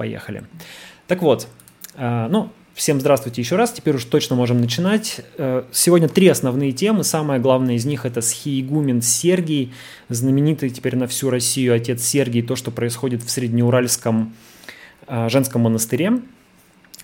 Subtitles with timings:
[0.00, 0.44] Поехали.
[1.06, 1.46] Так вот,
[1.98, 2.50] ну,
[2.80, 5.20] Всем здравствуйте еще раз, теперь уж точно можем начинать.
[5.36, 9.74] Э, сегодня три основные темы, самая главная из них это схиегумен Сергий,
[10.08, 14.32] знаменитый теперь на всю Россию отец Сергий, то, что происходит в Среднеуральском
[15.06, 16.22] э, женском монастыре.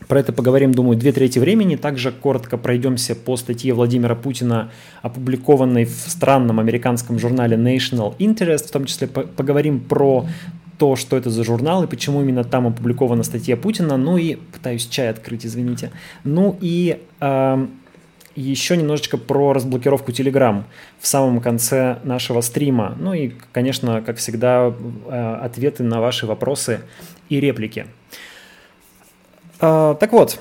[0.09, 1.77] Про это поговорим, думаю, две трети времени.
[1.77, 4.71] Также коротко пройдемся по статье Владимира Путина,
[5.03, 8.69] опубликованной в странном американском журнале National Interest.
[8.69, 10.27] В том числе поговорим про
[10.79, 13.97] то, что это за журнал и почему именно там опубликована статья Путина.
[13.97, 15.91] Ну и пытаюсь чай открыть, извините.
[16.25, 17.67] Ну и э,
[18.35, 20.65] еще немножечко про разблокировку Telegram
[21.01, 22.97] в самом конце нашего стрима.
[22.99, 24.73] Ну и, конечно, как всегда,
[25.07, 26.81] э, ответы на ваши вопросы
[27.29, 27.87] и реплики.
[29.61, 30.39] Э, так вот,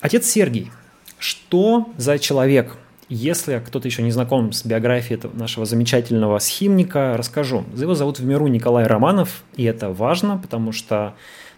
[0.00, 0.70] отец Сергий.
[1.18, 2.76] Что за человек?
[3.12, 7.64] Если кто-то еще не знаком с биографией этого нашего замечательного схимника, расскажу.
[7.76, 11.14] Его зовут в миру Николай Романов, и это важно, потому что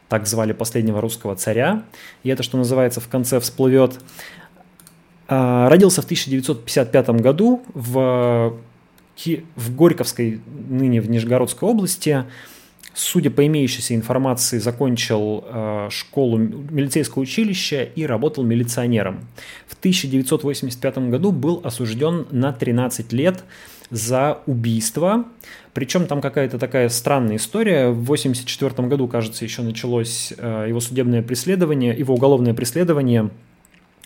[0.08, 1.82] так звали последнего русского царя,
[2.22, 4.00] и это, что называется, в конце всплывет.
[5.28, 8.56] А, родился в 1955 году в,
[9.54, 12.24] в Горьковской, ныне в Нижегородской области,
[12.94, 19.26] судя по имеющейся информации, закончил э, школу милицейское училище и работал милиционером.
[19.66, 23.44] В 1985 году был осужден на 13 лет
[23.90, 25.26] за убийство.
[25.74, 27.88] Причем там какая-то такая странная история.
[27.88, 33.30] В 1984 году, кажется, еще началось э, его судебное преследование, его уголовное преследование.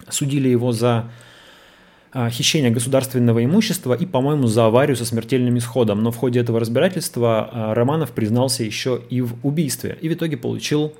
[0.08, 1.10] Судили его за
[2.18, 6.02] а, хищения государственного имущества и, по-моему, за аварию со смертельным исходом.
[6.02, 9.98] Но в ходе этого разбирательства а, Романов признался еще и в убийстве.
[10.00, 10.94] И в итоге получил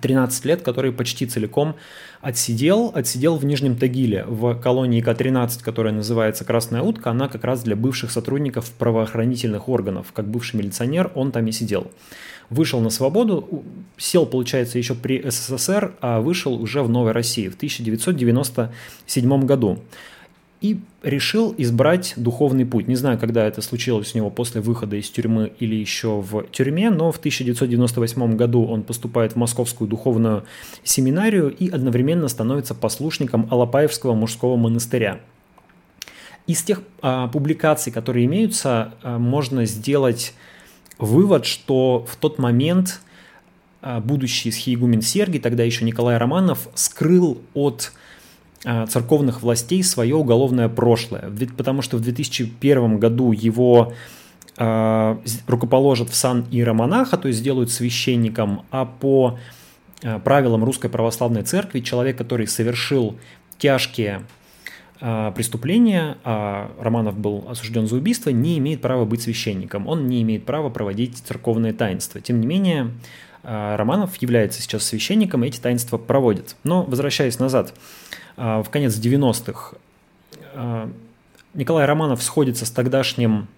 [0.00, 1.76] 13 лет, который почти целиком
[2.22, 7.62] отсидел, отсидел в Нижнем Тагиле, в колонии К-13, которая называется «Красная утка», она как раз
[7.62, 10.06] для бывших сотрудников правоохранительных органов.
[10.14, 11.90] Как бывший милиционер он там и сидел.
[12.48, 13.62] Вышел на свободу,
[13.98, 19.80] сел, получается, еще при СССР, а вышел уже в Новой России в 1997 году
[20.60, 22.86] и решил избрать духовный путь.
[22.86, 26.90] Не знаю, когда это случилось у него после выхода из тюрьмы или еще в тюрьме,
[26.90, 30.44] но в 1998 году он поступает в Московскую духовную
[30.84, 35.20] семинарию и одновременно становится послушником Алапаевского мужского монастыря.
[36.46, 40.34] Из тех а, публикаций, которые имеются, а, можно сделать
[40.98, 43.00] вывод, что в тот момент
[43.80, 47.92] а, будущий схиегумен Сергий, тогда еще Николай Романов, скрыл от
[48.62, 51.32] церковных властей свое уголовное прошлое.
[51.56, 53.94] Потому что в 2001 году его
[54.58, 55.16] э,
[55.46, 59.38] рукоположат в сан иеромонаха, то есть сделают священником, а по
[60.02, 63.16] э, правилам Русской Православной Церкви человек, который совершил
[63.58, 64.22] тяжкие
[65.34, 69.86] преступления, а Романов был осужден за убийство, не имеет права быть священником.
[69.86, 72.20] Он не имеет права проводить церковное таинство.
[72.20, 72.90] Тем не менее,
[73.42, 76.54] Романов является сейчас священником и эти таинства проводит.
[76.64, 79.76] Но, возвращаясь назад, а, в конец 90-х
[80.54, 80.90] а,
[81.52, 83.48] Николай Романов сходится с тогдашним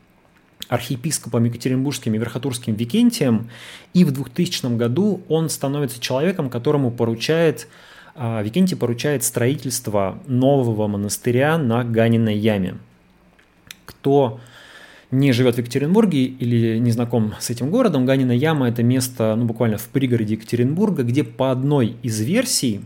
[0.68, 3.48] архиепископом Екатеринбургским и Верхотурским Викентием,
[3.94, 7.68] и в 2000 году он становится человеком, которому поручает,
[8.16, 12.78] а, Викентий поручает строительство нового монастыря на Ганиной яме.
[13.84, 14.40] Кто
[15.12, 19.44] не живет в Екатеринбурге или не знаком с этим городом, Ганина яма– это место ну,
[19.44, 22.80] буквально в пригороде Екатеринбурга, где по одной из версий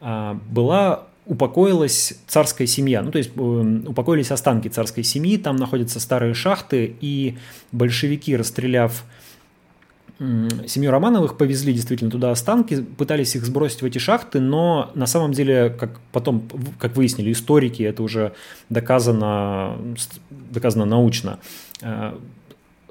[0.00, 6.34] была упокоилась царская семья, ну то есть э, упокоились останки царской семьи, там находятся старые
[6.34, 7.38] шахты, и
[7.70, 9.04] большевики, расстреляв
[10.66, 15.32] семью Романовых, повезли действительно туда останки, пытались их сбросить в эти шахты, но на самом
[15.32, 16.42] деле, как потом,
[16.78, 18.34] как выяснили историки, это уже
[18.68, 19.78] доказано,
[20.30, 21.38] доказано научно,
[21.80, 22.12] э,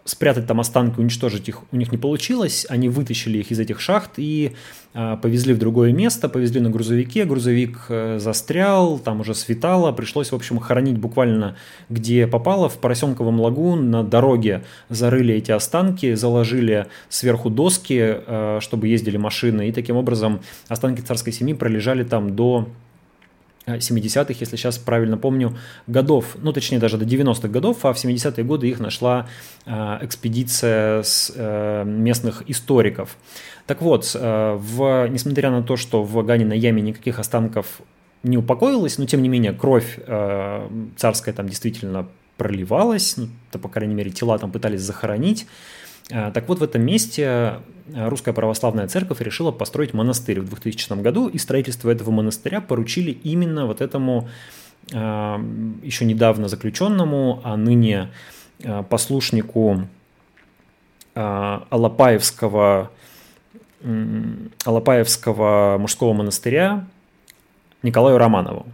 [0.09, 2.65] спрятать там останки, уничтожить их у них не получилось.
[2.67, 4.53] Они вытащили их из этих шахт и
[4.93, 7.25] э, повезли в другое место, повезли на грузовике.
[7.25, 9.91] Грузовик э, застрял, там уже светало.
[9.91, 11.55] Пришлось, в общем, хоронить буквально
[11.89, 12.69] где попало.
[12.69, 19.69] В Поросенковом лагу на дороге зарыли эти останки, заложили сверху доски, э, чтобы ездили машины.
[19.69, 22.67] И таким образом останки царской семьи пролежали там до
[23.77, 25.57] 70-х, если сейчас правильно помню,
[25.87, 29.27] годов, ну точнее даже до 90-х годов, а в 70-е годы их нашла
[29.65, 33.17] э, экспедиция с э, местных историков.
[33.65, 37.81] Так вот, э, в, несмотря на то, что в Ганиной яме никаких останков
[38.23, 40.67] не упокоилось, но тем не менее кровь э,
[40.97, 42.07] царская там действительно
[42.37, 45.45] проливалась, ну, то, по крайней мере, тела там пытались захоронить.
[46.09, 47.61] Э, так вот, в этом месте
[47.93, 53.11] э, Русская Православная Церковь решила построить монастырь в 2000 году, и строительство этого монастыря поручили
[53.11, 54.29] именно вот этому
[54.91, 54.95] э,
[55.83, 58.09] еще недавно заключенному, а ныне
[58.89, 59.87] послушнику
[61.13, 62.91] Алапаевского
[64.65, 66.85] Алапаевского мужского монастыря
[67.83, 68.65] Николаю Романову.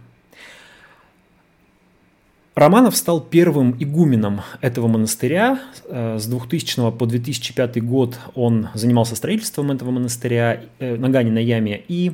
[2.56, 5.60] Романов стал первым игуменом этого монастыря.
[5.84, 11.38] Э, с 2000 по 2005 год он занимался строительством этого монастыря э, на Гане на
[11.38, 12.12] Яме и,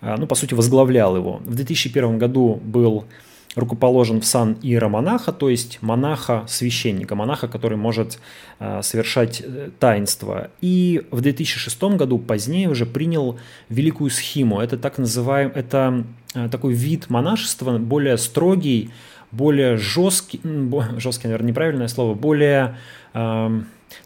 [0.00, 1.40] э, ну, по сути, возглавлял его.
[1.44, 3.04] В 2001 году был
[3.54, 8.20] рукоположен в сан иеромонаха, то есть монаха-священника, монаха, который может
[8.80, 9.42] совершать
[9.80, 10.50] таинство.
[10.60, 14.60] И в 2006 году позднее уже принял великую схиму.
[14.60, 16.04] Это так называемый, это
[16.52, 18.90] такой вид монашества, более строгий,
[19.32, 20.40] более жесткий,
[20.98, 22.76] жесткий, наверное, неправильное слово, более,
[23.14, 23.64] ну,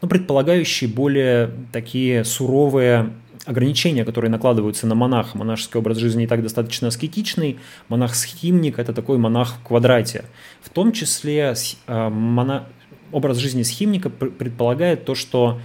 [0.09, 3.13] предполагающий более такие суровые
[3.45, 5.37] ограничения, которые накладываются на монаха.
[5.37, 7.59] Монашеский образ жизни и так достаточно аскетичный.
[7.89, 10.25] Монах-схимник– это такой монах в квадрате.
[10.63, 11.55] В том числе
[11.87, 12.67] а, мона...
[13.13, 15.61] образ жизни схимника предполагает то, что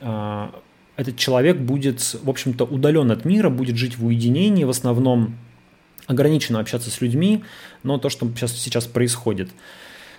[0.00, 0.54] а,
[0.96, 5.36] этот человек будет, в общем-то, удален от мира, будет жить в уединении, в основном
[6.06, 7.42] ограниченно общаться с людьми,
[7.86, 9.48] но то, что сейчас, сейчас происходит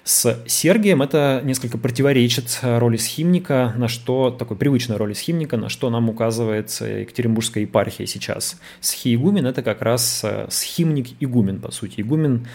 [0.08, 5.90] с Сергием, это несколько противоречит роли схимника, на что, такой привычной роли схимника, на что
[5.90, 8.58] нам указывает Екатеринбургская епархия сейчас.
[8.80, 12.00] Схиигумен– это как раз э, схимник-игумен, по сути.
[12.00, 12.48] Игумен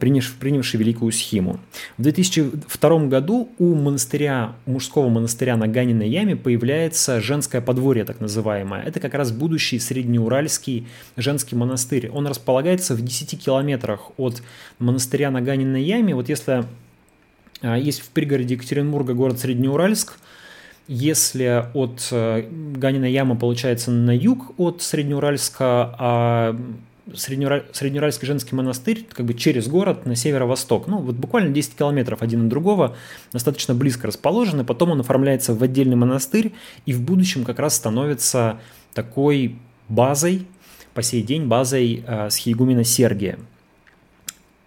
[0.00, 1.60] принявший, принявший великую схему.
[1.96, 8.82] В 2002 году у монастыря, мужского монастыря на Ганиной яме появляется женское подворье, так называемое.
[8.82, 10.86] Это как раз будущий среднеуральский
[11.16, 12.10] женский монастырь.
[12.10, 14.42] Он располагается в 10 километрах от
[14.78, 16.14] монастыря на Ганиной яме.
[16.14, 16.64] Вот если
[17.62, 20.18] э, есть в пригороде Екатеринбурга город Среднеуральск,
[20.88, 26.60] если от э, Ганиной ямы получается на юг от Среднеуральска, а
[27.14, 30.86] Среднеуральский женский монастырь как бы через город на северо-восток.
[30.86, 32.96] Ну, вот буквально 10 километров один от другого,
[33.32, 34.64] достаточно близко расположены.
[34.64, 36.52] Потом он оформляется в отдельный монастырь
[36.86, 38.60] и в будущем как раз становится
[38.94, 39.56] такой
[39.88, 40.46] базой,
[40.94, 43.38] по сей день базой э, схиегумена Сергия.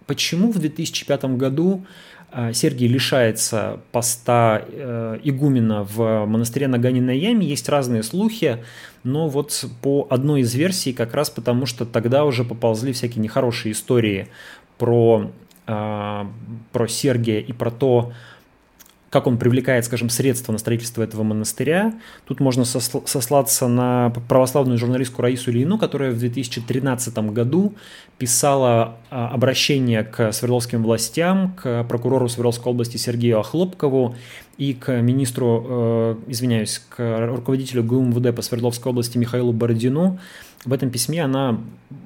[0.05, 1.85] Почему в 2005 году
[2.33, 7.45] а, Сергий лишается поста э, игумена в монастыре на Ганиной яме.
[7.45, 8.63] Есть разные слухи,
[9.03, 13.73] но вот по одной из версий как раз потому, что тогда уже поползли всякие нехорошие
[13.73, 14.27] истории
[14.77, 15.31] про,
[15.67, 16.29] а,
[16.71, 18.13] про Сергия и про то,
[19.11, 21.93] как он привлекает, скажем, средства на строительство этого монастыря.
[22.25, 27.75] Тут можно сослаться на православную журналистку Раису Ильину, которая в 2013 году
[28.17, 34.15] писала а, обращение к Свердловским властям, к прокурору Свердловской области Сергею Охлопкову
[34.57, 40.19] и к министру, э, извиняюсь, к руководителю ГУМВД по Свердловской области Михаилу Бородину,
[40.63, 41.59] в этом письме она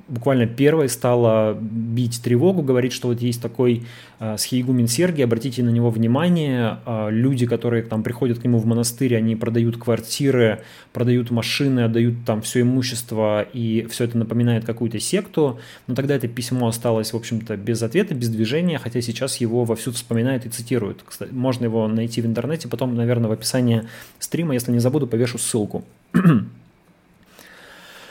[0.07, 3.83] буквально первой стала бить тревогу, говорить, что вот есть такой
[4.19, 8.65] э, схиегумен Сергий, обратите на него внимание, э, люди, которые там приходят к нему в
[8.65, 10.61] монастырь, они продают квартиры,
[10.93, 16.27] продают машины, отдают там все имущество, и все это напоминает какую-то секту, но тогда это
[16.27, 21.03] письмо осталось, в общем-то, без ответа, без движения, хотя сейчас его вовсю вспоминают и цитируют.
[21.05, 23.83] Кстати, можно его найти в интернете, потом, наверное, в описании
[24.19, 25.83] стрима, если не забуду, повешу ссылку.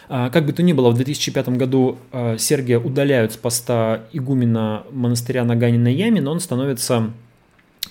[0.09, 4.85] А, как бы то ни было, в 2005 году а, Сергия удаляют с поста игумена
[4.91, 7.11] монастыря на яме, но он становится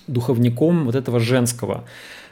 [0.07, 1.85] духовником вот этого женского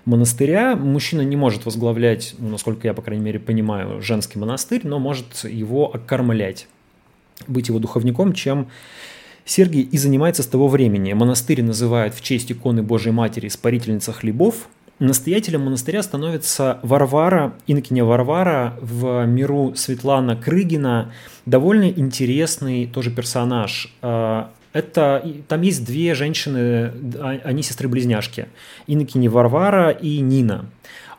[0.05, 0.75] монастыря.
[0.75, 5.43] Мужчина не может возглавлять, ну, насколько я, по крайней мере, понимаю, женский монастырь, но может
[5.43, 6.67] его окормлять,
[7.47, 8.67] быть его духовником, чем
[9.45, 11.13] Сергий и занимается с того времени.
[11.13, 14.67] Монастырь называют в честь иконы Божьей Матери «Спарительница хлебов»,
[15.01, 21.11] Настоятелем монастыря становится Варвара, инокиня Варвара в миру Светлана Крыгина.
[21.47, 23.91] Довольно интересный тоже персонаж.
[24.03, 28.49] А, это, там есть две женщины, а, они сестры-близняшки.
[28.85, 30.65] Инокиня Варвара и Нина.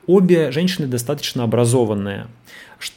[0.07, 2.29] Обе женщины достаточно образованные.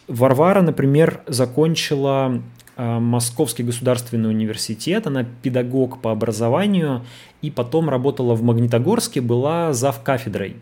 [0.07, 2.43] Варвара, например, закончила
[2.77, 7.03] Московский государственный университет, она педагог по образованию,
[7.41, 10.57] и потом работала в Магнитогорске, была зав кафедрой.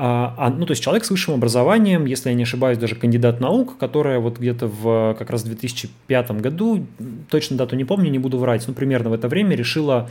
[0.00, 3.40] А, а, ну, то есть человек с высшим образованием, если я не ошибаюсь, даже кандидат
[3.40, 6.86] наук, которая вот где-то в как раз 2005 году,
[7.28, 10.08] точно дату не помню, не буду врать, но примерно в это время решила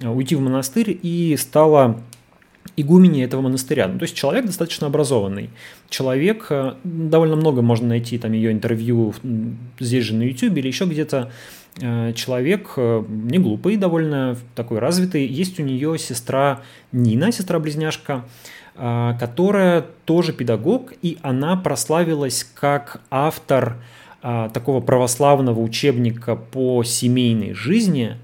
[0.00, 2.00] э, уйти в монастырь и стала
[2.76, 3.88] игумени этого монастыря.
[3.88, 5.50] Ну, то есть человек достаточно образованный.
[5.88, 9.14] Человек, э, довольно много можно найти там ее интервью
[9.78, 11.30] здесь же на YouTube или еще где-то.
[11.80, 15.26] Э, человек не глупый, довольно такой развитый.
[15.26, 16.62] Есть у нее сестра
[16.92, 18.24] Нина, сестра-близняшка,
[18.74, 23.76] которая тоже педагог, и она прославилась как автор
[24.20, 28.16] такого православного учебника по семейной жизни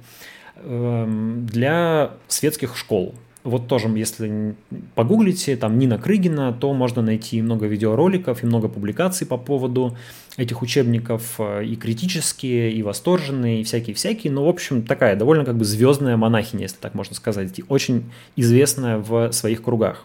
[0.57, 3.15] эм, для светских школ.
[3.43, 4.55] Вот тоже, если
[4.95, 9.97] погуглите, там Нина Крыгина, то можно найти много видеороликов и много публикаций по поводу
[10.37, 14.31] этих учебников, э, и критические, и восторженные, и всякие-всякие.
[14.31, 18.11] Но, в общем, такая довольно как бы звездная монахиня, если так можно сказать, и очень
[18.37, 20.05] известная в своих кругах.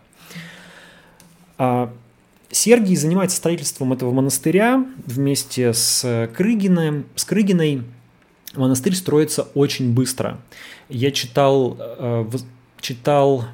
[1.58, 1.92] А
[2.52, 7.84] Сергий занимается строительством этого монастыря вместе с Крыгиным, с Крыгиной.
[8.56, 10.40] Монастырь строится очень быстро.
[10.88, 12.26] Я читал э,
[12.82, 13.46] читал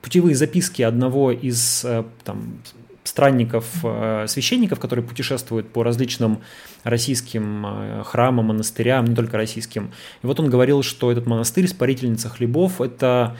[0.00, 2.60] путевые записки одного из э, там,
[3.04, 6.40] странников, э, священников, которые путешествуют по различным
[6.84, 9.92] российским э, храмам, монастырям, не только российским.
[10.22, 13.36] И вот он говорил, что этот монастырь, Спарительница хлебов, это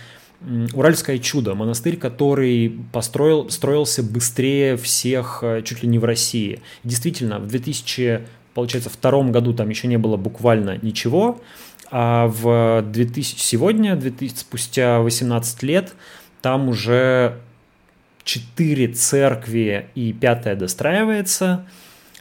[0.72, 6.62] Уральское чудо, монастырь, который построил, строился быстрее всех чуть ли не в России.
[6.84, 8.20] Действительно, в 2000,
[8.54, 11.40] получается, втором году там еще не было буквально ничего,
[11.90, 15.94] а в 2000, сегодня, 2000, спустя 18 лет,
[16.42, 17.38] там уже
[18.24, 21.66] 4 церкви и пятая достраивается.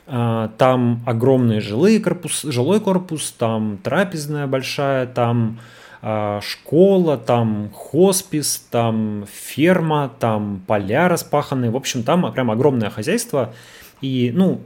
[0.06, 5.60] А, там огромный жилой корпус, жилой корпус, там трапезная большая, там
[6.02, 11.72] а, школа, там хоспис, там ферма, там поля распаханные.
[11.72, 13.54] В общем, там прям огромное хозяйство.
[14.00, 14.62] И, ну,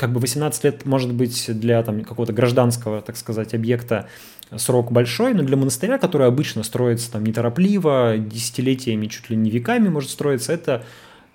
[0.00, 4.08] как бы 18 лет может быть для там какого-то гражданского, так сказать, объекта
[4.56, 9.90] срок большой, но для монастыря, который обычно строится там неторопливо, десятилетиями, чуть ли не веками
[9.90, 10.84] может строиться, это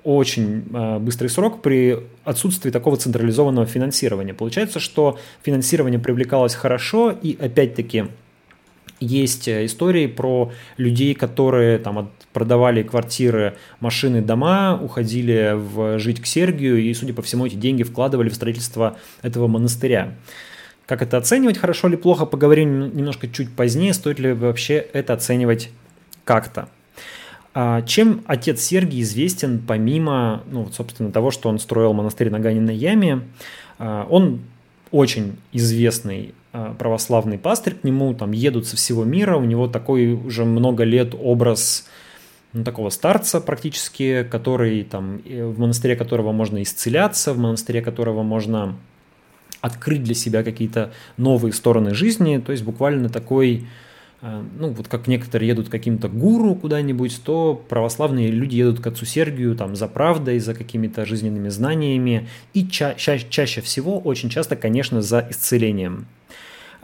[0.03, 4.33] очень э, быстрый срок при отсутствии такого централизованного финансирования.
[4.33, 8.05] Получается, что финансирование привлекалось хорошо, и опять-таки
[8.99, 16.25] есть э, истории про людей, которые там продавали квартиры, машины, дома, уходили в, жить к
[16.25, 20.13] Сергию и, судя по всему, эти деньги вкладывали в строительство этого монастыря.
[20.85, 25.71] Как это оценивать, хорошо или плохо, поговорим немножко чуть позднее, стоит ли вообще это оценивать
[26.23, 26.69] как-то.
[27.53, 32.75] А чем отец Сергий известен, помимо, ну, собственно, того, что он строил монастырь на Ганиной
[32.75, 33.21] яме,
[33.79, 34.41] а, он
[34.91, 36.33] очень известный
[36.77, 41.13] православный пастырь, к нему там едут со всего мира, у него такой уже много лет
[41.19, 41.87] образ
[42.53, 48.75] ну, такого старца практически, который там, в монастыре которого можно исцеляться, в монастыре которого можно
[49.65, 53.67] открыть для себя какие-то новые стороны жизни, то есть буквально такой,
[54.21, 59.05] э, ну вот как некоторые едут каким-то гуру куда-нибудь, то православные люди едут к отцу
[59.05, 64.55] Сергию там за правдой, за какими-то жизненными знаниями и ча- ча- чаще всего, очень часто,
[64.55, 66.05] конечно, за исцелением.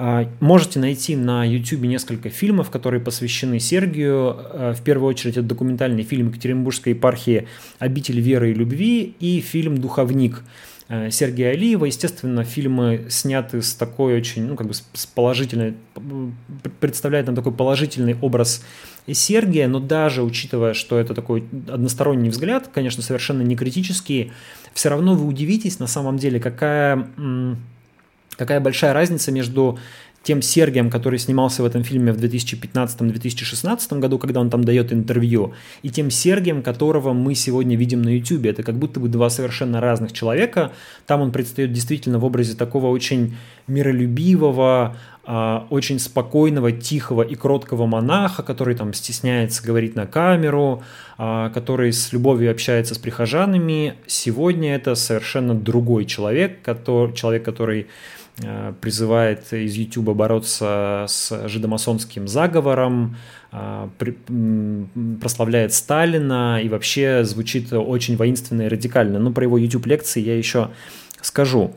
[0.03, 4.35] А, можете найти на YouTube несколько фильмов, которые посвящены Сергию.
[4.35, 9.77] Э, в первую очередь это документальный фильм Екатеринбургской епархии «Обитель веры и любви» и фильм
[9.77, 10.41] «Духовник»,
[10.93, 11.85] Э, Сергея Алиева.
[11.85, 15.75] Естественно, фильмы сняты с такой очень, ну, как бы с положительной,
[16.81, 18.61] представляют нам такой положительный образ
[19.09, 24.33] Сергия, но даже учитывая, что это такой односторонний взгляд, конечно, совершенно не критический,
[24.73, 27.07] все равно вы удивитесь на самом деле, какая,
[28.41, 29.77] какая большая разница между
[30.23, 35.53] тем Сергием, который снимался в этом фильме в 2015-2016 году, когда он там дает интервью,
[35.83, 38.45] и тем Сергием, которого мы сегодня видим на YouTube.
[38.45, 40.71] Это как будто бы два совершенно разных человека.
[41.05, 43.35] Там он предстает действительно в образе такого очень
[43.67, 50.83] миролюбивого, а, очень спокойного, тихого и кроткого монаха, который там стесняется говорить на камеру,
[51.17, 53.95] а, который с любовью общается с прихожанами.
[54.07, 57.87] Сегодня это совершенно другой человек, который, человек, который
[58.81, 63.17] призывает из YouTube бороться с жидомасонским заговором,
[63.51, 63.87] э,
[65.21, 69.19] прославляет Сталина и вообще звучит очень воинственно и радикально.
[69.19, 70.71] Но про его YouTube-лекции я еще
[71.21, 71.75] скажу.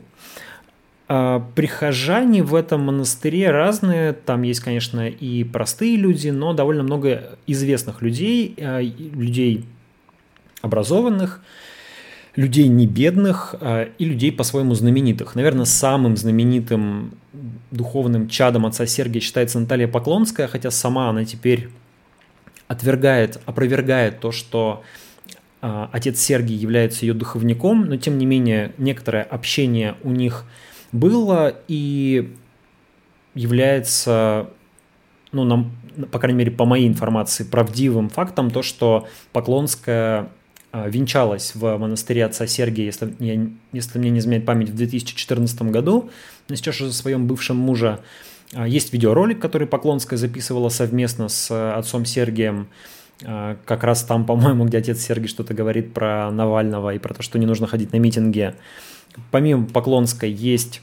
[1.07, 7.37] А, прихожане в этом монастыре разные, там есть, конечно, и простые люди, но довольно много
[7.45, 9.65] известных людей, э, людей
[10.61, 11.41] образованных,
[12.35, 15.35] людей не бедных а, и людей по-своему знаменитых.
[15.35, 17.13] Наверное, самым знаменитым
[17.71, 21.69] духовным чадом отца Сергия считается Наталья Поклонская, хотя сама она теперь
[22.67, 24.83] отвергает, опровергает то, что
[25.61, 30.45] а, отец Сергий является ее духовником, но тем не менее некоторое общение у них
[30.91, 32.33] было и
[33.33, 34.49] является,
[35.31, 35.71] ну, нам,
[36.11, 40.29] по крайней мере, по моей информации, правдивым фактом то, что Поклонская
[40.87, 46.09] венчалась в монастыре отца Сергия, если, я, если мне не изменяет память, в 2014 году,
[46.49, 48.01] но сейчас уже своем бывшем мужа.
[48.53, 52.67] А, есть видеоролик, который Поклонская записывала совместно с э, отцом Сергием,
[53.23, 57.21] а, как раз там, по-моему, где отец Сергий что-то говорит про Навального и про то,
[57.21, 58.53] что не нужно ходить на митинги.
[59.31, 60.81] Помимо Поклонской есть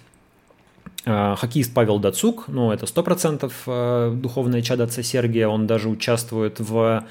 [1.05, 7.05] Хоккеист Павел Дацук, ну, это 100% духовное чадо отца Сергия, он даже участвует в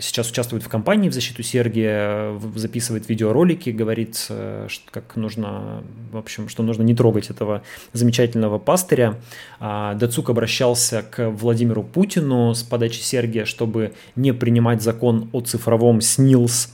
[0.00, 6.48] сейчас участвует в кампании в защиту Сергия, записывает видеоролики, говорит, что как нужно, в общем,
[6.48, 7.62] что нужно не трогать этого
[7.92, 9.20] замечательного пастыря.
[9.60, 16.00] А Дацук обращался к Владимиру Путину с подачи Сергия, чтобы не принимать закон о цифровом
[16.00, 16.72] СНИЛС,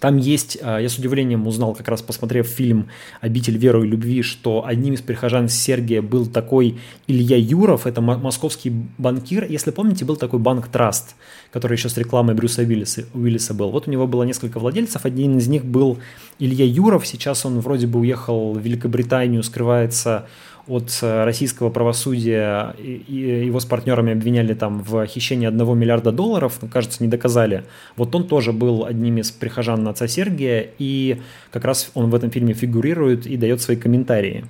[0.00, 2.88] там есть, а, я с удивлением узнал, как раз посмотрев фильм
[3.20, 8.72] «Обитель веры и любви», что одним из прихожан Сергия был такой Илья Юров, это московский
[8.96, 9.44] банкир.
[9.44, 11.14] Если помните, был такой банк Траст,
[11.52, 13.70] который еще с рекламой Брюса Уиллиса, Уиллиса был.
[13.70, 15.98] Вот у него было несколько владельцев, один из них был
[16.38, 20.26] Илья Юров, сейчас он вроде бы уехал в Великобританию, скрывается
[20.70, 26.60] от э, российского правосудия, и его с партнерами обвиняли там в хищении одного миллиарда долларов,
[26.72, 27.64] кажется, не доказали.
[27.96, 32.30] Вот он тоже был одним из прихожан отца Сергия, и как раз он в этом
[32.30, 34.44] фильме фигурирует и дает свои комментарии.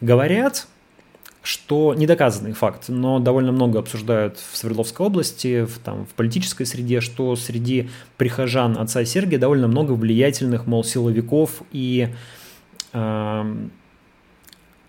[0.00, 0.66] Говорят,
[1.44, 7.00] что недоказанный факт, но довольно много обсуждают в Свердловской области, в, там, в политической среде,
[7.00, 12.08] что среди прихожан отца Сергия довольно много влиятельных, мол, силовиков и
[12.92, 13.54] э,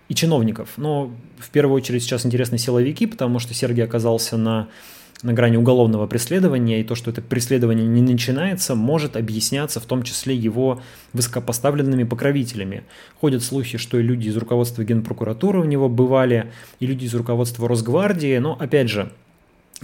[0.08, 0.70] и чиновников.
[0.76, 4.68] Но в первую очередь сейчас интересны силовики, потому что Сергей оказался на,
[5.22, 10.02] на грани уголовного преследования, и то, что это преследование не начинается, может объясняться в том
[10.02, 10.80] числе его
[11.12, 12.84] высокопоставленными покровителями.
[13.20, 17.68] Ходят слухи, что и люди из руководства Генпрокуратуры у него бывали, и люди из руководства
[17.68, 19.10] Росгвардии, но опять же,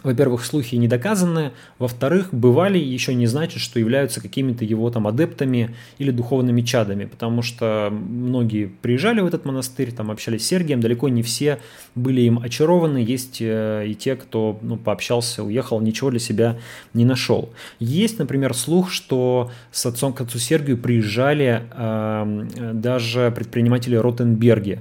[0.02, 5.75] во-первых, слухи не доказаны, во-вторых, бывали еще не значит, что являются какими-то его там адептами
[5.99, 11.09] или духовными чадами, потому что многие приезжали в этот монастырь, там общались с Сергием, далеко
[11.09, 11.59] не все
[11.94, 16.59] были им очарованы, есть э, и те, кто ну, пообщался, уехал, ничего для себя
[16.94, 17.50] не нашел.
[17.78, 24.80] Есть, например, слух, что с отцом к отцу Сергию приезжали э, даже предприниматели Ротенберги,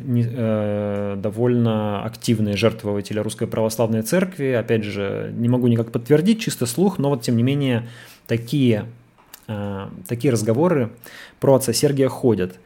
[0.00, 4.52] не, э, довольно активные жертвователи Русской Православной Церкви.
[4.52, 7.88] Опять же, не могу никак подтвердить, чисто слух, но вот тем не менее
[8.26, 8.86] такие,
[9.48, 10.90] э, такие разговоры
[11.40, 12.58] про отца Сергия ходят.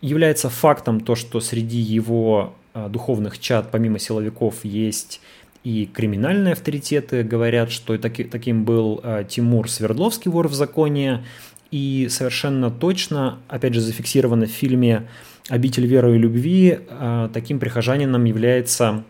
[0.00, 5.20] Является фактом то, что среди его э, духовных чад, помимо силовиков, есть
[5.64, 7.22] и криминальные авторитеты.
[7.22, 11.24] Говорят, что таки, таким был э, Тимур Свердловский, вор в законе.
[11.70, 15.08] И совершенно точно, опять же, зафиксировано в фильме
[15.50, 19.04] обитель веры и любви, а, таким прихожанином является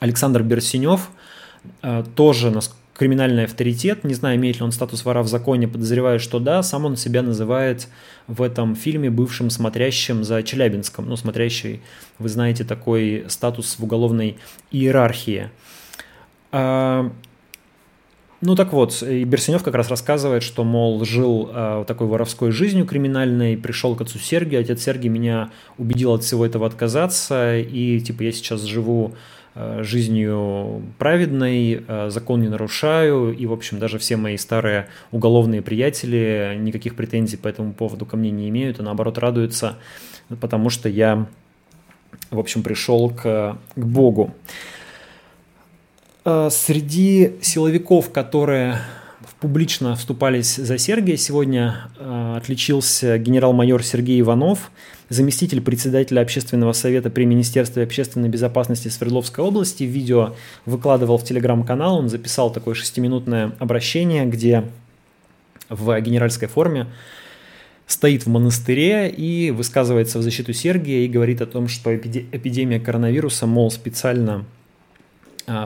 [0.00, 1.10] Александр Берсенев,
[1.80, 2.50] а, тоже
[2.94, 6.84] криминальный авторитет, не знаю, имеет ли он статус вора в законе, подозреваю, что да, сам
[6.84, 7.88] он себя называет
[8.26, 11.80] в этом фильме бывшим смотрящим за Челябинском, ну, смотрящий,
[12.18, 14.36] вы знаете, такой статус в уголовной
[14.70, 15.50] иерархии.
[18.40, 22.50] А, ну так вот, и Берсенев как раз рассказывает, что, мол, жил э, такой воровской
[22.50, 28.00] жизнью криминальной, пришел к отцу Сергию, отец Сергий меня убедил от всего этого отказаться, и
[28.00, 29.14] типа я сейчас живу
[29.54, 35.62] э, жизнью праведной, э, закон не нарушаю, и, в общем, даже все мои старые уголовные
[35.62, 39.76] приятели никаких претензий по этому поводу ко мне не имеют, а наоборот радуются,
[40.40, 41.26] потому что я,
[42.30, 44.34] в общем, пришел к, к Богу.
[46.30, 48.78] Э, среди силовиков, которые
[49.40, 54.70] публично вступались за Сергия, сегодня э, отличился генерал-майор Сергей Иванов,
[55.08, 59.82] заместитель председателя общественного совета при Министерстве общественной безопасности Свердловской области.
[59.82, 64.64] Видео выкладывал в телеграм-канал, он записал такое шестиминутное обращение, где
[65.68, 66.86] в генеральской форме
[67.86, 73.46] стоит в монастыре и высказывается в защиту Сергия и говорит о том, что эпидемия коронавируса,
[73.46, 74.44] мол, специально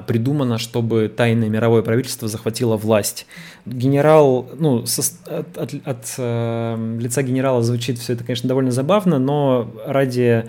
[0.07, 3.27] придумано, чтобы тайное мировое правительство захватило власть.
[3.67, 9.19] Генерал, ну, со, от, от, от э, лица генерала звучит все это, конечно, довольно забавно,
[9.19, 10.47] но ради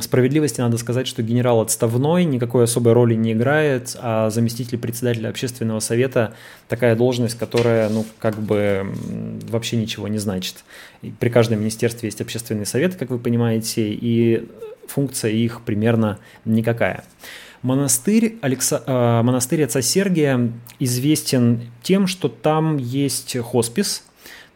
[0.00, 5.78] справедливости надо сказать, что генерал отставной, никакой особой роли не играет, а заместитель председателя общественного
[5.78, 6.34] совета
[6.68, 8.92] такая должность, которая, ну, как бы
[9.48, 10.64] вообще ничего не значит.
[11.02, 14.48] И при каждом министерстве есть общественный совет, как вы понимаете, и
[14.88, 17.04] функция их примерно никакая.
[17.62, 18.82] Монастырь, Алекса...
[18.86, 24.04] Э, монастырь отца Сергия известен тем, что там есть хоспис,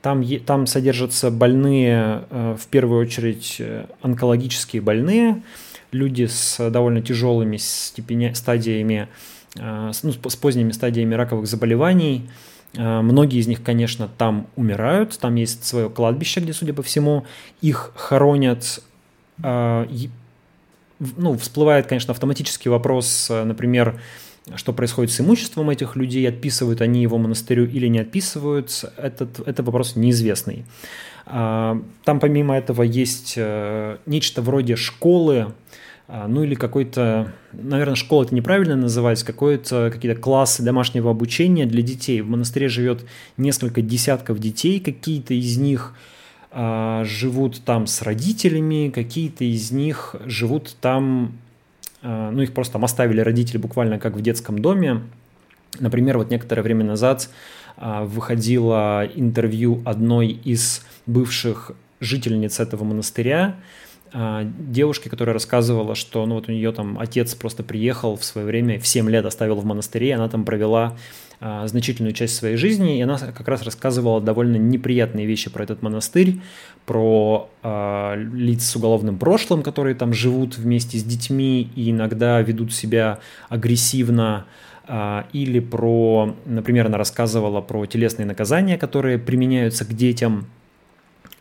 [0.00, 5.42] там, там содержатся больные, э, в первую очередь э, онкологические больные,
[5.92, 9.08] люди с довольно тяжелыми степеня, стадиями,
[9.56, 12.28] ну, с поздними стадиями раковых заболеваний.
[12.72, 17.24] Многие из них, конечно, там умирают, там есть свое кладбище, где, судя по всему,
[17.60, 18.82] их хоронят
[20.98, 24.00] ну, всплывает, конечно, автоматический вопрос, э, например,
[24.57, 29.62] что происходит с имуществом этих людей, отписывают они его монастырю или не отписывают, этот, это
[29.62, 30.64] вопрос неизвестный.
[31.26, 35.54] А, там помимо этого есть э, нечто вроде школы,
[36.07, 41.80] а, ну или какой-то, наверное, школа это неправильно называть, какой-то какие-то классы домашнего обучения для
[41.80, 42.20] детей.
[42.20, 43.07] В монастыре живет
[43.38, 45.94] несколько десятков детей, какие-то из них
[47.04, 51.32] живут там с родителями, какие-то из них живут там,
[52.02, 55.02] а, ну их просто там оставили родители буквально как в детском доме.
[55.80, 57.28] Например, вот некоторое время назад
[57.76, 63.56] выходило интервью одной из бывших жительниц этого монастыря,
[64.16, 68.46] а, девушки, которая рассказывала, что ну вот у нее там отец просто приехал в свое
[68.46, 70.96] время, в 7 лет оставил в монастыре, она там провела а,
[71.40, 76.40] значительную часть своей жизни, и она как раз рассказывала довольно неприятные вещи про этот монастырь,
[76.86, 82.72] про а, лиц с уголовным прошлым, которые там живут вместе с детьми и иногда ведут
[82.72, 83.18] себя
[83.48, 84.46] агрессивно,
[84.86, 90.46] а, или про, например, она рассказывала про телесные наказания, которые применяются к детям–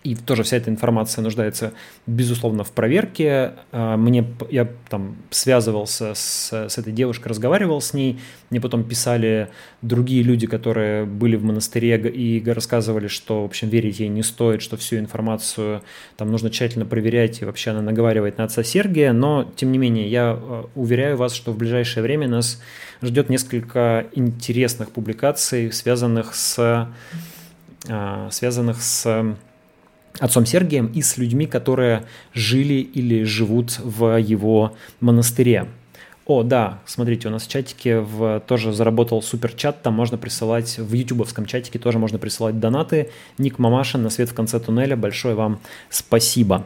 [0.04, 1.74] и тоже вся эта информация нуждается,
[2.08, 3.54] безусловно, в проверке.
[3.72, 9.50] А, мне, я там связывался с, с этой девушкой, разговаривал с ней, мне потом писали
[9.82, 14.62] другие люди, которые были в монастыре и рассказывали, что, в общем, верить ей не стоит,
[14.62, 15.82] что всю информацию
[16.18, 20.10] там нужно тщательно проверять, и вообще она наговаривает на отца Сергия, но, тем не менее,
[20.10, 22.62] я а, уверяю вас, что в ближайшее время нас
[23.02, 26.90] ждет несколько интересных публикаций, связанных с
[27.90, 29.36] а, связанных с
[30.20, 35.68] отцом Сергием и с людьми, которые жили или живут в его монастыре.
[36.26, 40.94] О, да, смотрите, у нас в чатике в, тоже заработал суперчат, там можно присылать, в
[40.94, 43.10] ютубовском чатике тоже можно присылать донаты.
[43.38, 46.66] Ник Мамашин на свет в конце туннеля, большое вам спасибо.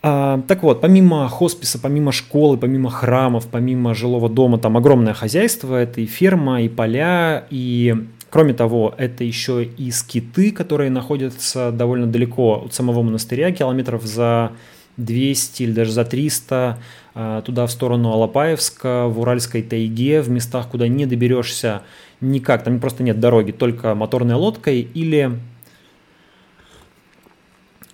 [0.00, 5.76] А, так вот, помимо хосписа, помимо школы, помимо храмов, помимо жилого дома, там огромное хозяйство,
[5.76, 7.94] это и ферма, и поля, и
[8.30, 14.52] Кроме того, это еще и скиты, которые находятся довольно далеко от самого монастыря, километров за
[14.98, 16.78] 200 или даже за 300
[17.14, 21.82] а, туда в сторону Алапаевска, в Уральской тайге, в местах, куда не доберешься
[22.20, 25.38] никак, там просто нет дороги, только моторной лодкой или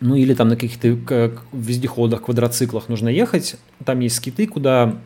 [0.00, 3.56] ну или там на каких-то вездеходах, квадроциклах нужно ехать.
[3.84, 4.96] Там есть скиты, куда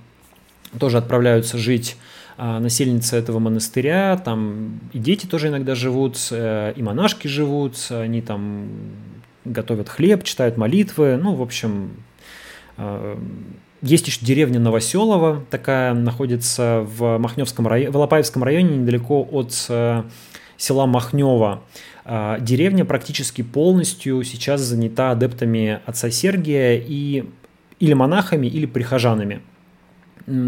[0.78, 1.96] тоже отправляются жить
[2.38, 8.68] насельница этого монастыря, там и дети тоже иногда живут, э, и монашки живут, они там
[9.44, 11.90] готовят хлеб, читают молитвы, ну, в общем,
[12.76, 13.18] а,
[13.82, 20.02] есть еще деревня Новоселова, такая находится в Махневском районе, в Лопаевском районе, недалеко от э,
[20.56, 21.62] села Махнева.
[22.04, 27.24] А, деревня практически полностью сейчас занята адептами отца Сергия и
[27.80, 29.40] или монахами, или прихожанами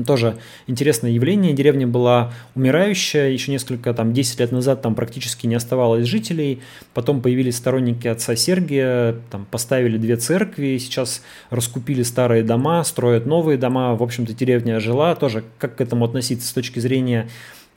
[0.06, 1.52] тоже интересное явление.
[1.52, 6.60] Деревня была умирающая, еще несколько, там, 10 лет назад там практически не оставалось жителей.
[6.94, 13.58] Потом появились сторонники отца Сергия, там, поставили две церкви, сейчас раскупили старые дома, строят новые
[13.58, 13.94] дома.
[13.94, 15.14] В общем-то, деревня жила.
[15.14, 17.28] Тоже как к этому относиться с точки зрения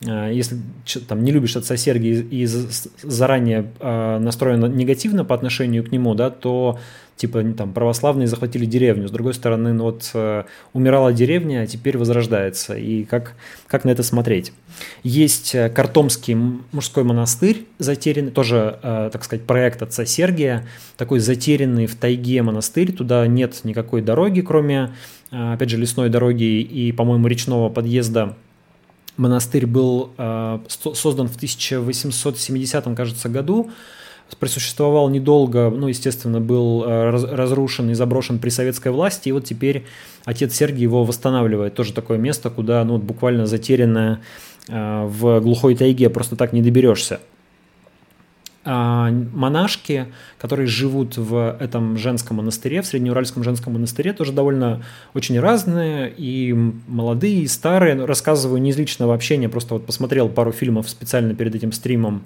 [0.05, 0.57] э, если
[1.07, 6.29] там не любишь отца Сергия и заранее э, настроен негативно по отношению к нему, да,
[6.29, 6.79] то
[7.15, 9.08] типа там православные захватили деревню.
[9.08, 12.76] С другой стороны, ну вот э, умирала деревня, а теперь возрождается.
[12.76, 13.34] И как,
[13.67, 14.54] как на это смотреть?
[15.04, 16.36] Есть э, Картомский
[16.71, 22.91] мужской монастырь, затерянный, тоже, э, так сказать, проект отца Сергия, такой затерянный в тайге монастырь.
[22.91, 24.93] Туда нет никакой дороги, кроме,
[25.32, 28.36] э, опять же, лесной дороги и, по-моему, речного подъезда
[29.17, 33.71] монастырь был э, создан в 1870, кажется, году
[34.36, 39.86] просуществовал недолго, ну, естественно, был э, разрушен и заброшен при советской власти, и вот теперь
[40.26, 41.76] отец Сергий его восстанавливает.
[41.76, 44.22] Тоже такое место, куда, ну, вот буквально затерянное
[44.67, 47.19] э, в глухой тайге, просто так не доберешься.
[48.65, 55.38] А монашки, которые живут в этом женском монастыре, в Среднеуральском женском монастыре, тоже довольно очень
[55.39, 56.54] разные, и
[56.88, 58.06] молодые, и старые.
[58.06, 62.23] Рассказываю не из личного общения, просто вот посмотрел пару фильмов специально перед этим стримом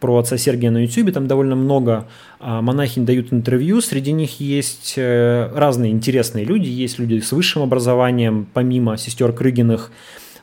[0.00, 2.06] про отца Сергия на YouTube, там довольно много
[2.38, 7.62] а, монахинь дают интервью, среди них есть э, разные интересные люди, есть люди с высшим
[7.62, 9.90] образованием, помимо сестер Крыгиных,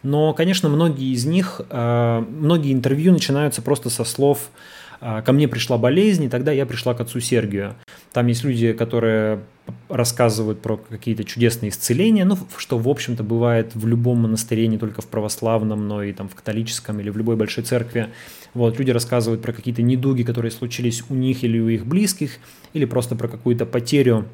[0.04, 4.50] но, конечно, многие из них, а, многие интервью начинаются просто со слов
[5.02, 7.76] ко мне пришла болезнь, и тогда я пришла к отцу Сергию.
[8.14, 9.40] Там есть люди, которые
[9.90, 15.02] рассказывают про какие-то чудесные исцеления, ну, что, в общем-то, бывает в любом монастыре, не только
[15.02, 18.10] в православном, но и там в католическом или в любой большой церкви.
[18.54, 22.38] Вот, люди рассказывают про какие-то недуги, которые случились у них или у их близких,
[22.74, 24.26] или просто про какую-то потерю,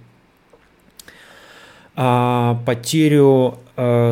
[1.95, 3.57] а, потерю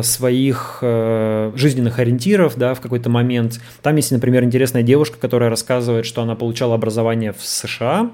[0.02, 3.60] своих э, жизненных ориентиров, да, в какой-то момент.
[3.82, 8.10] Там есть, например, интересная девушка, которая рассказывает, что она получала образование в США,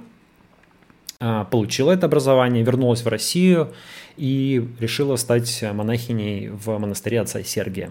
[1.21, 3.73] э, получила это образование, вернулась в Россию
[4.17, 7.91] и решила стать монахиней в монастыре отца Сергия.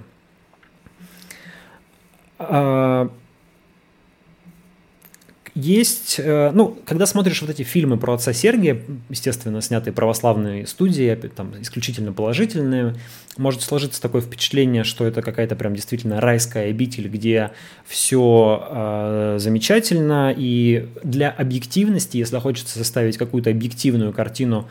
[5.53, 11.13] Есть, э, ну, когда смотришь вот эти фильмы про отца Сергия, естественно, снятые православной студии,
[11.35, 12.95] там, исключительно положительные,
[13.37, 17.51] может сложиться такое впечатление, что это какая-то прям действительно райская обитель, где
[17.85, 24.69] все э, замечательно, и для объективности, если хочется составить какую-то объективную картину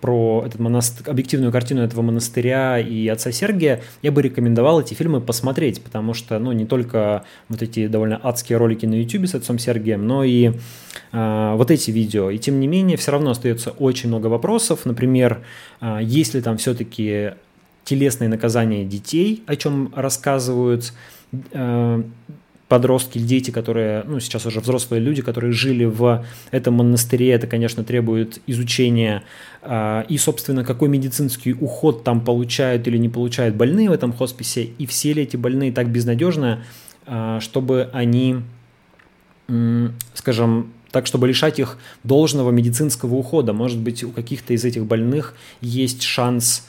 [0.00, 5.22] про этот монастырь, объективную картину этого монастыря и отца Сергия, я бы рекомендовал эти фильмы
[5.22, 9.58] посмотреть, потому что, ну, не только вот эти довольно адские ролики на YouTube с отцом
[9.58, 10.52] Сергием, но и
[11.12, 12.28] э, вот эти видео.
[12.28, 14.84] И тем не менее, все равно остается очень много вопросов.
[14.84, 15.42] Например,
[15.80, 17.32] э, есть ли там все-таки
[17.84, 20.92] телесные наказания детей, о чем рассказывают
[21.52, 22.02] э,
[22.74, 27.84] подростки, дети, которые, ну, сейчас уже взрослые люди, которые жили в этом монастыре, это, конечно,
[27.84, 29.22] требует изучения
[29.62, 34.64] э, и, собственно, какой медицинский уход там получают или не получают больные в этом хосписе,
[34.64, 36.64] и все ли эти больные так безнадежны,
[37.06, 38.38] э, чтобы они,
[40.14, 43.52] скажем, так, чтобы лишать их должного медицинского ухода.
[43.52, 46.66] Может быть, у каких-то из этих больных есть шанс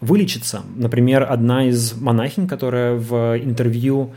[0.00, 0.64] вылечиться.
[0.76, 4.12] Например, одна из монахинь, которая в интервью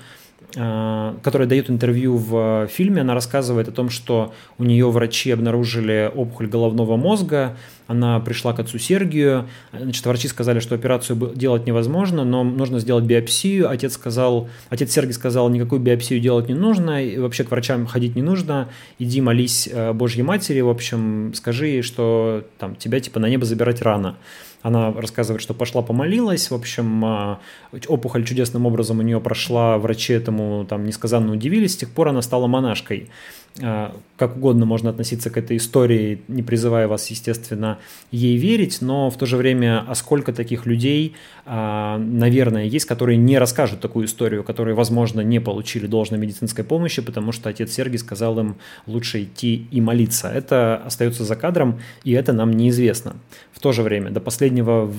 [0.53, 6.47] которая дает интервью в фильме, она рассказывает о том, что у нее врачи обнаружили опухоль
[6.47, 7.55] головного мозга,
[7.87, 13.03] она пришла к отцу Сергию, значит, врачи сказали, что операцию делать невозможно, но нужно сделать
[13.03, 17.85] биопсию, отец сказал, отец Сергий сказал, никакую биопсию делать не нужно, и вообще к врачам
[17.85, 23.19] ходить не нужно, иди молись э, Божьей Матери, в общем, скажи что там тебя типа
[23.19, 24.17] на небо забирать рано.
[24.61, 27.39] Она рассказывает, что пошла помолилась, в общем, а,
[27.87, 32.21] опухоль чудесным образом у нее прошла, врачи этому там несказанно удивились, с тех пор она
[32.21, 33.09] стала монашкой.
[33.59, 37.79] А, как угодно можно относиться к этой истории, не призывая вас, естественно,
[38.11, 43.17] ей верить, но в то же время, а сколько таких людей, а, наверное, есть, которые
[43.17, 47.99] не расскажут такую историю, которые, возможно, не получили должной медицинской помощи, потому что отец Сергий
[47.99, 48.55] сказал им
[48.87, 50.29] лучше идти и молиться.
[50.29, 53.17] Это остается за кадром, и это нам неизвестно.
[53.51, 54.91] В то же время, до последнего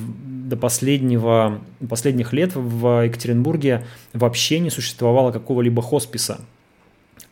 [0.43, 6.41] до последнего, последних лет в Екатеринбурге вообще не существовало какого-либо хосписа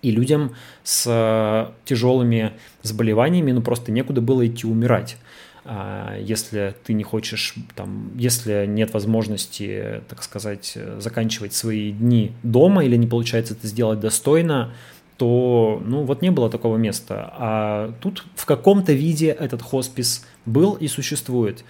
[0.03, 5.17] и людям с э, тяжелыми заболеваниями, ну просто некуда было идти умирать.
[5.65, 12.85] А, если ты не хочешь, там, если нет возможности, так сказать, заканчивать свои дни дома
[12.85, 14.73] или не получается это сделать достойно,
[15.21, 17.31] то, ну, вот не было такого места.
[17.37, 21.63] А тут в каком-то виде этот хоспис был и существует.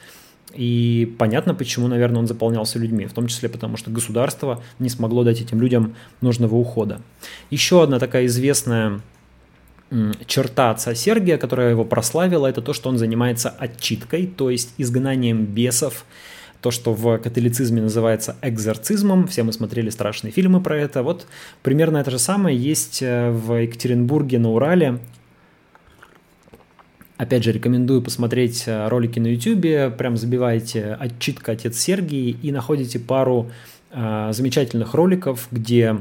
[0.55, 5.25] И понятно, почему, наверное, он заполнялся людьми, в том числе потому, что государство не смогло
[5.25, 7.01] дать этим людям нужного ухода.
[7.51, 9.01] Еще одна такая известная
[10.27, 15.45] черта отца Сергия, которая его прославила, это то, что он занимается отчиткой, то есть изгнанием
[15.45, 16.05] бесов,
[16.61, 19.27] то, что в католицизме называется экзорцизмом.
[19.27, 21.03] Все мы смотрели страшные фильмы про это.
[21.03, 21.27] Вот
[21.63, 24.99] примерно это же самое есть э, в Екатеринбурге на Урале
[27.21, 32.99] Опять же, рекомендую посмотреть э, ролики на YouTube, прям забивайте «Отчитка отец Сергий» и находите
[32.99, 33.51] пару
[33.91, 35.99] э, замечательных роликов, где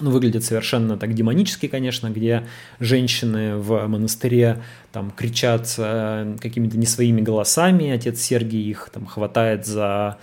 [0.00, 2.46] ну, выглядит совершенно так демонически, конечно, где
[2.80, 9.66] женщины в монастыре там кричат э, какими-то не своими голосами, отец Сергий их там хватает
[9.66, 10.16] за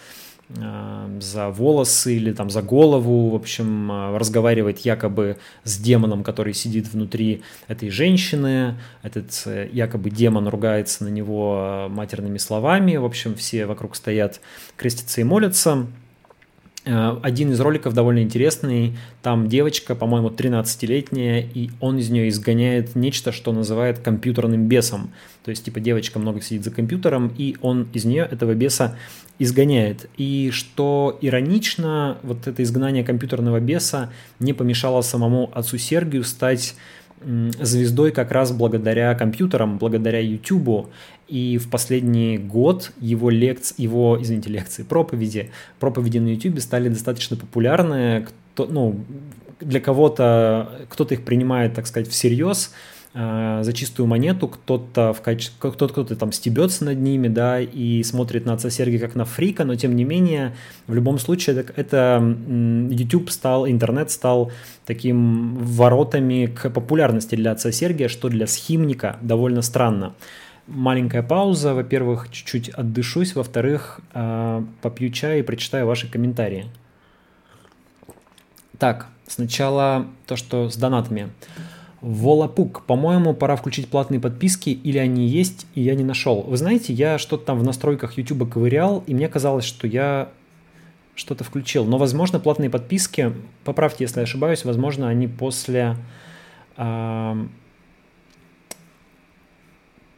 [1.20, 6.92] за волосы или там за голову, в общем, э, разговаривает якобы с демоном, который сидит
[6.92, 13.66] внутри этой женщины, этот э, якобы демон ругается на него матерными словами, в общем, все
[13.66, 14.42] вокруг стоят,
[14.78, 15.88] крестятся и молятся.
[16.84, 23.32] Один из роликов довольно интересный, там девочка, по-моему, 13-летняя, и он из нее изгоняет нечто,
[23.32, 25.12] что называет компьютерным бесом.
[25.44, 28.98] То есть, типа, девочка много сидит за компьютером, и он из нее этого беса
[29.38, 30.10] изгоняет.
[30.18, 36.76] И что иронично, вот это изгнание компьютерного беса не помешало самому отцу Сергию стать
[37.24, 40.90] звездой как раз благодаря компьютерам, благодаря YouTube.
[41.28, 47.38] И в последний год его лекции, его, извините, лекции, проповеди, проповеди на YouTube стали достаточно
[47.38, 48.28] популярны.
[48.54, 49.00] Кто, ну,
[49.60, 52.74] для кого-то, кто-то их принимает, так сказать, всерьез,
[53.14, 58.04] Э, за чистую монету, кто-то в качестве, кто-то, кто-то там стебется над ними, да, и
[58.04, 60.56] смотрит на отца Сергия как на фрика, но тем не менее,
[60.88, 62.38] в любом случае, это, это
[62.90, 64.52] YouTube стал, интернет стал
[64.86, 70.14] таким воротами к популярности для отца Сергия, что для схимника довольно странно.
[70.68, 71.74] маленькая пауза.
[71.74, 73.36] Во-первых, чуть-чуть отдышусь.
[73.36, 76.68] Во-вторых, э, попью чай и прочитаю ваши комментарии.
[78.78, 81.30] Так, сначала то, что с донатами.
[82.02, 86.42] Волопук, по-моему, пора включить платные подписки, или они есть, и я не нашел.
[86.42, 90.30] Вы знаете, я что-то там в настройках YouTube ковырял, и мне казалось, что я
[91.14, 91.86] что-то включил.
[91.86, 93.34] Но, возможно, платные подписки,
[93.64, 95.96] поправьте, если я ошибаюсь, возможно, они после...
[96.76, 97.36] Э,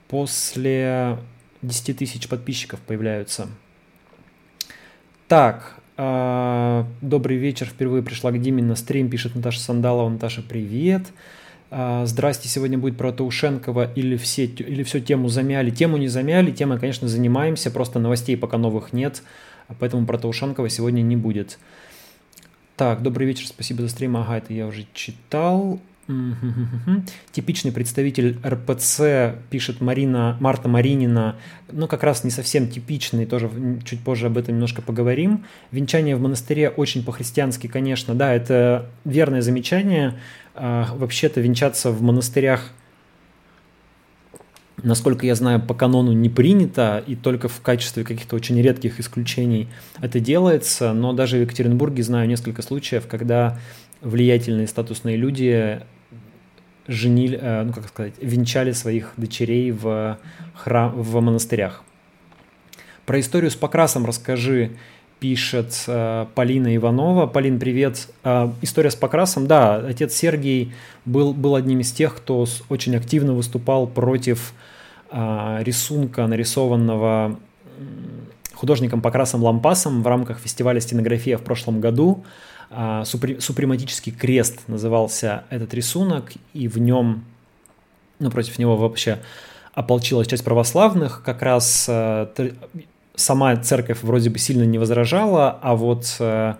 [0.07, 1.17] после
[1.63, 3.49] 10 тысяч подписчиков появляются.
[5.27, 10.07] Так, э, добрый вечер, впервые пришла к Диме на стрим, пишет Наташа Сандалова.
[10.07, 11.07] Наташа, привет.
[11.07, 11.07] Привет.
[11.75, 15.71] А, здрасте, сегодня будет про Таушенкова или все, или все тему замяли.
[15.71, 19.23] Тему не замяли, темой, конечно, занимаемся, просто новостей пока новых нет,
[19.79, 21.57] поэтому про Таушенкова сегодня не будет.
[22.75, 24.15] Так, добрый вечер, спасибо за стрим.
[24.17, 25.79] Ага, это я уже читал.
[27.31, 31.37] Типичный представитель РПЦ, пишет Марина, Марта Маринина,
[31.71, 33.49] ну как раз не совсем типичный, тоже
[33.85, 35.45] чуть позже об этом немножко поговорим.
[35.71, 40.19] Венчание в монастыре очень по-христиански, конечно, да, это верное замечание.
[40.55, 42.69] А, вообще-то венчаться в монастырях,
[44.83, 49.67] насколько я знаю, по канону не принято, и только в качестве каких-то очень редких исключений
[49.99, 53.59] это делается, но даже в Екатеринбурге знаю несколько случаев, когда
[54.01, 55.81] влиятельные статусные люди
[56.87, 60.19] женили, э, ну как сказать, венчали своих дочерей в,
[60.53, 61.83] храм, в монастырях.
[63.05, 64.77] Про историю с покрасом расскажи,
[65.23, 67.27] пишет э, Полина Иванова.
[67.27, 68.09] Полин, привет.
[68.25, 69.47] Э, история с покрасом.
[69.47, 70.73] Да, отец Сергей
[71.05, 74.53] был, был одним из тех, кто очень активно выступал против
[75.09, 77.39] рисунка, нарисованного
[78.53, 82.25] художником Покрасом Лампасом в рамках фестиваля стенография в прошлом году.
[83.05, 87.23] Супрематический крест назывался этот рисунок, и в нем,
[88.19, 89.19] ну, против него вообще
[89.73, 92.27] ополчилась часть православных, как раз э,
[93.15, 96.55] сама церковь вроде бы сильно не возражала, а вот э,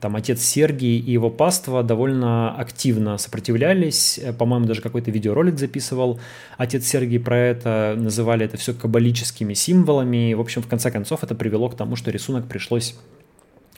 [0.00, 6.20] там отец Сергий и его паства довольно активно сопротивлялись, э, по-моему, даже какой-то видеоролик записывал.
[6.58, 10.34] Отец Сергий про это называли это все каббалическими символами.
[10.34, 12.96] В общем, в конце концов, это привело к тому, что рисунок пришлось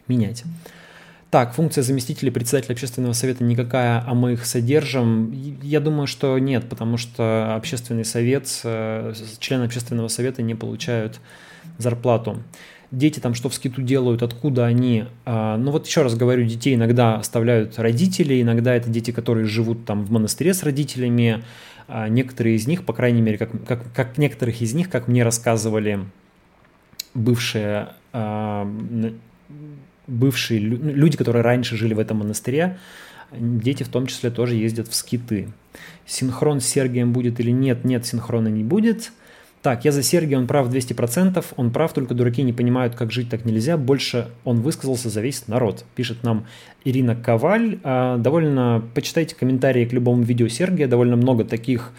[0.08, 0.44] менять.
[1.30, 5.30] Так, функция заместителя председателя общественного совета никакая, а мы их содержим.
[5.62, 11.20] Я думаю, что нет, потому что общественный совет, э, члены общественного совета не получают
[11.82, 12.42] зарплату.
[12.90, 15.04] Дети там что в скиту делают, откуда они.
[15.24, 19.84] А, ну вот еще раз говорю, детей иногда оставляют родители, иногда это дети, которые живут
[19.84, 21.44] там в монастыре с родителями.
[21.86, 25.22] А некоторые из них, по крайней мере, как, как, как некоторых из них, как мне
[25.24, 26.00] рассказывали
[27.14, 28.68] бывшие а,
[30.06, 32.78] бывшие ну, люди, которые раньше жили в этом монастыре,
[33.32, 35.48] дети в том числе тоже ездят в скиты.
[36.06, 37.84] Синхрон с Сергием будет или нет?
[37.84, 39.12] Нет, синхрона не будет.
[39.62, 43.28] Так, я за Сергия, он прав 200%, он прав, только дураки не понимают, как жить
[43.28, 43.76] так нельзя.
[43.76, 46.46] Больше он высказался за весь народ, пишет нам
[46.84, 47.78] Ирина Коваль.
[47.84, 51.92] А, довольно, почитайте комментарии к любому видео Сергия, довольно много таких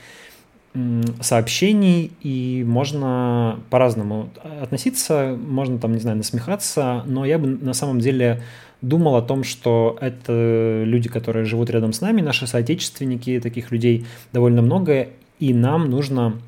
[1.20, 4.30] сообщений, и можно по-разному
[4.62, 8.42] относиться, можно там, не знаю, насмехаться, но я бы на самом деле
[8.82, 14.06] думал о том, что это люди, которые живут рядом с нами, наши соотечественники, таких людей
[14.32, 16.40] довольно много, и нам нужно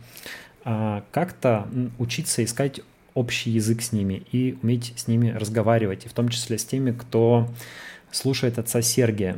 [0.63, 1.67] как-то
[1.99, 2.82] учиться искать
[3.13, 6.91] общий язык с ними и уметь с ними разговаривать, и в том числе с теми,
[6.91, 7.47] кто
[8.12, 9.38] слушает отца Сергия.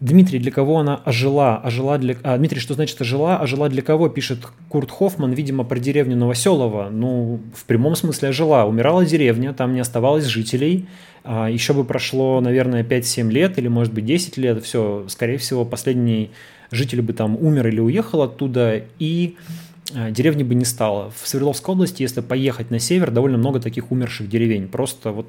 [0.00, 1.56] Дмитрий, для кого она ожила?
[1.56, 2.16] ожила для...
[2.24, 3.38] а, Дмитрий, что значит ожила?
[3.38, 4.08] Ожила для кого?
[4.08, 6.90] Пишет Курт Хоффман, видимо, про деревню Новоселово.
[6.90, 8.66] Ну, в прямом смысле ожила.
[8.66, 10.88] Умирала деревня, там не оставалось жителей.
[11.22, 14.62] А, еще бы прошло, наверное, 5-7 лет или, может быть, 10 лет.
[14.62, 16.32] Все, скорее всего, последний
[16.70, 21.10] житель бы там умер или уехал оттуда, и а, деревни бы не стало.
[21.10, 24.68] В Свердловской области, если поехать на север, довольно много таких умерших деревень.
[24.68, 25.26] Просто вот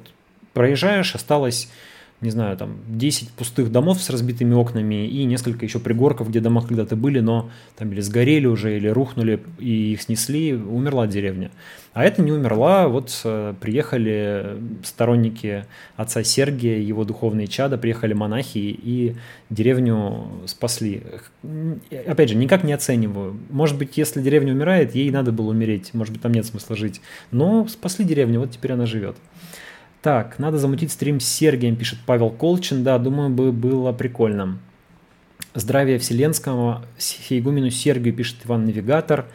[0.52, 1.68] проезжаешь, осталось
[2.20, 6.62] не знаю, там 10 пустых домов с разбитыми окнами и несколько еще пригорков, где дома
[6.62, 11.50] когда-то были, но там или сгорели уже, или рухнули, и их снесли, умерла деревня.
[11.92, 15.64] А это не умерла, вот э, приехали сторонники
[15.96, 19.16] отца Сергия, его духовные чада, приехали монахи и
[19.50, 21.02] деревню спасли.
[22.06, 23.38] Опять же, никак не оцениваю.
[23.50, 27.00] Может быть, если деревня умирает, ей надо было умереть, может быть, там нет смысла жить.
[27.30, 29.16] Но спасли деревню, вот теперь она живет.
[30.06, 32.84] Так, надо замутить стрим с Сергием, пишет Павел Колчин.
[32.84, 34.60] Да, думаю, бы было прикольно.
[35.52, 39.26] Здравия Вселенского, Фейгумену Сергию, пишет Иван Навигатор.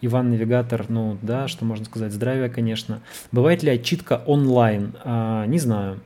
[0.00, 3.00] Иван Навигатор, ну да, что можно сказать, здравия, конечно.
[3.32, 4.94] Бывает ли отчитка онлайн?
[5.02, 5.98] А, не знаю.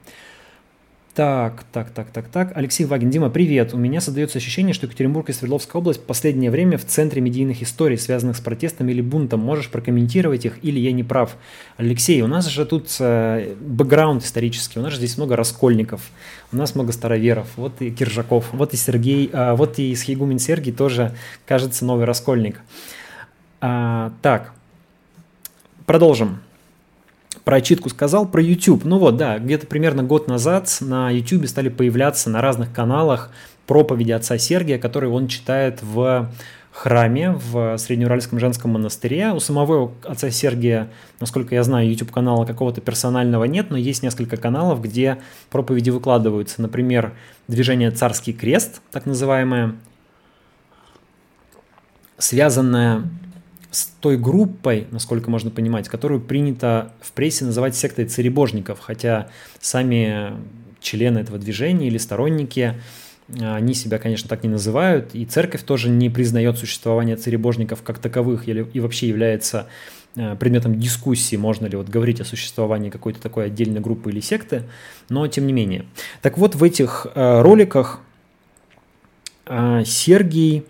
[1.14, 2.56] Так, так, так, так, так.
[2.56, 3.72] Алексей Вагин, Дима, привет.
[3.72, 7.62] У меня создается ощущение, что Екатеринбург и Свердловская область в последнее время в центре медийных
[7.62, 9.38] историй, связанных с протестом или бунтом.
[9.38, 11.36] Можешь прокомментировать их или я не прав?
[11.76, 16.00] Алексей, у нас же тут э, бэкграунд исторический, у нас же здесь много раскольников,
[16.50, 20.72] у нас много староверов, вот и Киржаков, вот и Сергей, э, вот и Схигумен Сергий
[20.72, 21.14] тоже,
[21.46, 22.60] кажется, новый раскольник.
[23.60, 24.52] А, так,
[25.86, 26.40] продолжим
[27.44, 28.84] про отчитку сказал, про YouTube.
[28.84, 33.30] Ну вот, да, где-то примерно год назад на YouTube стали появляться на разных каналах
[33.66, 36.30] проповеди отца Сергия, которые он читает в
[36.72, 39.32] храме в Среднеуральском женском монастыре.
[39.32, 40.90] У самого отца Сергия,
[41.20, 45.18] насколько я знаю, YouTube-канала какого-то персонального нет, но есть несколько каналов, где
[45.50, 46.60] проповеди выкладываются.
[46.60, 47.14] Например,
[47.46, 49.76] движение «Царский крест», так называемое,
[52.18, 53.04] связанное
[53.74, 59.28] с той группой, насколько можно понимать, которую принято в прессе называть сектой царебожников, хотя
[59.60, 60.32] сами
[60.80, 62.74] члены этого движения или сторонники,
[63.40, 68.46] они себя, конечно, так не называют, и церковь тоже не признает существование царебожников как таковых
[68.46, 69.66] и вообще является
[70.14, 74.64] э, предметом дискуссии, можно ли вот говорить о существовании какой-то такой отдельной группы или секты,
[75.08, 75.86] но тем не менее.
[76.20, 78.00] Так вот, в этих э, роликах
[79.46, 80.64] э, Сергий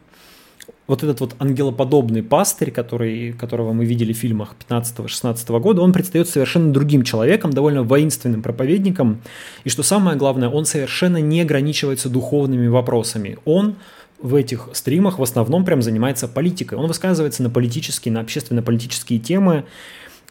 [0.87, 6.29] вот этот вот ангелоподобный пастырь, который, которого мы видели в фильмах 15-16 года, он предстает
[6.29, 9.23] совершенно другим человеком, довольно воинственным проповедником.
[9.65, 13.39] И что самое главное, он совершенно не ограничивается духовными вопросами.
[13.47, 13.77] Он
[14.21, 16.75] в этих стримах в основном прям занимается политикой.
[16.75, 19.65] Он высказывается на политические, на общественно-политические темы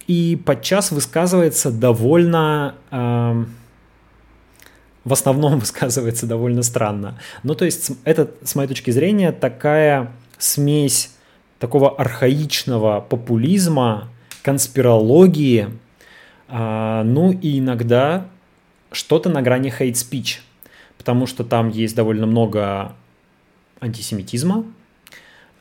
[0.08, 2.76] и подчас высказывается довольно...
[2.92, 3.46] Э,
[5.04, 7.20] в основном высказывается довольно странно.
[7.44, 10.12] Ну, то есть, это, с моей точки зрения, такая
[10.44, 11.16] смесь
[11.60, 14.10] такого архаичного популизма,
[14.42, 15.70] конспирологии,
[16.50, 18.28] а, ну и иногда
[18.92, 20.40] что-то на грани speech,
[20.98, 22.94] потому что там есть довольно много
[23.80, 24.66] антисемитизма,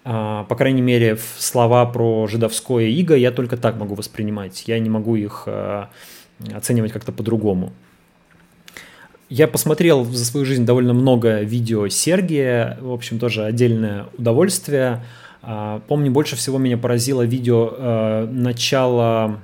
[0.05, 4.91] а, по крайней мере, слова про жидовское иго я только так могу воспринимать, я не
[4.91, 5.91] могу их а,
[6.53, 7.72] оценивать как-то по-другому.
[9.35, 15.07] Я посмотрел за свою жизнь довольно много видео Сергия, в общем, тоже отдельное удовольствие.
[15.41, 19.41] А, помню, больше всего меня поразило видео э, начала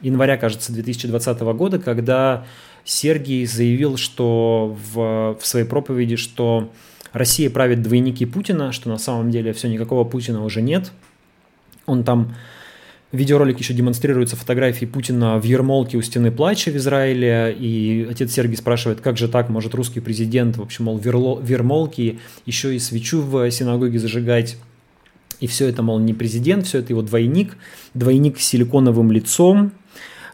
[0.00, 2.46] января, кажется, 2020 года, когда
[2.84, 6.70] Сергий заявил, что в, в своей проповеди, что
[7.12, 10.92] Россия правит двойники Путина, что на самом деле все, никакого Путина уже нет.
[11.86, 12.36] Он там
[13.12, 18.32] в видеоролике еще демонстрируются фотографии Путина в ермолке у стены плача в Израиле, и отец
[18.32, 22.78] Сергий спрашивает, как же так, может русский президент, в общем, мол, в ермолке еще и
[22.78, 24.56] свечу в синагоге зажигать.
[25.40, 27.56] И все это, мол, не президент, все это его двойник,
[27.92, 29.72] двойник с силиконовым лицом.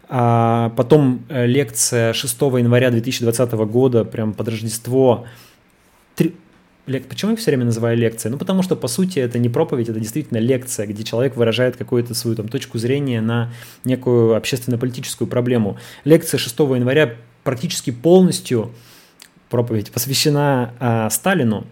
[0.09, 5.27] А потом э, лекция 6 января 2020 года, прям под Рождество,
[6.87, 8.31] Почему я все время называю лекция?
[8.31, 12.15] Ну, потому что, по сути, это не проповедь, это действительно лекция, где человек выражает какую-то
[12.15, 13.53] свою там, точку зрения на
[13.85, 15.79] некую общественно-политическую проблему.
[16.05, 18.73] Лекция 6 января практически полностью
[19.51, 21.67] проповедь посвящена а, Сталину.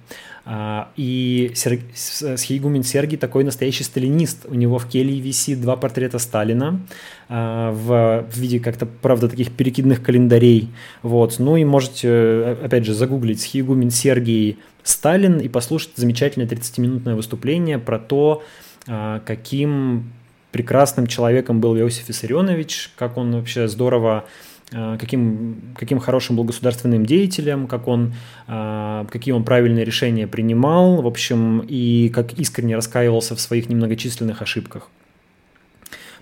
[0.50, 1.78] А, и Сер...
[1.94, 4.46] Схейгумен Сергий такой настоящий сталинист.
[4.48, 6.80] У него в келье висит два портрета Сталина
[7.28, 10.70] а, в, виде как-то, правда, таких перекидных календарей.
[11.02, 11.38] Вот.
[11.38, 17.98] Ну и можете, опять же, загуглить Схейгумен Сергий Сталин и послушать замечательное 30-минутное выступление про
[17.98, 18.42] то,
[18.86, 20.10] а, каким
[20.50, 24.24] прекрасным человеком был Иосиф Виссарионович, как он вообще здорово
[24.70, 28.14] каким, каким хорошим был государственным деятелем, как он,
[28.46, 34.42] а, какие он правильные решения принимал, в общем, и как искренне раскаивался в своих немногочисленных
[34.42, 34.88] ошибках.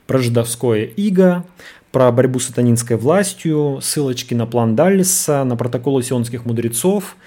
[0.07, 1.45] Про жидовское иго,
[1.91, 7.17] про борьбу с сатанинской властью, ссылочки на план Даллиса, на протоколы сионских мудрецов–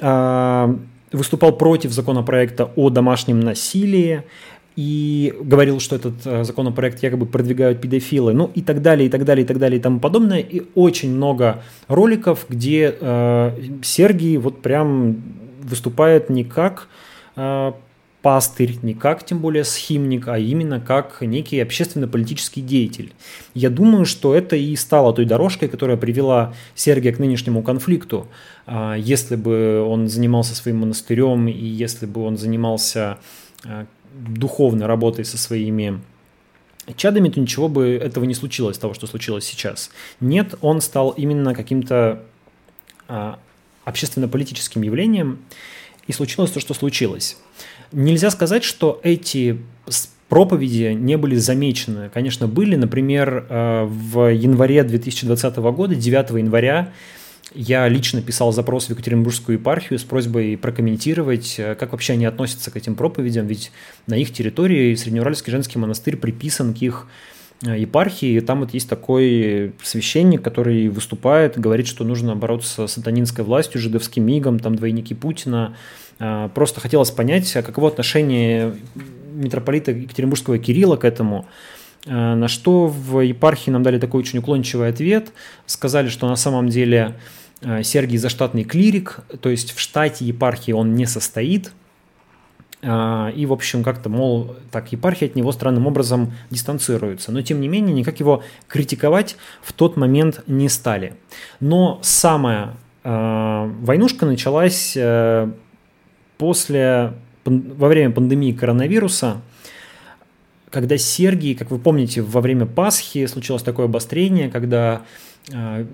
[0.00, 0.74] а,
[1.12, 4.22] выступал против законопроекта о домашнем насилии
[4.76, 9.24] и говорил, что этот э, законопроект якобы продвигают педофилы, ну и так далее, и так
[9.24, 10.40] далее, и так далее, и тому подобное.
[10.40, 13.52] И очень много роликов, где э,
[13.82, 15.22] Сергий вот прям
[15.62, 16.88] выступает не как
[17.36, 17.72] э,
[18.22, 23.12] пастырь, не как тем более схимник, а именно как некий общественно-политический деятель.
[23.52, 28.28] Я думаю, что это и стало той дорожкой, которая привела Сергия к нынешнему конфликту.
[28.64, 33.18] А, если бы он занимался своим монастырем и если бы он занимался
[34.12, 36.00] а, духовной работой со своими
[36.96, 39.90] чадами, то ничего бы этого не случилось, того, что случилось сейчас.
[40.20, 42.22] Нет, он стал именно каким-то
[43.08, 43.38] а,
[43.84, 45.38] общественно-политическим явлением,
[46.06, 47.36] и случилось то, что случилось.
[47.92, 49.60] Нельзя сказать, что эти
[50.28, 52.10] проповеди не были замечены.
[52.12, 52.74] Конечно, были.
[52.74, 56.92] Например, э, в январе 2020 года, 9 января,
[57.54, 62.70] я лично писал запрос в Екатеринбургскую епархию с просьбой прокомментировать, э, как вообще они относятся
[62.70, 63.72] к этим проповедям, ведь
[64.06, 67.06] на их территории Среднеуральский женский монастырь приписан к их
[67.64, 72.92] э, епархии, и там вот есть такой священник, который выступает, говорит, что нужно бороться с
[72.92, 75.76] сатанинской властью, жидовским мигом, там двойники Путина.
[76.18, 78.74] Э, просто хотелось понять, а каково отношение
[79.34, 81.46] митрополита Екатеринбургского Кирилла к этому,
[82.04, 85.32] на что в епархии нам дали такой очень уклончивый ответ.
[85.66, 87.14] Сказали, что на самом деле
[87.82, 91.72] Сергий заштатный клирик, то есть в штате епархии он не состоит.
[92.82, 97.30] Э, и, в общем, как-то, мол, так, епархия от него странным образом дистанцируется.
[97.32, 101.14] Но, тем не менее, никак его критиковать в тот момент не стали.
[101.60, 104.96] Но самая войнушка началась
[106.38, 109.40] после, во время пандемии коронавируса–
[110.72, 115.02] когда Сергий, как вы помните, во время Пасхи случилось такое обострение, когда
[115.52, 115.84] э,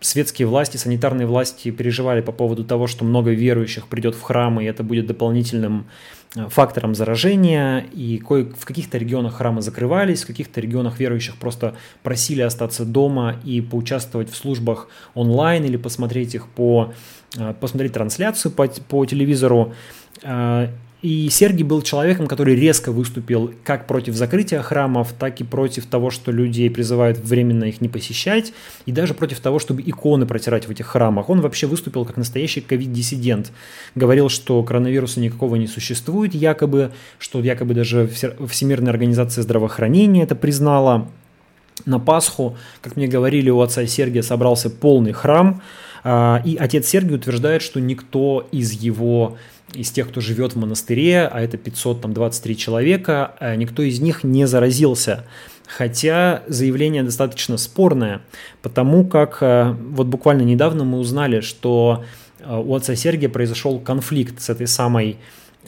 [0.00, 4.66] светские власти, санитарные власти переживали по поводу того, что много верующих придет в храмы, и
[4.66, 5.86] это будет дополнительным
[6.34, 11.76] э, фактором заражения, и кое в каких-то регионах храмы закрывались, в каких-то регионах верующих просто
[12.02, 16.92] просили остаться дома и поучаствовать в службах онлайн или посмотреть их по
[17.36, 19.74] э, посмотреть трансляцию по, по телевизору.
[21.02, 26.10] И Сергий был человеком, который резко выступил как против закрытия храмов, так и против того,
[26.10, 28.52] что людей призывают временно их не посещать,
[28.84, 31.30] и даже против того, чтобы иконы протирать в этих храмах.
[31.30, 33.50] Он вообще выступил как настоящий ковид-диссидент.
[33.94, 38.06] Говорил, что коронавируса никакого не существует, якобы, что якобы даже
[38.48, 41.08] Всемирная организация здравоохранения это признала.
[41.86, 45.62] На Пасху, как мне говорили, у отца Сергия собрался полный храм,
[46.04, 49.36] и отец Сергий утверждает, что никто из его
[49.74, 54.46] из тех, кто живет в монастыре, а это 523 человека, э, никто из них не
[54.46, 55.24] заразился.
[55.68, 58.22] Хотя заявление достаточно спорное,
[58.62, 62.04] потому как э, вот буквально недавно мы узнали, что
[62.44, 65.18] у отца Сергия произошел конфликт с этой самой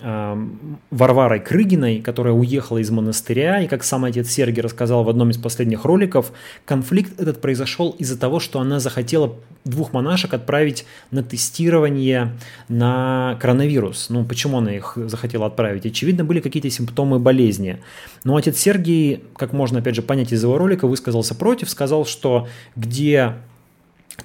[0.01, 5.36] Варварой Крыгиной, которая уехала из монастыря, и как сам отец Сергий рассказал в одном из
[5.36, 6.32] последних роликов,
[6.64, 12.32] конфликт этот произошел из-за того, что она захотела двух монашек отправить на тестирование
[12.68, 14.09] на коронавирус.
[14.09, 15.84] Ну, почему она их захотела отправить?
[15.84, 17.78] Очевидно, были какие-то симптомы болезни.
[18.24, 22.49] Но отец Сергий, как можно опять же понять из его ролика, высказался против, сказал, что
[22.76, 23.34] где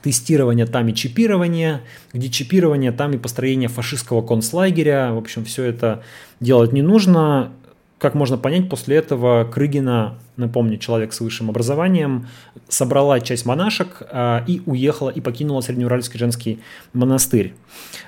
[0.02, 1.82] тестирование, там и чипирование,
[2.14, 5.12] где чипирование, там и построение фашистского концлагеря.
[5.12, 6.04] В общем, все это
[6.40, 7.52] делать не нужно.
[7.98, 12.28] Как можно понять, после этого Крыгина, напомню, человек с высшим образованием,
[12.70, 16.60] собрала часть монашек а, и уехала и покинула Среднеуральский женский
[16.94, 17.56] монастырь.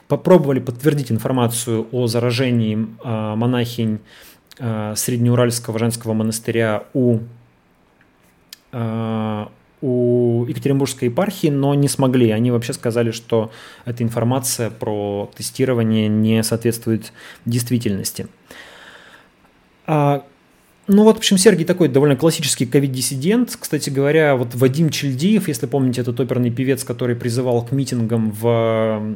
[0.08, 4.00] Попробовали подтвердить информацию о заражении а, монахинь
[4.60, 7.20] а, Среднеуральского женского монастыря у
[8.72, 9.50] а,
[9.82, 12.32] у Екатеринбургской епархии, но не смогли.
[12.32, 13.52] Они вообще сказали, что
[13.86, 17.14] эта информация про тестирование не соответствует
[17.46, 18.28] действительности.
[19.86, 20.24] А,
[20.88, 23.58] ну вот, в общем, Сергей такой довольно классический ковид-диссидент.
[23.60, 29.16] Кстати говоря, вот Вадим Чельдиев, если помните, этот оперный певец, который призывал к митингам в,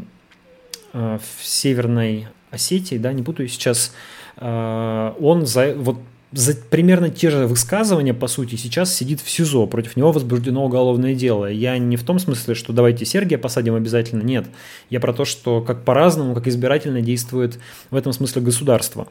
[0.93, 3.93] э, в Северной Осетии, да, не путаю сейчас,
[4.37, 5.97] э, он за, вот
[6.33, 11.13] за примерно те же высказывания, по сути, сейчас сидит в СИЗО, против него возбуждено уголовное
[11.13, 11.45] дело.
[11.45, 14.45] Я не в том смысле, что давайте Сергия посадим обязательно, нет.
[14.89, 17.59] Я про то, что как по-разному, как избирательно действует
[17.91, 19.07] в этом смысле государство.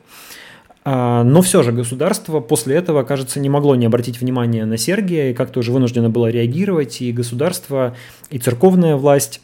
[0.84, 5.30] А, но все же государство после этого, кажется, не могло не обратить внимание на Сергия
[5.30, 7.96] и как-то уже вынуждено было реагировать, и государство,
[8.30, 9.40] и церковная власть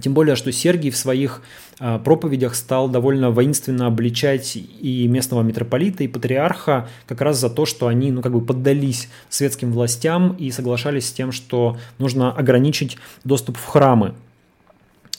[0.00, 1.42] тем более, что Сергий в своих
[1.78, 7.86] проповедях стал довольно воинственно обличать и местного митрополита, и патриарха как раз за то, что
[7.86, 13.58] они ну, как бы поддались светским властям и соглашались с тем, что нужно ограничить доступ
[13.58, 14.14] в храмы.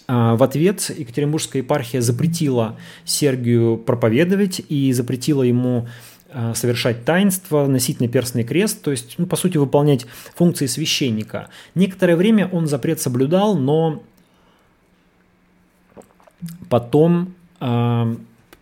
[0.08, 5.88] В ответ Екатеринбургская епархия запретила Сергию проповедовать и запретила ему
[6.54, 10.06] совершать таинство, носить наперстный крест, то есть, ну, по сути, выполнять
[10.36, 11.50] функции священника.
[11.76, 14.02] Некоторое время он запрет соблюдал, но
[16.70, 18.16] Потом, а,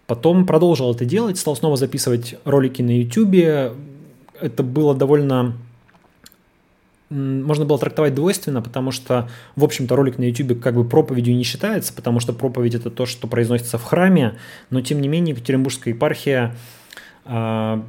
[0.08, 3.76] потом продолжил это делать, стал снова записывать ролики на YouTube.
[4.40, 5.56] Это было довольно
[7.10, 11.44] можно было трактовать двойственно, потому что, в общем-то, ролик на YouTube как бы проповедью не
[11.44, 14.36] считается, потому что проповедь это то, что произносится в храме,
[14.72, 16.56] но тем не менее Екатеринбургская епархия
[17.26, 17.82] э,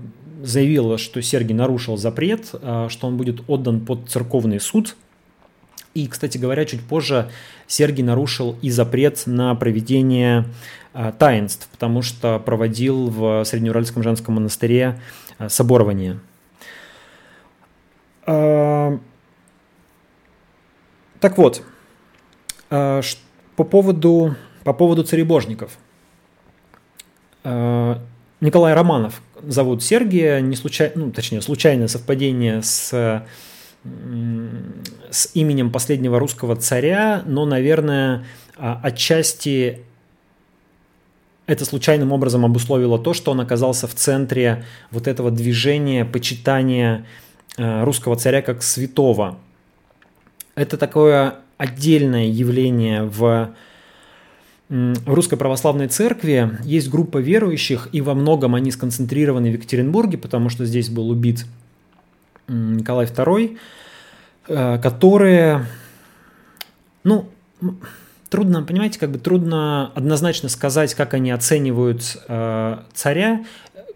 [0.42, 4.96] заявила, что Сергий нарушил запрет, э, что он будет отдан под церковный суд,
[5.96, 7.30] и, кстати говоря, чуть позже
[7.66, 10.44] Сергий нарушил и запрет на проведение
[10.92, 15.00] а, таинств, потому что проводил в Среднеуральском женском монастыре
[15.38, 16.20] а, соборование.
[18.26, 18.98] А,
[21.18, 21.62] так вот,
[22.68, 25.78] По поводу, по поводу царебожников.
[27.42, 33.24] Николай Романов зовут Сергия, не случай, ну, точнее, случайное совпадение с,
[35.10, 38.24] с именем последнего русского царя, но, наверное,
[38.56, 39.80] отчасти
[41.46, 47.06] это случайным образом обусловило то, что он оказался в центре вот этого движения почитания
[47.56, 49.38] э, русского царя как святого.
[50.56, 53.50] Это такое отдельное явление в,
[54.68, 56.58] в русской православной церкви.
[56.64, 61.46] Есть группа верующих, и во многом они сконцентрированы в Екатеринбурге, потому что здесь был убит
[62.48, 63.58] Николай II,
[64.48, 65.66] э, которые,
[67.04, 67.28] ну,
[68.28, 73.44] трудно, понимаете, как бы трудно однозначно сказать, как они оценивают э, царя.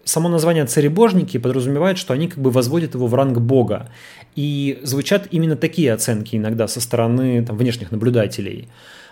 [0.04, 3.90] Само название царебожники подразумевает, что они как бы возводят его в ранг бога.
[4.34, 8.68] И звучат именно такие оценки иногда со стороны там, внешних наблюдателей.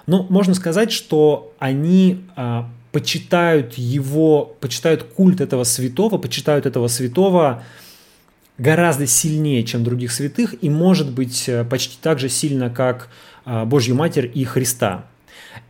[0.06, 2.62] Но можно сказать, что они э,
[2.92, 7.62] почитают его, почитают культ этого святого, почитают этого святого
[8.58, 13.08] гораздо сильнее, чем других святых, и может быть э, почти так же сильно, как
[13.44, 15.06] а, Божью Матерь и Христа.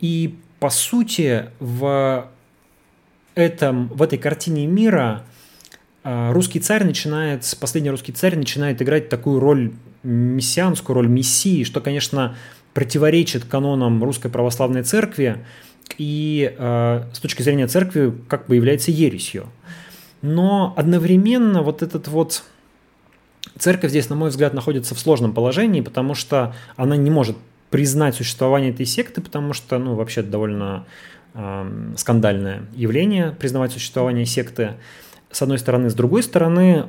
[0.00, 2.28] И по сути в,
[3.36, 5.22] этом, в этой картине мира
[6.02, 9.72] а, русский царь начинает, последний русский царь начинает играть такую роль
[10.02, 12.36] мессианскую, роль мессии, что, конечно,
[12.74, 15.44] противоречит канонам русской православной церкви
[15.98, 19.48] и э, с точки зрения церкви как бы является ересью.
[20.22, 22.44] Но одновременно вот этот вот
[23.58, 27.36] церковь здесь, на мой взгляд, находится в сложном положении, потому что она не может
[27.70, 30.86] признать существование этой секты, потому что, ну, вообще довольно
[31.34, 34.74] э, скандальное явление признавать существование секты,
[35.30, 35.90] с одной стороны.
[35.90, 36.86] С другой стороны,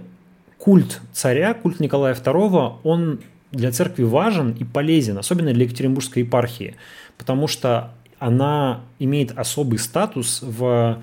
[0.58, 3.20] культ царя, культ Николая II, он
[3.52, 6.76] для церкви важен и полезен, особенно для Екатеринбургской епархии,
[7.18, 11.02] потому что она имеет особый статус в,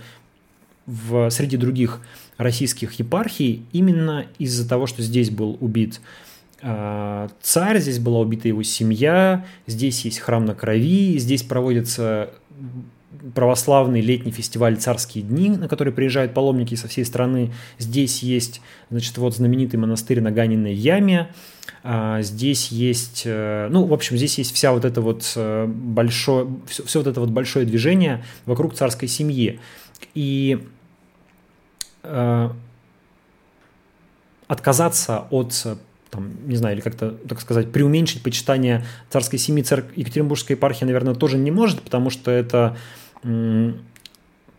[0.87, 2.01] в, среди других
[2.39, 6.01] российских епархий именно из-за того, что здесь был убит
[6.63, 12.31] а, царь, здесь была убита его семья, здесь есть храм на крови, здесь проводится
[13.35, 17.53] православный летний фестиваль «Царские дни», на который приезжают паломники со всей страны.
[17.79, 18.61] Здесь есть,
[18.91, 21.29] значит, вот знаменитый монастырь на Ганиной яме.
[21.83, 26.49] А, здесь есть, э, ну, в общем, здесь есть вся вот это вот э, большое,
[26.69, 29.61] все, все вот это вот большое движение вокруг царской семьи.
[30.15, 30.67] И
[34.49, 35.67] отказаться от
[36.11, 41.15] там, не знаю, или как-то, так сказать, преуменьшить почитание царской семьи церкви Екатеринбургской епархии, наверное,
[41.15, 42.77] тоже не может, потому что это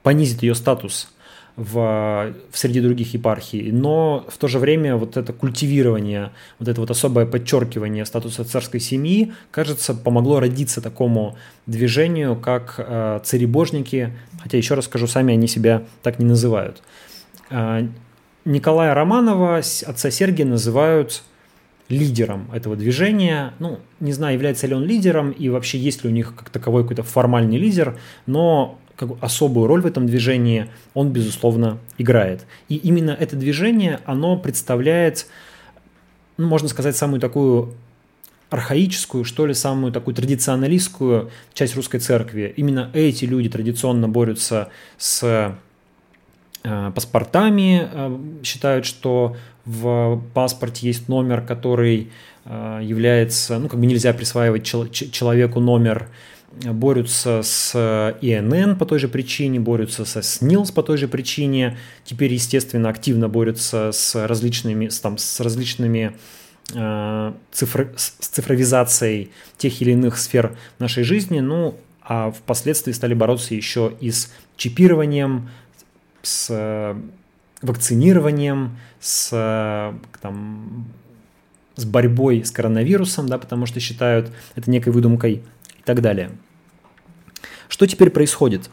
[0.04, 1.10] понизит ее статус
[1.58, 6.80] в, в среди других епархий, но в то же время вот это культивирование, вот это
[6.80, 11.36] вот особое подчеркивание статуса царской семьи, кажется, помогло родиться такому
[11.66, 16.84] движению, как э, царебожники, хотя еще раз скажу, сами они себя так не называют.
[17.50, 17.88] Э,
[18.46, 21.24] Николая Романова, отца Сергия, называют
[21.90, 23.54] лидером этого движения.
[23.60, 26.84] Ну, не знаю, является ли он лидером и вообще есть ли у них как таковой
[26.84, 32.46] какой-то формальный лидер, но как бы особую роль в этом движении он, безусловно, играет.
[32.68, 35.28] И именно это движение, оно представляет,
[36.38, 37.74] ну, можно сказать, самую такую
[38.50, 42.54] архаическую, что ли, самую такую традиционалистскую часть русской церкви.
[42.56, 45.58] Именно эти люди традиционно борются с
[46.94, 52.12] паспортами, э, считают, что в паспорте есть номер, который
[52.46, 56.08] э, является, ну, как бы нельзя присваивать человеку номер,
[56.64, 57.76] борются с
[58.22, 63.30] ИНН по той же причине, борются со СНИЛС по той же причине, теперь, естественно, активно
[63.30, 66.16] борются с различными, с, там, с различными
[66.74, 73.54] э, цифр, с цифровизацией тех или иных сфер нашей жизни, ну, а впоследствии стали бороться
[73.54, 75.50] еще и с чипированием,
[76.28, 76.96] с
[77.62, 80.86] вакцинированием, с, э, там,
[81.76, 86.32] с борьбой с коронавирусом, да, потому что считают это некой выдумкой и так далее.
[87.68, 88.70] Что теперь происходит?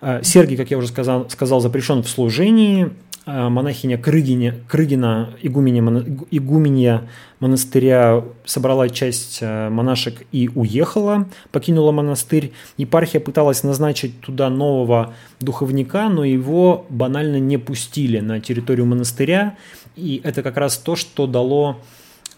[0.00, 6.04] Э, Сергий, как я уже сказал, сказал запрещен в служении, Э, монахиня Крыгиня, Крыгина, игуменя,
[6.30, 7.08] игуменья
[7.38, 12.52] монастыря, собрала часть э, монашек и уехала, покинула монастырь.
[12.76, 19.56] Епархия пыталась назначить туда нового духовника, но его банально не пустили на территорию монастыря.
[19.96, 21.80] И это как раз то, что дало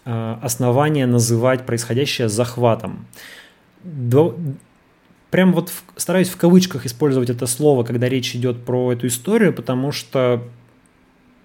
[0.05, 3.07] э, основание называть происходящее захватом.
[5.30, 9.55] Прям вот в, стараюсь в кавычках использовать это слово, когда речь идет про эту историю,
[9.55, 10.43] потому что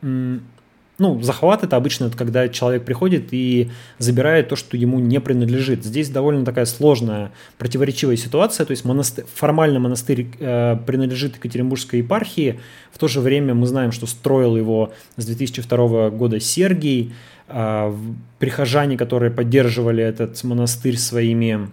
[0.01, 3.69] ну, захват это обычно когда человек приходит и
[3.99, 5.83] забирает то, что ему не принадлежит.
[5.83, 8.65] Здесь довольно такая сложная, противоречивая ситуация.
[8.65, 12.59] То есть монастырь, формально монастырь э, принадлежит Екатеринбургской епархии.
[12.91, 17.13] В то же время мы знаем, что строил его с 2002 года Сергий.
[17.47, 17.93] Э,
[18.39, 21.69] прихожане, которые поддерживали этот монастырь своими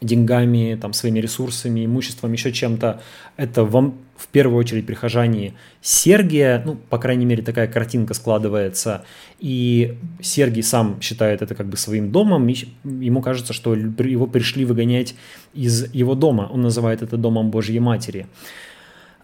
[0.00, 3.00] деньгами, там, своими ресурсами, имуществом, еще чем-то,
[3.36, 9.04] это вам в первую очередь прихожане Сергия, ну, по крайней мере, такая картинка складывается,
[9.38, 14.64] и Сергий сам считает это как бы своим домом, и ему кажется, что его пришли
[14.64, 15.14] выгонять
[15.54, 18.26] из его дома, он называет это домом Божьей Матери.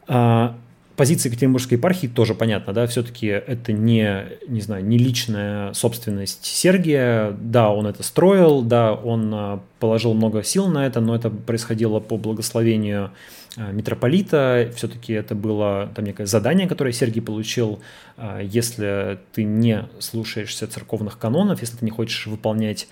[0.06, 0.56] А,
[0.96, 7.34] позиция Екатеринбургской епархии тоже понятно, да, все-таки это не, не знаю, не личная собственность Сергия,
[7.40, 12.00] да, он это строил, да, он а, положил много сил на это, но это происходило
[12.00, 13.10] по благословению
[13.56, 17.80] митрополита, все-таки это было там некое задание, которое Сергий получил,
[18.16, 22.88] а, если ты не слушаешься церковных канонов, если ты не хочешь выполнять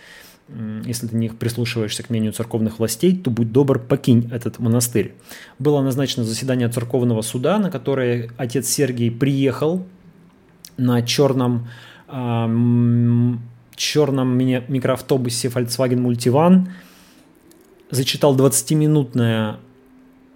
[0.85, 5.15] если ты не прислушиваешься к мнению церковных властей, то будь добр, покинь этот монастырь.
[5.61, 9.87] Было назначено заседание церковного суда, на которое отец Сергий приехал
[10.77, 11.69] на черном,
[12.09, 13.35] э,
[13.77, 16.67] черном микроавтобусе Volkswagen Multivan,
[17.91, 19.59] зачитал 20-минутное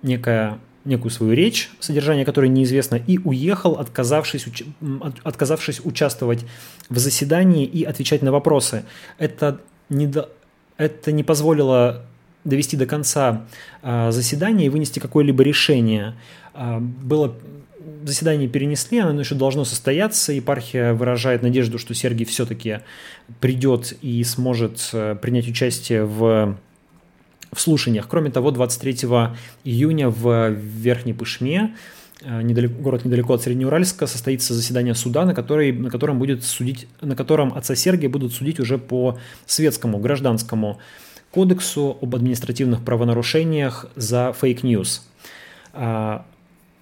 [0.05, 4.63] некое некую свою речь, содержание которой неизвестно, и уехал, отказавшись, уч...
[5.23, 6.45] отказавшись участвовать
[6.89, 8.85] в заседании и отвечать на вопросы.
[9.19, 10.29] Это не до...
[10.77, 12.05] это не позволило
[12.45, 13.47] довести до конца
[13.83, 16.15] а, заседание и вынести какое-либо решение.
[16.53, 17.35] А, было
[18.05, 20.33] заседание перенесли, оно еще должно состояться.
[20.33, 22.81] Епархия выражает надежду, что Сергий все-таки
[23.41, 26.57] придет и сможет э, принять участие в,
[27.55, 28.09] в слушаниях.
[28.09, 29.09] Кроме того, 23
[29.65, 31.75] июня в Верхней Пышме
[32.25, 36.87] Э, недалеко, город недалеко от Среднеуральска, состоится заседание суда, на, который, на котором будет судить,
[37.01, 40.79] на котором отца Сергия будут судить уже по светскому, гражданскому
[41.31, 45.03] кодексу об административных правонарушениях за fake news.
[45.75, 46.25] А,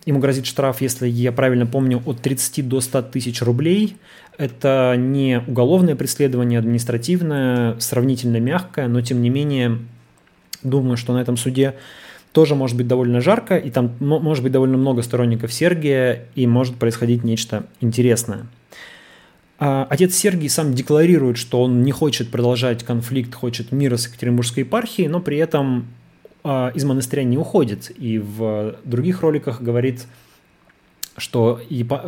[0.06, 3.96] ему грозит штраф, если я правильно помню, от 30 до 100 тысяч рублей.
[4.36, 9.78] Это не уголовное преследование, административное, сравнительно мягкое, но тем не менее,
[10.62, 11.74] думаю, что на этом суде
[12.32, 16.76] тоже может быть довольно жарко, и там может быть довольно много сторонников Сергия, и может
[16.76, 18.46] происходить нечто интересное.
[19.58, 24.64] А отец Сергий сам декларирует, что он не хочет продолжать конфликт, хочет мира с Екатеринбургской
[24.64, 25.86] епархией, но при этом
[26.42, 27.92] а, из монастыря не уходит.
[27.96, 30.06] И в других роликах говорит,
[31.16, 31.60] что,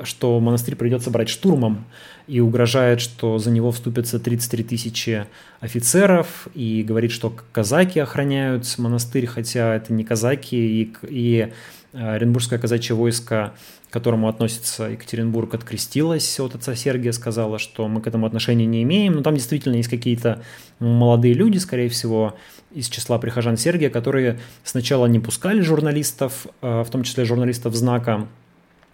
[0.04, 1.84] что монастырь придется брать штурмом,
[2.26, 5.26] и угрожает, что за него вступятся 33 тысячи
[5.60, 11.52] офицеров, и говорит, что казаки охраняют монастырь, хотя это не казаки, и, и
[11.92, 13.52] э, Оренбургское казачье войско,
[13.90, 16.40] к которому относится Екатеринбург, открестилось.
[16.40, 19.90] От отца Сергия, сказала, что мы к этому отношения не имеем, но там действительно есть
[19.90, 20.42] какие-то
[20.78, 22.36] молодые люди, скорее всего,
[22.72, 28.26] из числа прихожан Сергия, которые сначала не пускали журналистов, э, в том числе журналистов «Знака»,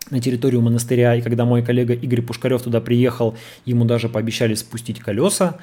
[0.09, 5.01] на территорию монастыря, и когда мой коллега Игорь Пушкарев туда приехал, ему даже пообещали спустить
[5.01, 5.59] колеса,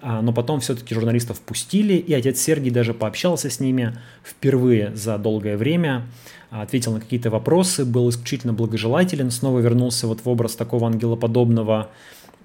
[0.00, 5.18] а, но потом все-таки журналистов пустили, и отец Сергий даже пообщался с ними впервые за
[5.18, 6.06] долгое время,
[6.50, 11.90] а, ответил на какие-то вопросы, был исключительно благожелателен, снова вернулся вот в образ такого ангелоподобного,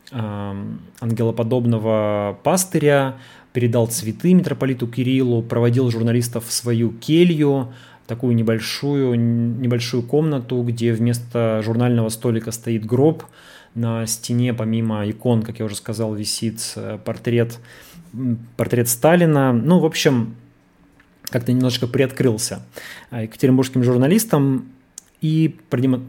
[0.10, 3.18] ангелоподобного пастыря,
[3.52, 7.74] передал цветы митрополиту Кириллу, проводил журналистов в свою келью,
[8.08, 13.24] такую небольшую, небольшую комнату, где вместо журнального столика стоит гроб.
[13.76, 17.60] На стене, помимо икон, как я уже сказал, висит э, портрет,
[18.55, 19.53] портрет Сталина.
[19.53, 20.36] Ну, в общем,
[21.30, 22.66] как-то немножечко приоткрылся
[23.12, 24.70] э, екатеринбургским журналистам
[25.22, 26.01] и продемо...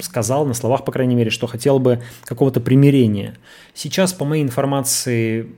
[0.00, 3.36] сказал на словах, по крайней мере, что хотел бы какого-то примирения.
[3.74, 5.48] Сейчас, по моей информации,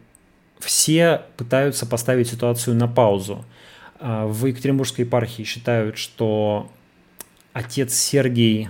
[0.58, 3.44] все пытаются поставить ситуацию на паузу.
[4.00, 6.70] А, в Екатеринбургской епархии считают, что
[7.52, 8.68] отец Сергий,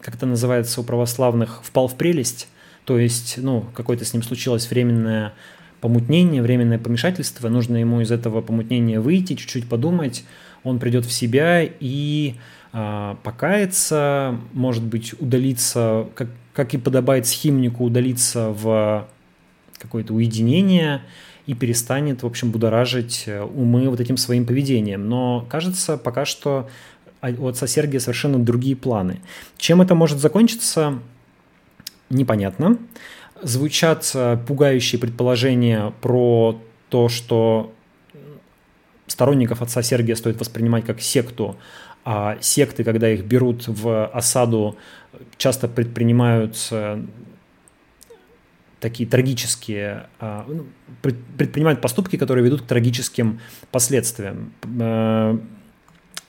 [0.00, 2.48] как это называется у православных, впал в прелесть,
[2.84, 5.32] то есть, ну, какое-то с ним случилось временное
[5.80, 10.24] помутнение, временное помешательство, нужно ему из этого помутнения выйти, чуть-чуть подумать,
[10.62, 12.34] он придет в себя и
[12.72, 19.08] э, покаяться, может быть, удалиться, как, как и подобает схимнику, удалиться в
[19.78, 21.00] какое-то уединение–
[21.50, 25.08] и перестанет, в общем, будоражить э, умы вот этим своим поведением.
[25.08, 26.68] Но кажется, пока что
[27.38, 29.20] у отца Сергия совершенно другие планы.
[29.58, 31.00] Чем это может закончиться,
[32.08, 32.78] непонятно.
[33.42, 36.56] Звучат э, пугающие предположения про
[36.88, 37.72] то, что
[39.08, 41.56] сторонников отца Сергия стоит воспринимать как секту,
[42.04, 44.76] а секты, когда их берут в осаду,
[45.36, 46.70] часто предпринимают
[48.80, 50.66] такие трагические, а, ну,
[51.02, 54.52] предпринимают поступки, которые ведут к трагическим последствиям.
[54.80, 55.38] Э,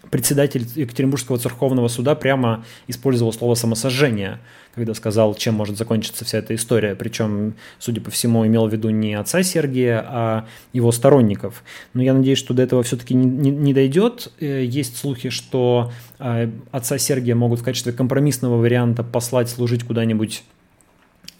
[0.10, 4.40] председатель Екатеринбургского церковного суда прямо использовал слово «самосожжение»,
[4.76, 6.96] когда сказал, чем может закончиться вся эта история.
[6.96, 11.64] Причем, судя по всему, имел в виду не отца Сергия, а его сторонников.
[11.94, 14.32] Но я надеюсь, что до этого все-таки не, дойдет.
[14.40, 20.44] Э, есть слухи, что э, отца Сергия могут в качестве компромиссного варианта послать служить куда-нибудь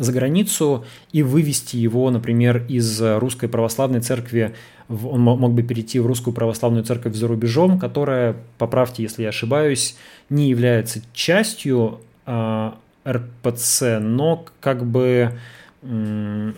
[0.02, 4.56] за границу и вывести его, например, из русской православной церкви,
[4.90, 9.96] он мог бы перейти в русскую православную церковь за рубежом, которая, поправьте, если я ошибаюсь,
[10.30, 12.72] не является частью э,
[13.08, 15.38] РПЦ, но как бы
[15.84, 16.54] ну,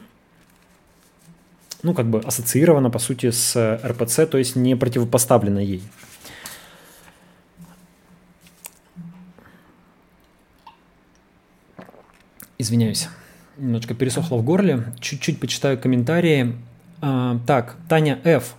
[1.94, 5.82] как бы ассоциирована, по сути, с РПЦ, то есть не противопоставлена ей.
[12.58, 13.08] Извиняюсь
[13.58, 14.94] немножко пересохло в горле.
[15.00, 16.56] Чуть-чуть почитаю комментарии.
[17.02, 18.56] А, так, Таня Ф.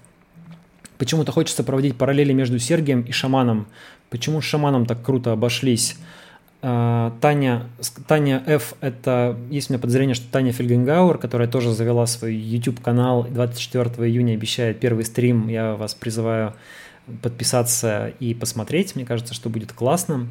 [0.99, 3.67] Почему-то хочется проводить параллели между Сергием и шаманом.
[4.11, 5.97] Почему с шаманом так круто обошлись?
[6.63, 7.67] А, Таня,
[8.07, 8.75] Таня Ф.
[8.81, 14.35] Это, есть у меня подозрение, что Таня Фельгенгауэр, которая тоже завела свой YouTube-канал 24 июня,
[14.35, 15.49] обещает первый стрим.
[15.49, 16.55] Я вас призываю
[17.23, 18.97] подписаться и посмотреть.
[18.97, 20.29] Мне кажется, что будет классно.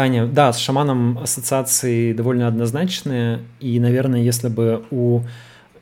[0.00, 5.20] Таня, да, с шаманом ассоциации довольно однозначные, и, наверное, если бы у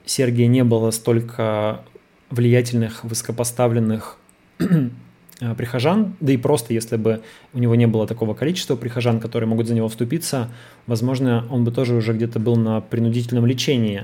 [0.06, 1.82] Сергия не было столько
[2.28, 4.16] влиятельных, высокопоставленных
[4.58, 9.48] э, прихожан, да и просто если бы у него не было такого количества прихожан, которые
[9.48, 10.50] могут за него вступиться,
[10.88, 14.02] возможно, он бы тоже уже где-то был на принудительном лечении.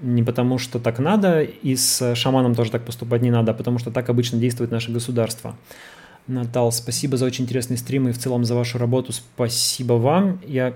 [0.00, 3.78] Не потому, что так надо, и с шаманом тоже так поступать не надо, а потому
[3.78, 5.56] что так обычно действует наше государство.
[6.26, 9.12] Натал, спасибо за очень интересный стрим и в целом за вашу работу.
[9.12, 10.40] Спасибо вам.
[10.46, 10.74] Я...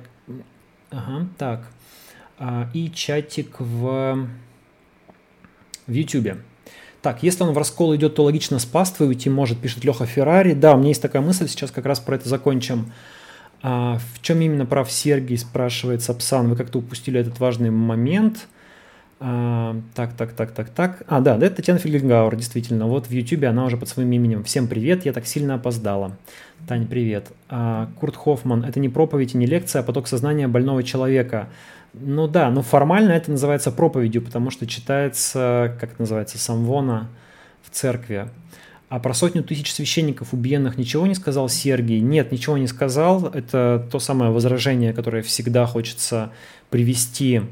[0.91, 1.69] Ага, так.
[2.39, 4.29] А, и чатик в...
[5.87, 6.39] в YouTube.
[7.01, 10.55] Так, если он в раскол идет, то логично с паствой уйти может, пишет Леха Феррари.
[10.55, 12.93] Да, у меня есть такая мысль, сейчас как раз про это закончим.
[13.63, 16.49] А, в чем именно прав Сергей, спрашивает Сапсан.
[16.49, 18.49] Вы как-то упустили этот важный момент.
[19.19, 21.03] А, так, так, так, так, так.
[21.07, 22.87] А, да, это Татьяна Фельгенгауэр, действительно.
[22.87, 24.45] Вот в Ютубе она уже под своим именем.
[24.45, 26.17] Всем привет, я так сильно опоздала.
[26.69, 27.29] Таня, привет.
[27.49, 31.49] А, Курт Хоффман, это не проповедь и не лекция, а поток сознания больного человека.
[31.95, 37.09] Ну да, но формально это называется проповедью, потому что читается, как это называется, самвона
[37.63, 38.29] в церкви.
[38.91, 42.01] А про сотню тысяч священников убиенных ничего не сказал Сергий?
[42.01, 43.27] Нет, ничего не сказал.
[43.29, 46.33] Это то самое возражение, которое всегда хочется
[46.69, 47.43] привести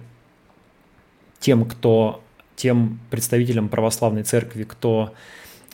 [1.44, 2.22] тем, кто,
[2.56, 5.12] тем представителям православной церкви, кто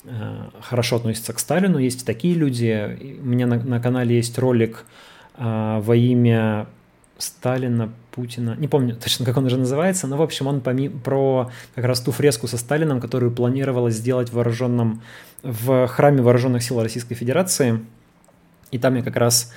[0.02, 1.78] э, хорошо относится к Сталину.
[1.78, 3.18] Есть такие люди.
[3.22, 4.84] У меня на, на канале есть ролик
[5.36, 6.66] э, во имя
[7.18, 11.52] Сталина, Путина, не помню точно, как он уже называется, но, в общем, он поми- про
[11.76, 15.02] как раз ту фреску со Сталином, которую планировалось сделать в вооруженном,
[15.44, 17.84] в храме вооруженных сил Российской Федерации.
[18.72, 19.52] И там я как раз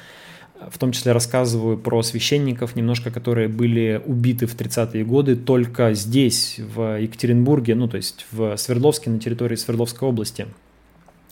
[0.72, 6.60] в том числе рассказываю про священников, немножко которые были убиты в 30-е годы только здесь,
[6.60, 10.48] в Екатеринбурге, ну то есть в Свердловске, на территории Свердловской области.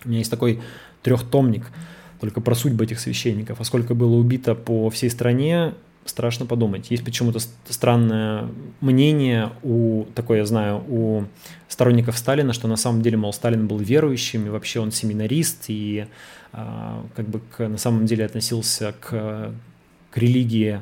[0.05, 0.61] У меня есть такой
[1.03, 1.71] трехтомник
[2.19, 3.59] только про судьбы этих священников.
[3.59, 5.73] А сколько было убито по всей стране,
[6.05, 6.89] страшно подумать.
[6.91, 8.47] Есть почему-то странное
[8.79, 11.25] мнение у, такое я знаю, у
[11.67, 16.07] сторонников Сталина, что на самом деле, мол, Сталин был верующим, и вообще он семинарист, и
[16.51, 19.53] как бы к, на самом деле относился к,
[20.11, 20.81] к религии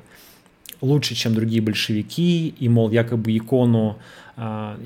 [0.82, 3.98] лучше, чем другие большевики, и, мол, якобы икону,
[4.36, 4.78] а,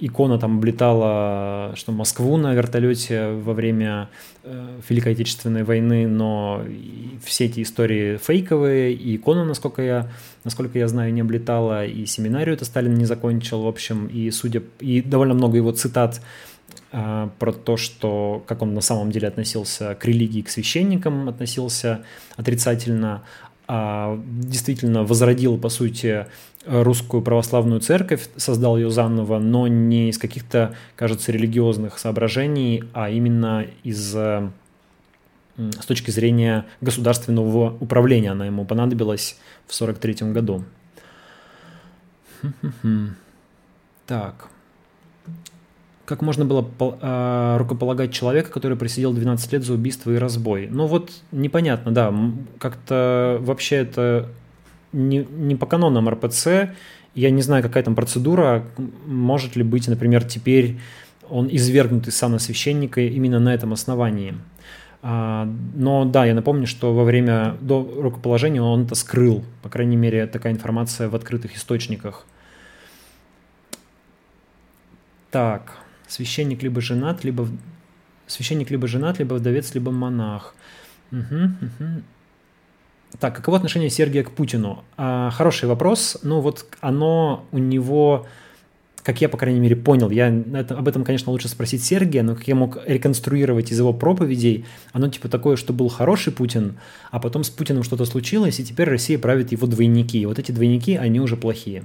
[0.00, 4.08] икона там облетала, что Москву на вертолете во время
[4.42, 6.62] э, Великой Отечественной войны, но
[7.24, 10.10] все эти истории фейковые, и икона, насколько я,
[10.42, 14.62] насколько я знаю, не облетала, и семинарию это Сталин не закончил, в общем, и судя,
[14.80, 16.20] и довольно много его цитат а,
[16.94, 22.04] про то, что как он на самом деле относился к религии, к священникам, относился
[22.36, 23.24] отрицательно,
[23.66, 26.26] а действительно возродил, по сути,
[26.64, 33.66] русскую православную церковь, создал ее заново, но не из каких-то, кажется, религиозных соображений, а именно
[33.82, 34.14] из
[35.56, 38.32] с точки зрения государственного управления.
[38.32, 39.36] Она ему понадобилась
[39.66, 40.64] в 1943 году.
[44.06, 44.48] Так
[46.04, 50.68] как можно было э, рукополагать человека, который просидел 12 лет за убийство и разбой?
[50.70, 52.14] Ну вот непонятно, да,
[52.58, 54.28] как-то вообще это
[54.92, 56.70] не, не по канонам РПЦ,
[57.14, 58.64] я не знаю, какая там процедура,
[59.06, 60.78] может ли быть, например, теперь
[61.28, 64.34] он извергнут из сана священника именно на этом основании.
[65.02, 69.96] А, но да, я напомню, что во время до рукоположения он это скрыл, по крайней
[69.96, 72.26] мере, такая информация в открытых источниках.
[75.30, 75.78] Так,
[76.08, 77.48] священник либо женат, либо
[78.26, 80.54] священник либо женат, либо вдовец, либо монах.
[81.12, 82.02] Угу, угу.
[83.20, 84.84] Так, каково отношение Сергия к Путину?
[84.96, 86.18] А, хороший вопрос.
[86.22, 88.26] Ну вот оно у него,
[89.02, 92.34] как я, по крайней мере, понял, я это, об этом, конечно, лучше спросить Сергия, но
[92.34, 96.78] как я мог реконструировать из его проповедей, оно типа такое, что был хороший Путин,
[97.12, 100.20] а потом с Путиным что-то случилось, и теперь Россия правит его двойники.
[100.20, 101.84] И вот эти двойники, они уже плохие.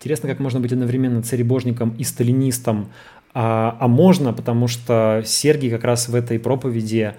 [0.00, 2.90] Интересно, как можно быть одновременно царебожником и сталинистом,
[3.34, 7.16] а, а можно, потому что Сергий как раз в этой проповеди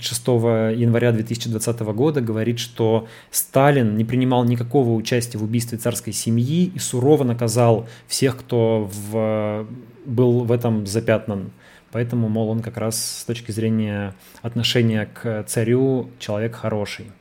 [0.00, 6.72] 6 января 2020 года говорит, что Сталин не принимал никакого участия в убийстве царской семьи
[6.74, 9.68] и сурово наказал всех, кто в,
[10.04, 11.52] был в этом запятнан.
[11.92, 17.12] Поэтому, мол, он как раз с точки зрения отношения к царю человек хороший.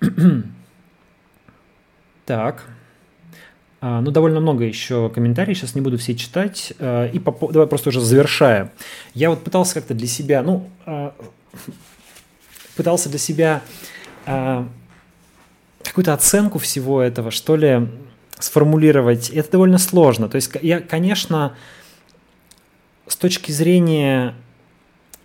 [2.24, 2.68] так.
[3.80, 6.72] А, ну, довольно много еще комментариев, сейчас не буду все читать.
[6.78, 8.72] А, и по, давай просто уже завершая.
[9.14, 11.14] Я вот пытался как-то для себя, ну, а,
[12.76, 13.62] пытался для себя
[15.82, 17.88] какую-то оценку всего этого, что ли,
[18.38, 19.30] сформулировать.
[19.30, 20.28] Это довольно сложно.
[20.28, 21.56] То есть я, конечно,
[23.08, 24.34] с точки зрения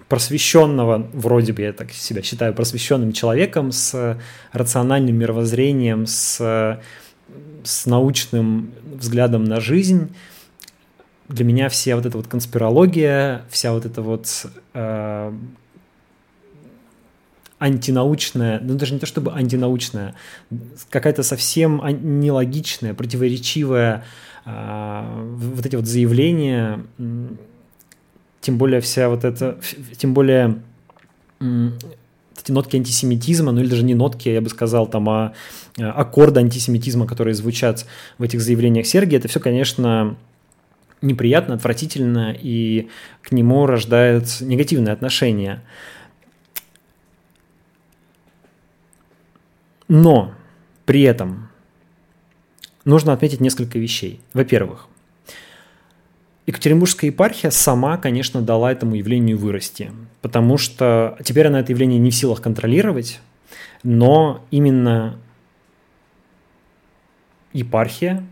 [0.07, 4.17] просвещенного, вроде бы я так себя считаю, просвещенным человеком с
[4.53, 6.79] рациональным мировоззрением, с
[7.63, 10.15] с научным взглядом на жизнь,
[11.27, 15.33] для меня вся вот эта вот конспирология, вся вот эта вот э,
[17.59, 20.15] антинаучная, ну даже не то чтобы антинаучная,
[20.89, 21.81] какая-то совсем
[22.19, 24.03] нелогичная, противоречивая
[24.45, 26.85] э, вот эти вот заявления,
[28.41, 29.59] тем более вся вот эта,
[29.97, 30.61] тем более
[32.45, 35.33] эти нотки антисемитизма, ну или даже не нотки, я бы сказал, там, а
[35.77, 37.85] э, аккорды антисемитизма, которые звучат
[38.19, 40.15] в этих заявлениях Сергия, это все, конечно,
[41.01, 42.89] неприятно, отвратительно, и
[43.23, 45.63] к нему рождают негативные отношения.
[49.87, 50.33] Но
[50.85, 51.49] при этом
[52.85, 54.21] нужно отметить несколько вещей.
[54.33, 54.87] Во-первых,
[56.45, 59.91] Екатеринбургская епархия сама, конечно, дала этому явлению вырасти,
[60.21, 63.19] потому что теперь она это явление не в силах контролировать,
[63.83, 65.17] но именно
[67.51, 68.23] епархия,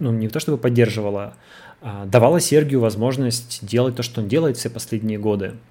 [0.00, 1.34] ну не то чтобы поддерживала,
[1.80, 5.54] а давала Сергию возможность делать то, что он делает все последние годы–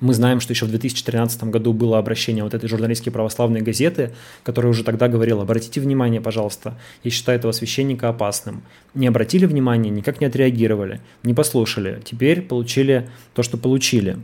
[0.00, 4.70] мы знаем, что еще в 2013 году было обращение вот этой журналистской православной газеты, которая
[4.70, 8.62] уже тогда говорила, обратите внимание, пожалуйста, я считаю этого священника опасным.
[8.94, 12.02] Не обратили внимания, никак не отреагировали, не послушали.
[12.04, 14.18] Теперь получили то, что получили.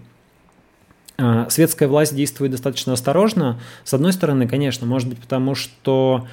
[1.18, 3.60] А, светская власть действует достаточно осторожно.
[3.84, 6.26] С одной стороны, конечно, может быть потому, что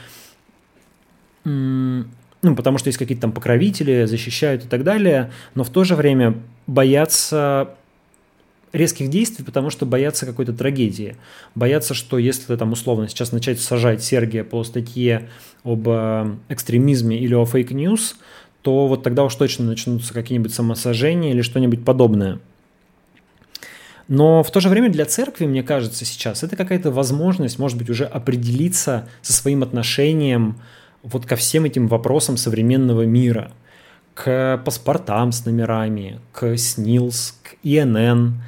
[1.44, 5.96] ну, потому что есть какие-то там покровители, защищают и так далее, но в то же
[5.96, 6.36] время
[6.68, 7.70] боятся
[8.74, 11.16] резких действий, потому что боятся какой-то трагедии.
[11.56, 15.30] Боятся, что если там условно сейчас начать сажать Сергия по статье
[15.64, 18.18] об э, экстремизме или о fake news,
[18.62, 22.40] то вот тогда уж точно начнутся какие-нибудь самосожжения или что-нибудь подобное.
[24.08, 27.90] Но в то же время для церкви, мне кажется, сейчас это какая-то возможность, может быть,
[27.90, 30.60] уже определиться со своим отношением
[31.04, 33.52] вот ко всем этим вопросам современного мира,
[34.14, 38.42] к паспортам с номерами, к СНИЛС, к ИНН,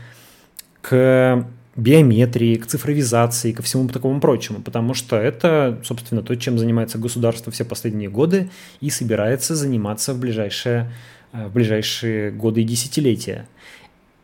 [0.82, 6.97] к биометрии, к цифровизации, ко всему такому прочему, потому что это, собственно, то, чем занимается
[6.97, 8.49] государство все последние годы
[8.82, 10.91] и собирается заниматься в ближайшие,
[11.32, 13.47] э, в ближайшие годы и десятилетия.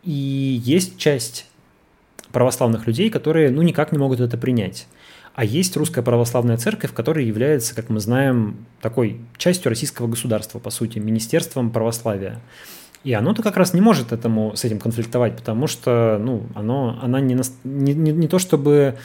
[0.03, 1.47] И есть часть
[2.31, 4.87] православных людей, которые ну, никак не могут это принять.
[5.33, 10.69] А есть русская православная церковь, которая является, как мы знаем, такой частью российского государства, по
[10.69, 12.39] сути, министерством православия.
[13.05, 17.19] И оно-то как раз не может этому, с этим конфликтовать, потому что ну, оно, она
[17.21, 18.95] не, не, не, не то чтобы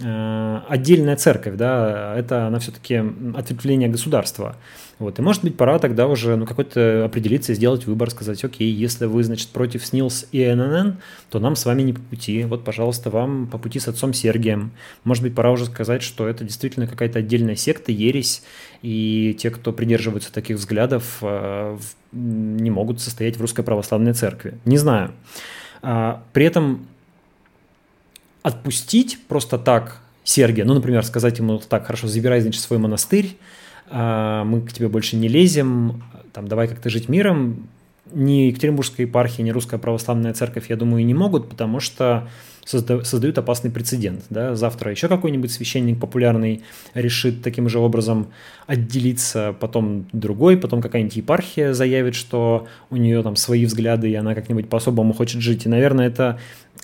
[0.00, 3.00] э, отдельная церковь, да, это она все-таки
[3.36, 4.56] ответвление государства.
[4.98, 5.18] Вот.
[5.18, 9.24] И может быть пора тогда уже ну, какой-то определиться, сделать выбор, сказать, окей, если вы,
[9.24, 10.98] значит, против СНИЛС и ННН,
[11.30, 12.44] то нам с вами не по пути.
[12.44, 14.72] Вот, пожалуйста, вам по пути с отцом Сергием.
[15.02, 18.42] Может быть, пора уже сказать, что это действительно какая-то отдельная секта, ересь,
[18.82, 21.78] и те, кто придерживаются таких взглядов, э,
[22.12, 24.58] не могут состоять в Русской Православной Церкви.
[24.64, 25.12] Не знаю.
[25.82, 26.86] А, при этом
[28.42, 33.40] отпустить просто так Сергия, ну, например, сказать ему так, хорошо, забирай, значит, свой монастырь, а,
[33.90, 37.68] мы к тебе больше не лезем, там, давай как-то жить миром,
[38.12, 42.28] ни Екатеринбургская епархия, ни Русская Православная Церковь, я думаю, не могут, потому что
[42.64, 44.24] создают опасный прецедент.
[44.30, 44.54] Да?
[44.54, 46.62] Завтра еще какой-нибудь священник популярный
[46.94, 48.28] решит таким же образом
[48.66, 54.34] отделиться, потом другой, потом какая-нибудь епархия заявит, что у нее там свои взгляды, и она
[54.34, 55.66] как-нибудь по-особому хочет жить.
[55.66, 56.38] И, наверное, это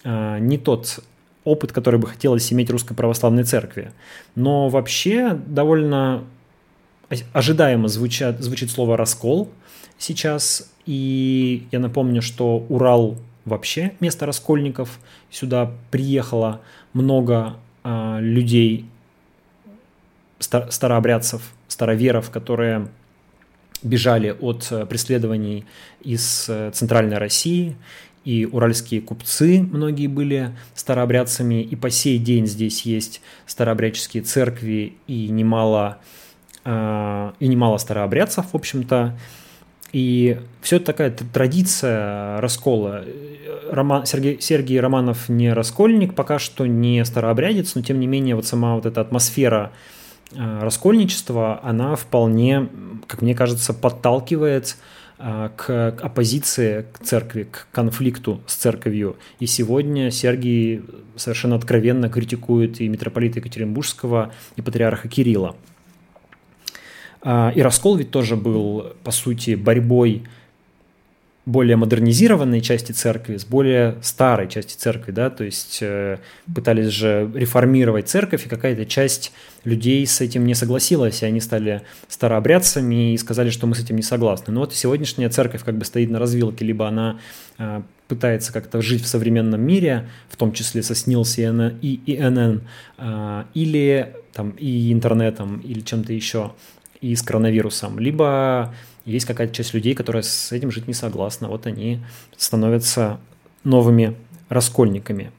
[0.05, 1.01] э, не тот
[1.45, 3.93] опыт, который бы хотелось иметь Русской Православной Церкви.
[4.35, 6.25] Но вообще довольно
[7.33, 9.51] ожидаемо звучат, звучит слово «раскол»
[9.99, 10.71] сейчас.
[10.87, 14.99] И я напомню, что Урал вообще место раскольников.
[15.31, 16.61] Сюда приехало
[16.93, 18.87] много э, людей,
[20.39, 22.89] стар, старообрядцев, староверов, которые
[23.83, 25.65] бежали от э, преследований
[26.03, 27.77] из э, Центральной России,
[28.25, 35.29] и уральские купцы многие были старообрядцами, и по сей день здесь есть старообрядческие церкви и
[35.29, 36.20] немало, э,
[36.65, 39.15] и немало старообрядцев, в общем-то.
[39.93, 43.05] И все это такая традиция раскола.
[43.71, 48.47] Роман, Сергей, Сергей Романов не раскольник, пока что не старообрядец, но тем не менее вот
[48.47, 49.73] сама вот эта атмосфера
[50.33, 52.69] э, раскольничества, она вполне,
[53.07, 54.77] как мне кажется, подталкивает
[55.19, 59.17] э, к оппозиции к церкви, к конфликту с церковью.
[59.41, 60.83] И сегодня Сергий
[61.17, 65.57] совершенно откровенно критикует и митрополита Екатеринбургского, и патриарха Кирилла.
[67.23, 70.25] А, и раскол ведь тоже был, по сути, борьбой
[71.47, 76.19] более модернизированной части церкви с более старой части церкви, да, то есть э,
[76.55, 79.33] пытались же реформировать церковь, и какая-то часть
[79.65, 83.97] людей с этим не согласилась, и они стали старообрядцами и сказали, что мы с этим
[83.97, 84.53] не согласны.
[84.53, 87.19] Но вот сегодняшняя церковь как бы стоит на развилке, либо она
[87.59, 92.63] э, пытается как-то жить в современном мире, в том числе со СНИЛС и ИНН,
[92.99, 96.53] э, или там и интернетом, или чем-то еще,
[97.01, 98.75] и с коронавирусом, либо
[99.05, 102.01] есть какая-то часть людей, которая с этим жить не согласна, вот они
[102.37, 103.19] становятся
[103.65, 104.17] новыми
[104.49, 105.33] раскольниками.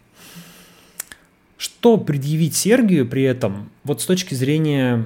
[1.57, 5.05] Что предъявить Сергию при этом, вот с точки зрения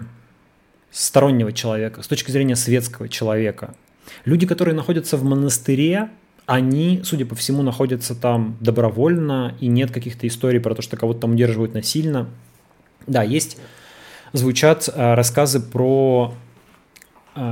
[0.91, 3.75] стороннего человека, с точки зрения светского человека?
[4.23, 6.09] Люди, которые находятся в монастыре,
[6.45, 11.21] они, судя по всему, находятся там добровольно, и нет каких-то историй про то, что кого-то
[11.21, 12.29] там удерживают насильно.
[13.07, 13.57] Да, есть,
[14.31, 16.35] звучат а, рассказы про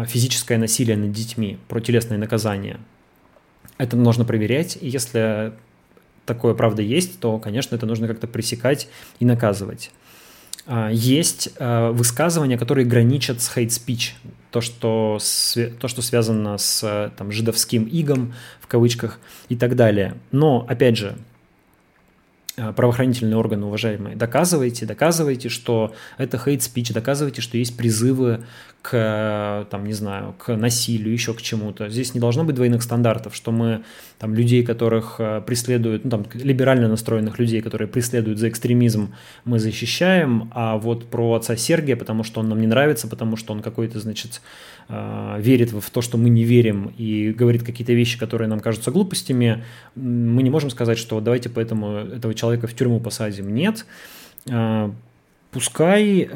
[0.08, 2.80] физическое насилие над детьми, про телесные наказания.
[3.78, 5.54] Это нужно проверять, и если
[6.26, 8.88] такое правда есть, то, конечно, это нужно как-то пресекать
[9.20, 9.92] и наказывать.
[10.66, 14.12] А, есть а, высказывания, которые граничат с speech,
[14.52, 15.20] то, что,
[15.80, 19.20] то, что связано с там, жидовским игом, в кавычках,
[19.50, 20.16] и так далее.
[20.32, 21.18] Но, опять же,
[22.56, 28.46] правоохранительные органы, уважаемые, доказывайте, доказывайте, что это speech, доказывайте, что есть призывы
[28.84, 31.90] к, там, не знаю, к насилию, еще к чему-то.
[31.90, 33.84] Здесь не должно быть двойных стандартов, что мы
[34.20, 39.14] там людей, которых э, преследуют, ну, там, либерально настроенных людей, которые преследуют за экстремизм,
[39.46, 43.54] мы защищаем, а вот про отца Сергия, потому что он нам не нравится, потому что
[43.54, 44.42] он какой-то, значит,
[44.90, 48.92] э, верит в то, что мы не верим, и говорит какие-то вещи, которые нам кажутся
[48.92, 49.64] глупостями,
[49.96, 53.56] мы не можем сказать, что давайте поэтому этого человека в тюрьму посадим.
[53.56, 53.86] Нет.
[54.50, 54.92] Э,
[55.52, 56.28] пускай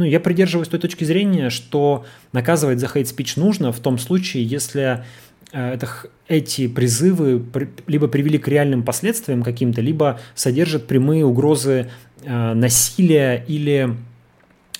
[0.00, 5.04] ну, я придерживаюсь той точки зрения, что наказывать за хейт-спич нужно в том случае, если
[5.52, 5.88] э, это,
[6.26, 7.44] эти призывы
[7.86, 11.90] либо привели к реальным последствиям каким-то, либо содержат прямые угрозы
[12.24, 13.94] э, насилия или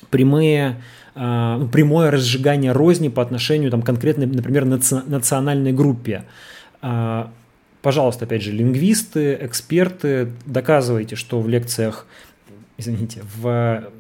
[0.09, 0.81] прямые
[1.15, 6.25] э, ну, прямое разжигание розни по отношению там, конкретной, например, наци- национальной группе.
[6.81, 7.27] Э,
[7.83, 12.07] пожалуйста, опять же, лингвисты, эксперты, доказывайте, что в лекциях,
[12.79, 13.91] извините, в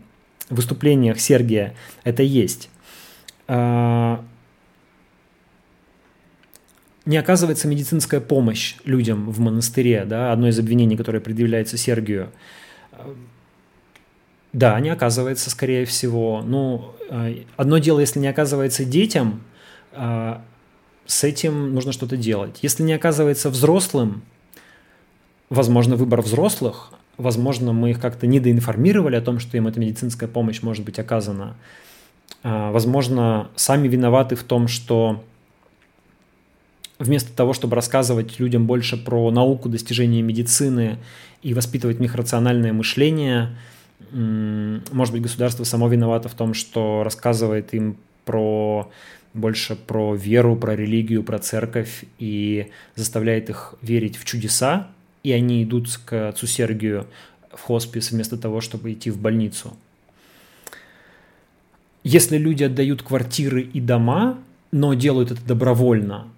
[0.50, 1.74] выступлениях Сергия
[2.04, 2.68] это есть.
[3.48, 4.24] А,
[7.06, 12.30] не оказывается медицинская помощь людям в монастыре, да, одно из обвинений, которое предъявляется Сергию.
[14.52, 16.42] Да, не оказывается, скорее всего.
[16.44, 19.42] Ну, а, одно дело, если не оказывается детям,
[19.92, 20.42] а,
[21.06, 22.58] с этим нужно что-то делать.
[22.62, 24.22] Если не оказывается взрослым,
[25.48, 30.62] возможно, выбор взрослых, возможно, мы их как-то недоинформировали о том, что им эта медицинская помощь
[30.62, 31.56] может быть оказана.
[32.42, 35.22] А, возможно, сами виноваты в том, что
[36.98, 40.98] вместо того, чтобы рассказывать людям больше про науку, достижения медицины
[41.42, 43.56] и воспитывать в них рациональное мышление,
[44.12, 48.90] может быть, государство само виновато в том, что рассказывает им про
[49.32, 54.88] больше про веру, про религию, про церковь и заставляет их верить в чудеса,
[55.22, 57.06] и они идут к отцу Сергию
[57.52, 59.76] в хоспис вместо того, чтобы идти в больницу.
[62.04, 64.38] Если люди отдают квартиры и дома,
[64.72, 66.28] но делают это добровольно,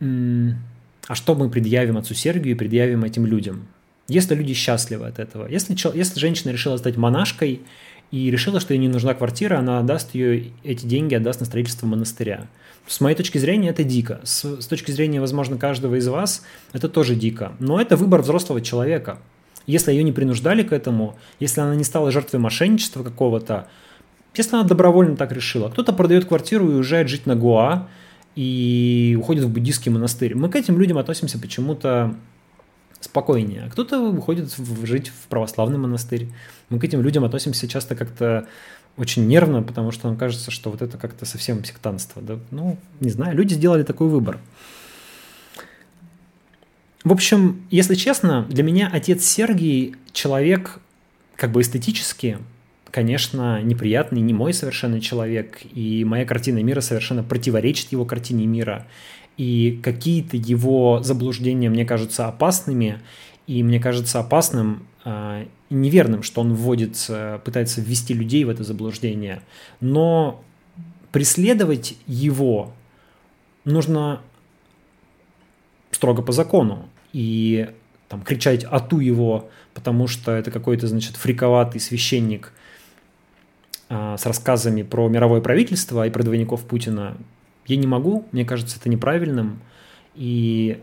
[0.00, 3.66] а что мы предъявим отцу Сергию и предъявим этим людям?
[4.08, 7.62] Если люди счастливы от этого, если, если женщина решила стать монашкой
[8.10, 11.86] и решила, что ей не нужна квартира, она отдаст ее, эти деньги отдаст на строительство
[11.86, 12.46] монастыря.
[12.86, 14.20] С моей точки зрения это дико.
[14.22, 16.42] С, с точки зрения, возможно, каждого из вас
[16.72, 17.52] это тоже дико.
[17.58, 19.18] Но это выбор взрослого человека.
[19.66, 23.66] Если ее не принуждали к этому, если она не стала жертвой мошенничества какого-то,
[24.34, 25.68] если она добровольно так решила.
[25.68, 27.88] Кто-то продает квартиру и уезжает жить на Гоа
[28.36, 30.34] и уходит в буддийский монастырь.
[30.34, 32.14] Мы к этим людям относимся почему-то
[33.00, 33.64] спокойнее.
[33.66, 36.28] А кто-то выходит в, жить в православный монастырь.
[36.68, 38.46] Мы к этим людям относимся часто как-то
[38.96, 42.22] очень нервно, потому что нам кажется, что вот это как-то совсем сектантство.
[42.22, 42.38] Да?
[42.50, 44.38] Ну, не знаю, люди сделали такой выбор.
[47.04, 50.80] В общем, если честно, для меня отец Сергий человек
[51.36, 52.38] как бы эстетически,
[52.90, 58.86] конечно, неприятный, не мой совершенно человек, и моя картина мира совершенно противоречит его картине мира
[59.36, 63.00] и какие-то его заблуждения мне кажутся опасными,
[63.46, 67.10] и мне кажется опасным э, неверным, что он вводит,
[67.44, 69.42] пытается ввести людей в это заблуждение.
[69.80, 70.42] Но
[71.12, 72.72] преследовать его
[73.64, 74.20] нужно
[75.90, 76.88] строго по закону.
[77.12, 77.70] И
[78.08, 82.52] там, кричать «ату его», потому что это какой-то, значит, фриковатый священник
[83.88, 87.16] э, с рассказами про мировое правительство и про двойников Путина,
[87.66, 89.60] я не могу, мне кажется это неправильным.
[90.14, 90.80] И,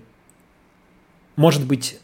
[1.36, 2.00] может быть,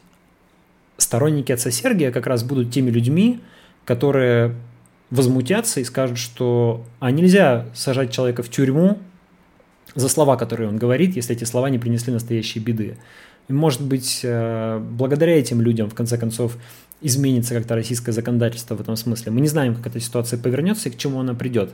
[0.99, 3.39] сторонники отца Сергия как раз будут теми людьми,
[3.85, 4.55] которые
[5.09, 8.99] возмутятся и скажут, что а нельзя сажать человека в тюрьму
[9.95, 12.97] за слова, которые он говорит, если эти слова не принесли настоящей беды.
[13.47, 16.57] И, может быть, э, благодаря этим людям, в конце концов,
[17.01, 19.31] изменится как-то российское законодательство в этом смысле.
[19.31, 21.71] Мы не знаем, как эта ситуация повернется и к чему она придет.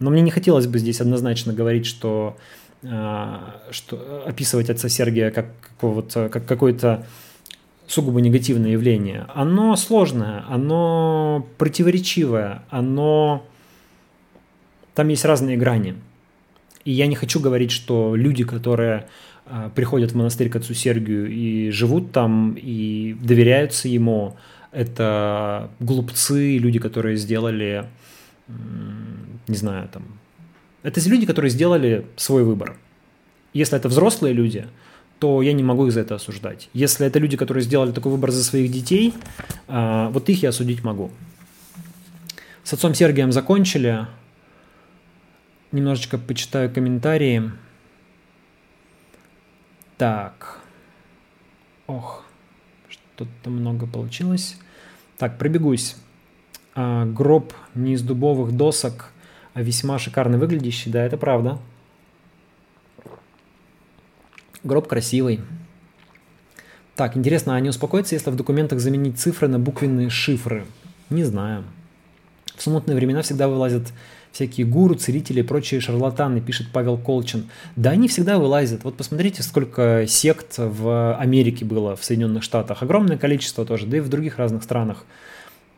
[0.00, 2.36] Но мне не хотелось бы здесь однозначно говорить, что,
[2.82, 3.36] э,
[3.70, 7.06] что описывать отца Сергия как, какого-то, как какое-то
[7.86, 9.26] сугубо негативное явление.
[9.34, 13.44] Оно сложное, оно противоречивое, оно...
[14.94, 15.96] Там есть разные грани.
[16.84, 19.08] И я не хочу говорить, что люди, которые
[19.46, 24.36] э, приходят в монастырь к отцу Сергию и живут там, и доверяются ему,
[24.74, 27.86] это глупцы, люди, которые сделали,
[29.46, 30.02] не знаю, там...
[30.82, 32.76] Это люди, которые сделали свой выбор.
[33.52, 34.66] Если это взрослые люди,
[35.18, 36.68] то я не могу их за это осуждать.
[36.72, 39.14] Если это люди, которые сделали такой выбор за своих детей,
[39.68, 41.10] а, вот их я осудить могу.
[42.62, 44.06] С отцом Сергием закончили.
[45.72, 47.50] Немножечко почитаю комментарии.
[49.96, 50.60] Так.
[51.86, 52.24] Ох,
[52.88, 54.56] что-то много получилось.
[55.18, 55.96] Так, пробегусь.
[56.74, 59.12] А, гроб не из дубовых досок,
[59.52, 60.90] а весьма шикарно выглядящий.
[60.90, 61.58] Да, это правда.
[64.64, 65.40] Гроб красивый.
[66.96, 70.64] Так, интересно, а не успокоится, если в документах заменить цифры на буквенные шифры?
[71.10, 71.64] Не знаю.
[72.56, 73.92] В смутные времена всегда вылазят
[74.32, 77.50] всякие гуру, целители и прочие шарлатаны, пишет Павел Колчин.
[77.76, 78.84] Да они всегда вылазят.
[78.84, 82.82] Вот посмотрите, сколько сект в Америке было, в Соединенных Штатах.
[82.82, 85.04] Огромное количество тоже, да и в других разных странах.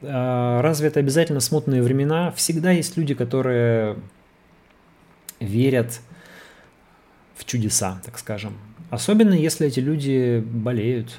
[0.02, 2.30] А, разве это обязательно смутные времена?
[2.32, 3.96] Всегда есть люди, которые
[5.40, 6.00] верят
[7.36, 8.54] в чудеса, так скажем.
[8.90, 11.18] Особенно если эти люди болеют.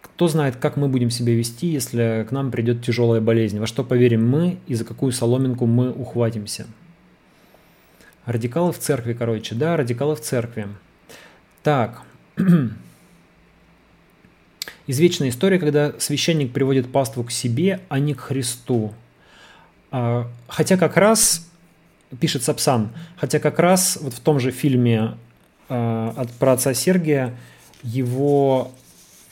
[0.00, 3.84] Кто знает, как мы будем себя вести, если к нам придет тяжелая болезнь, во что
[3.84, 6.66] поверим мы и за какую соломинку мы ухватимся.
[8.26, 10.68] Радикалы в церкви, короче, да, радикалы в церкви.
[11.62, 12.02] Так.
[14.86, 18.94] Извечная история, когда священник приводит паству к себе, а не к Христу.
[19.90, 21.48] А, хотя как раз,
[22.20, 25.16] пишет Сапсан, хотя как раз вот в том же фильме
[25.70, 27.34] от про отца Сергия
[27.82, 28.72] его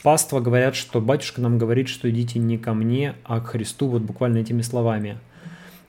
[0.03, 4.01] паства говорят, что батюшка нам говорит, что идите не ко мне, а к Христу, вот
[4.01, 5.17] буквально этими словами.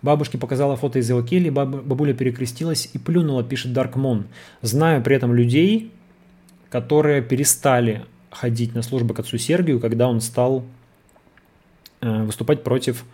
[0.03, 4.27] Бабушке показала фото из его кельи, баб, бабуля перекрестилась и плюнула, пишет Даркмон.
[4.63, 5.93] Знаю при этом людей,
[6.71, 10.65] которые перестали ходить на службу к отцу Сергию, когда он стал
[12.01, 13.05] э, выступать против,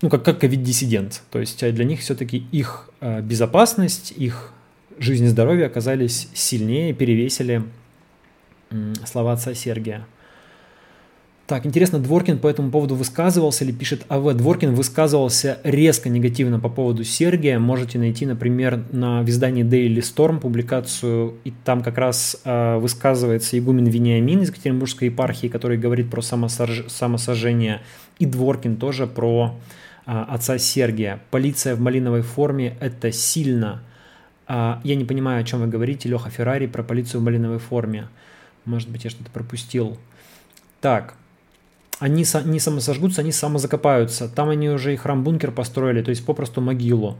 [0.00, 1.22] ну, как, как ковид-диссидент.
[1.30, 4.54] То есть для них все-таки их э, безопасность, их
[5.00, 7.64] жизнь и здоровье оказались сильнее, перевесили
[9.04, 10.06] слова отца Сергия.
[11.50, 14.34] Так, интересно, Дворкин по этому поводу высказывался или пишет АВ?
[14.34, 17.58] Дворкин высказывался резко негативно по поводу Сергия.
[17.58, 23.86] Можете найти, например, на издании Daily Storm публикацию, и там как раз э, высказывается игумен
[23.86, 26.84] Вениамин из Екатеринбургской епархии, который говорит про самосож...
[26.86, 27.80] самосожжение,
[28.20, 29.56] и Дворкин тоже про
[30.06, 31.20] э, отца Сергия.
[31.32, 33.82] Полиция в малиновой форме– это сильно
[34.82, 38.08] я не понимаю, о чем вы говорите, Леха Феррари, про полицию в малиновой форме.
[38.64, 39.96] Может быть, я что-то пропустил.
[40.80, 41.14] Так,
[42.00, 44.28] они не самосожгутся, они самозакопаются.
[44.28, 47.18] Там они уже и храм-бункер построили, то есть попросту могилу.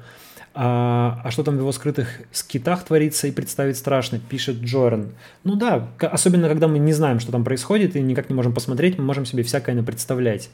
[0.53, 5.13] А, а что там в его скрытых скитах творится и представить страшно, пишет Джоран.
[5.45, 8.99] Ну да, особенно когда мы не знаем, что там происходит, и никак не можем посмотреть,
[8.99, 10.51] мы можем себе всякое представлять.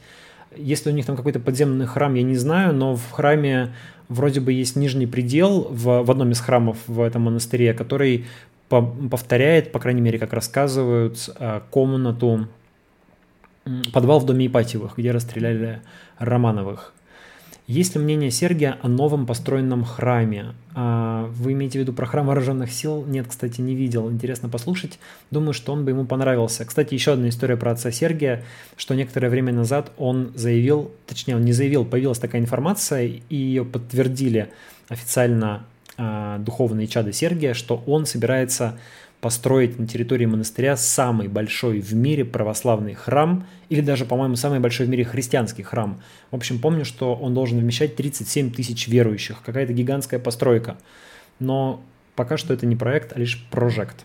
[0.55, 3.75] Если у них там какой-то подземный храм, я не знаю, но в храме
[4.09, 8.27] вроде бы есть нижний предел в, в одном из храмов в этом монастыре, который
[8.69, 12.49] по, повторяет, по крайней мере, как рассказывают, а, комнату,
[13.93, 15.83] подвал в доме Ипатьевых, где расстреляли
[16.19, 16.93] Романовых.
[17.67, 20.55] Есть ли мнение Сергия о новом построенном храме?
[20.75, 23.05] А, вы имеете в виду про храм вооруженных сил?
[23.05, 24.09] Нет, кстати, не видел.
[24.09, 25.01] Интересно послушать.
[25.33, 26.65] Думаю, что он бы ему понравился.
[26.65, 28.45] Кстати, еще одна история про отца Сергия,
[28.77, 33.65] что некоторое время назад он заявил, точнее, он не заявил, появилась такая информация, и ее
[33.65, 34.53] подтвердили
[34.89, 35.67] официально
[35.99, 38.79] а, духовные чады Сергия, что он собирается
[39.21, 44.87] построить на территории монастыря самый большой в мире православный храм, или даже, по-моему, самый большой
[44.87, 46.01] в мире христианский храм.
[46.31, 49.43] В общем, помню, что он должен вмещать 37 тысяч верующих.
[49.45, 50.77] Какая-то гигантская постройка.
[51.39, 51.83] Но
[52.15, 54.05] пока что это не проект, а лишь прожект.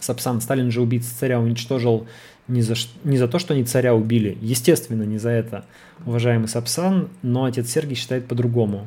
[0.00, 2.06] Сапсан, Сталин же убийц царя уничтожил
[2.46, 2.74] не за,
[3.04, 4.36] не за то, что они царя убили.
[4.40, 5.64] Естественно, не за это,
[6.04, 8.86] уважаемый Сапсан, но отец Сергий считает по-другому.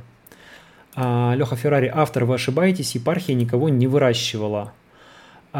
[0.95, 4.73] А, Леха Феррари, автор, вы ошибаетесь, епархия никого не выращивала.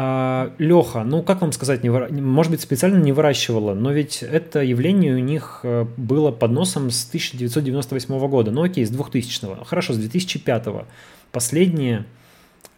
[0.00, 2.08] А, Леха, ну как вам сказать, не выра...
[2.08, 6.92] может быть специально не выращивала, но ведь это явление у них э, было под носом
[6.92, 10.66] с 1998 года, ну окей, с 2000, хорошо, с 2005,
[11.32, 12.06] последние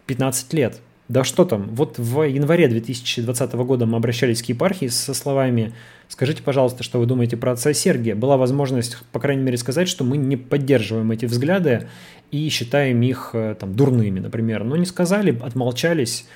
[0.07, 0.81] 15 лет.
[1.11, 5.75] Да что там, вот в январе 2020 года мы обращались к епархии со словами
[6.09, 10.05] «Скажите, пожалуйста, что вы думаете про отца Сергия?» Была возможность, по крайней мере, сказать, что
[10.05, 11.89] мы не поддерживаем эти взгляды
[12.31, 14.65] и считаем их э, там дурными, например.
[14.65, 16.27] Но не сказали, отмолчались,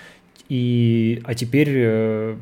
[0.54, 2.36] и, а теперь, э,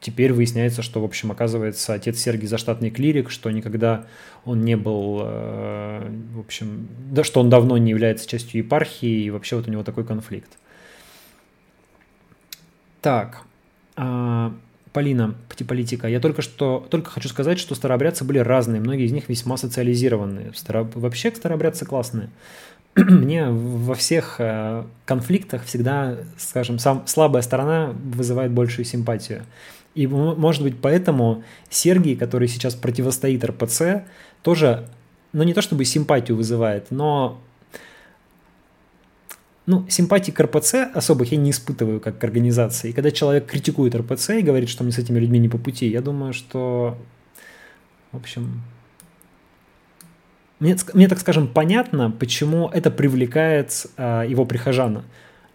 [0.00, 4.06] теперь выясняется, что, в общем, оказывается, отец Сергий заштатный клирик, что никогда
[4.46, 9.28] он не был, э, в общем, да, что он давно не является частью епархии, и
[9.28, 10.48] вообще вот у него такой конфликт.
[13.02, 13.42] Так,
[13.96, 14.54] а,
[14.94, 15.34] Полина,
[15.68, 16.08] политика.
[16.08, 20.52] Я только что только хочу сказать, что старообрядцы были разные, многие из них весьма социализированные.
[20.54, 20.90] Старо...
[20.94, 22.30] Вообще старообрядцы классные.
[23.08, 29.44] мне во всех э, конфликтах всегда, скажем, сам, слабая сторона вызывает большую симпатию.
[29.94, 34.04] И, может быть, поэтому Сергий, который сейчас противостоит РПЦ,
[34.42, 34.88] тоже,
[35.32, 37.40] ну, не то чтобы симпатию вызывает, но
[39.66, 42.90] ну, симпатии к РПЦ особых я не испытываю как к организации.
[42.90, 45.88] И когда человек критикует РПЦ и говорит, что мне с этими людьми не по пути,
[45.88, 46.96] я думаю, что,
[48.12, 48.62] в общем,
[50.60, 55.04] мне, мне, так скажем, понятно, почему это привлекает э, его прихожана.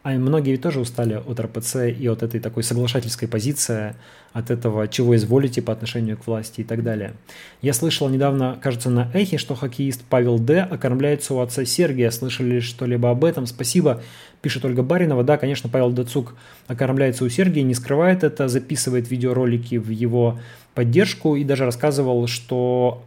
[0.04, 3.96] А многие тоже устали от РПЦ и от этой такой соглашательской позиции,
[4.34, 7.14] от этого, чего изволите по отношению к власти и так далее.
[7.62, 10.60] Я слышал недавно, кажется, на Эхе, что хоккеист Павел Д.
[10.60, 12.12] окормляется у отца Сергия.
[12.12, 13.46] Слышали что-либо об этом?
[13.46, 14.02] Спасибо,
[14.42, 15.24] пишет Ольга Баринова.
[15.24, 16.36] Да, конечно, Павел Дацук
[16.68, 20.38] окормляется у Сергия, не скрывает это, записывает видеоролики в его
[20.74, 23.04] поддержку и даже рассказывал, что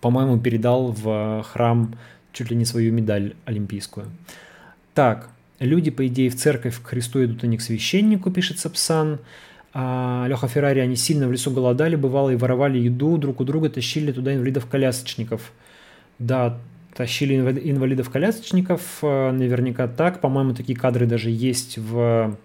[0.00, 1.94] по-моему, передал в храм
[2.32, 4.06] чуть ли не свою медаль олимпийскую.
[4.94, 9.18] Так, люди, по идее, в церковь к Христу идут, а не к священнику, пишет Сапсан.
[9.72, 13.68] А, Леха Феррари, они сильно в лесу голодали, бывало, и воровали еду друг у друга,
[13.68, 15.52] тащили туда инвалидов-колясочников.
[16.18, 16.58] Да,
[16.94, 20.20] тащили инвалидов-колясочников, э, наверняка так.
[20.20, 22.36] По-моему, такие кадры даже есть в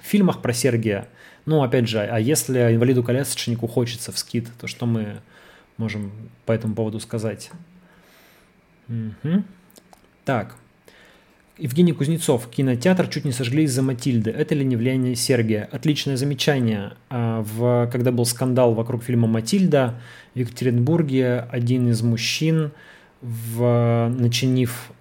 [0.00, 1.06] фильмах про Сергия.
[1.50, 5.16] Ну, опять же, а если инвалиду-колясочнику хочется в скид, то что мы
[5.78, 6.12] можем
[6.46, 7.50] по этому поводу сказать?
[8.88, 9.42] Угу.
[10.24, 10.54] Так.
[11.58, 12.48] Евгений Кузнецов.
[12.48, 14.30] Кинотеатр чуть не сожгли из-за Матильды.
[14.30, 15.68] Это ли не влияние Сергия?
[15.72, 16.92] Отличное замечание.
[17.08, 20.00] А, в, когда был скандал вокруг фильма «Матильда»,
[20.36, 22.70] в Екатеринбурге один из мужчин,
[23.22, 24.92] в, начинив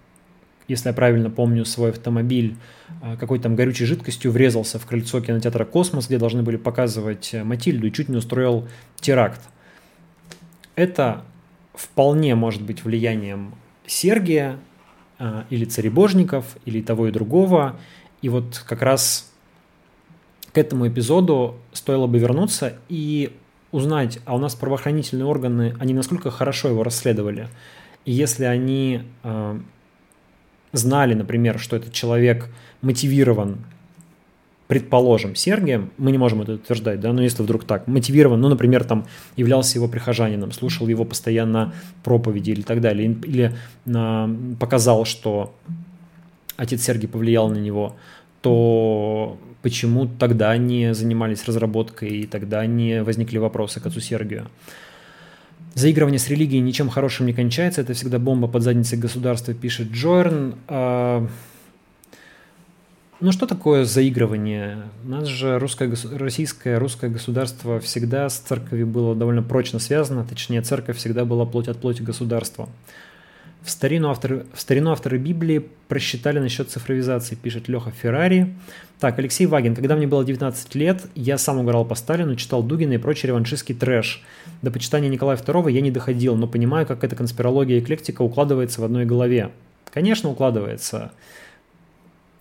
[0.69, 2.55] если я правильно помню, свой автомобиль
[3.01, 7.43] а, какой-то там горючей жидкостью врезался в крыльцо кинотеатра «Космос», где должны были показывать э,
[7.43, 8.67] Матильду, и чуть не устроил
[8.99, 9.41] теракт.
[10.75, 11.23] Это
[11.73, 13.55] вполне может быть влиянием
[13.87, 14.59] Сергия
[15.17, 17.79] а, или царебожников, или того и другого.
[18.21, 19.31] И вот как раз
[20.53, 23.35] к этому эпизоду стоило бы вернуться и
[23.71, 27.49] узнать, а у нас правоохранительные органы, они насколько хорошо его расследовали.
[28.05, 29.59] И если они а,
[30.71, 32.49] знали, например, что этот человек
[32.81, 33.57] мотивирован,
[34.67, 38.83] предположим, Сергием, мы не можем это утверждать, да, но если вдруг так, мотивирован, ну, например,
[38.83, 41.73] там являлся его прихожанином, слушал его постоянно
[42.03, 43.55] проповеди или так далее, или
[43.93, 44.29] а,
[44.59, 45.55] показал, что
[46.55, 47.95] отец Сергий повлиял на него,
[48.41, 54.47] то почему тогда не занимались разработкой и тогда не возникли вопросы к отцу Сергию?
[55.75, 60.55] Заигрывание с религией ничем хорошим не кончается, это всегда бомба под задницей государства, пишет Джорн.
[60.67, 61.27] А,
[63.19, 64.83] ну что такое заигрывание?
[65.05, 70.61] У нас же русское, российское, русское государство всегда с церковью было довольно прочно связано, точнее
[70.61, 72.69] церковь всегда была плоть от плоти государства.
[73.61, 78.55] В старину, авторы, в старину авторы Библии просчитали насчет цифровизации, пишет Леха Феррари.
[78.99, 79.75] Так, Алексей Вагин.
[79.75, 83.75] Когда мне было 19 лет, я сам играл по Сталину, читал Дугина и прочий реваншистский
[83.75, 84.23] трэш.
[84.61, 88.81] До почитания Николая II я не доходил, но понимаю, как эта конспирология и эклектика укладывается
[88.81, 89.51] в одной голове.
[89.91, 91.11] Конечно, укладывается.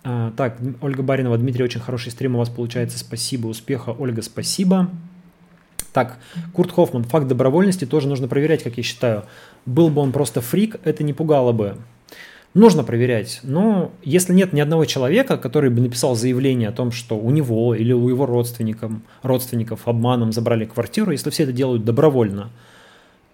[0.05, 2.99] А, так, Ольга Баринова, Дмитрий, очень хороший стрим у вас получается.
[2.99, 3.91] Спасибо, успеха.
[3.91, 4.91] Ольга, спасибо.
[5.93, 6.19] Так,
[6.53, 9.25] Курт Хоффман, факт добровольности тоже нужно проверять, как я считаю.
[9.67, 11.77] Был бы он просто фрик, это не пугало бы.
[12.55, 17.19] Нужно проверять, но если нет ни одного человека, который бы написал заявление о том, что
[17.19, 18.91] у него или у его родственников,
[19.23, 22.51] родственников обманом забрали квартиру, если все это делают добровольно,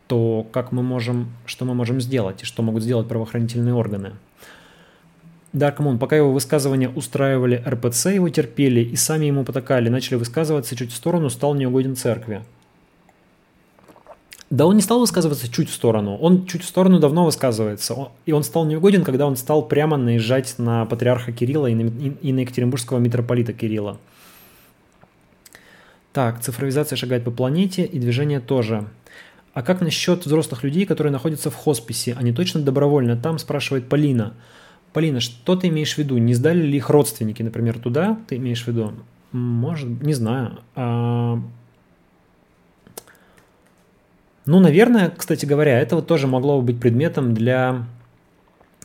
[0.09, 4.13] то как мы можем, что мы можем сделать и что могут сделать правоохранительные органы?
[5.55, 10.93] Moon, пока его высказывания устраивали РПЦ, его терпели и сами ему потакали, начали высказываться чуть
[10.93, 12.43] в сторону, стал неугоден церкви.
[14.51, 18.09] Да он не стал высказываться чуть в сторону, он чуть в сторону давно высказывается.
[18.27, 21.89] И он стал неугоден, когда он стал прямо наезжать на патриарха Кирилла и на,
[22.21, 23.99] и на екатеринбургского митрополита Кирилла.
[26.13, 28.87] Так, цифровизация шагает по планете и движение тоже.
[29.55, 32.15] А как насчет взрослых людей, которые находятся в хосписе?
[32.19, 33.89] Они точно добровольно там, спрашивает.
[33.89, 34.35] Полина,
[35.21, 36.19] что ты имеешь в виду?
[36.19, 38.19] Не сдали ли их родственники, например, туда?
[38.29, 38.93] Ты имеешь в виду?
[39.33, 40.61] Может, не знаю.
[40.77, 41.41] А,
[44.47, 47.87] ну, наверное, кстати говоря, это вот тоже могло бы быть предметом для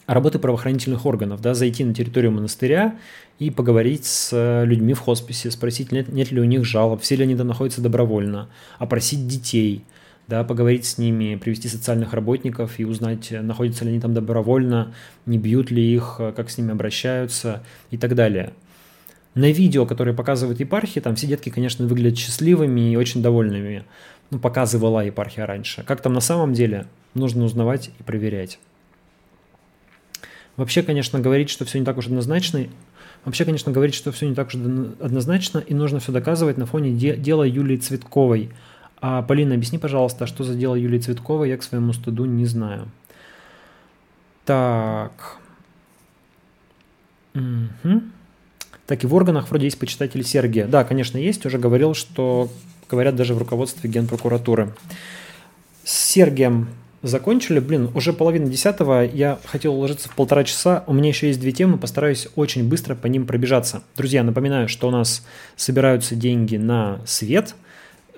[0.07, 2.95] работы правоохранительных органов, да, зайти на территорию монастыря
[3.37, 7.23] и поговорить с людьми в хосписе, спросить, нет, нет ли у них жалоб, все ли
[7.23, 8.49] они там находятся добровольно,
[8.79, 9.83] опросить детей,
[10.29, 14.93] да, поговорить с ними, привести социальных работников и узнать, находятся ли они там добровольно,
[15.25, 18.53] не бьют ли их, как с ними обращаются и так далее.
[19.33, 23.85] На видео, которое показывают епархии, там все детки, конечно, выглядят счастливыми и очень довольными
[24.31, 25.83] ну, показывала епархия раньше.
[25.83, 28.59] Как там на самом деле, нужно узнавать и проверять.
[30.55, 32.67] Вообще, конечно, говорить, что все не так уж однозначно,
[33.23, 36.91] вообще, конечно, говорить, что все не так уж однозначно, и нужно все доказывать на фоне
[36.91, 38.51] де- дела Юлии Цветковой.
[39.01, 42.89] А, Полина, объясни, пожалуйста, что за дело Юлии Цветковой, я к своему стыду не знаю.
[44.45, 45.37] Так.
[47.35, 48.01] Угу.
[48.87, 50.65] Так и в органах вроде есть почитатели Сергия.
[50.67, 51.45] Да, конечно, есть.
[51.45, 52.49] Уже говорил, что
[52.89, 54.73] говорят даже в руководстве Генпрокуратуры.
[55.83, 56.69] С Сергием
[57.03, 57.59] закончили.
[57.59, 59.05] Блин, уже половина десятого.
[59.05, 60.83] Я хотел уложиться в полтора часа.
[60.87, 61.77] У меня еще есть две темы.
[61.77, 63.83] Постараюсь очень быстро по ним пробежаться.
[63.95, 67.55] Друзья, напоминаю, что у нас собираются деньги на свет.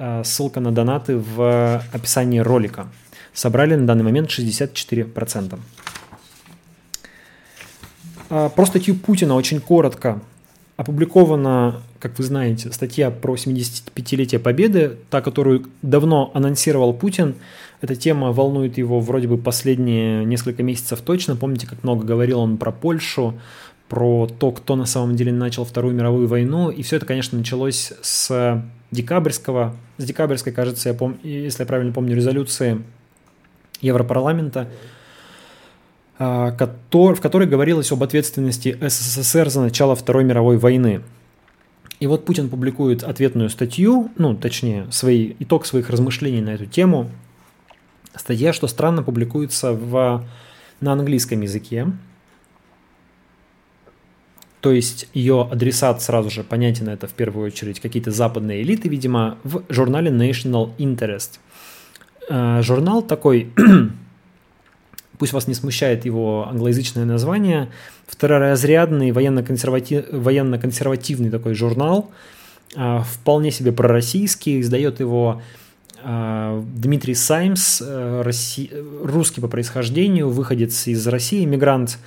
[0.04, 2.88] А, ссылка на донаты в описании ролика.
[3.34, 5.60] Собрали на данный момент 64%.
[8.32, 10.20] А, про статью Путина очень коротко
[10.76, 17.36] опубликована, как вы знаете, статья про 75-летие Победы, та, которую давно анонсировал Путин.
[17.82, 21.36] Эта тема волнует его вроде бы последние несколько месяцев точно.
[21.36, 23.36] Помните, как много говорил он про Польшу,
[23.88, 26.72] про то, кто на самом деле начал Вторую мировую войну.
[26.72, 31.94] И все это, конечно, началось с декабрьского, с декабрьской, кажется, я пом- если я правильно
[31.94, 32.84] помню, резолюции
[33.82, 34.70] Европарламента,
[36.20, 41.02] а, в которой говорилось об ответственности СССР за начало Второй мировой войны.
[42.00, 47.10] И вот Путин публикует ответную статью, ну, точнее, свой, итог своих размышлений на эту тему.
[48.16, 50.26] Статья, что странно, публикуется в,
[50.80, 51.88] на английском языке.
[54.62, 59.38] То есть ее адресат сразу же понятен, это в первую очередь какие-то западные элиты, видимо,
[59.44, 61.40] в журнале National Interest.
[62.30, 63.52] А, журнал такой
[65.22, 67.70] пусть вас не смущает его англоязычное название,
[68.08, 72.10] второразрядный военно-консерватив, военно-консервативный такой журнал,
[72.76, 75.42] а, вполне себе пророссийский, издает его
[76.04, 78.24] а, Дмитрий Саймс, э,
[79.04, 82.00] русский по происхождению, выходец из России, мигрант.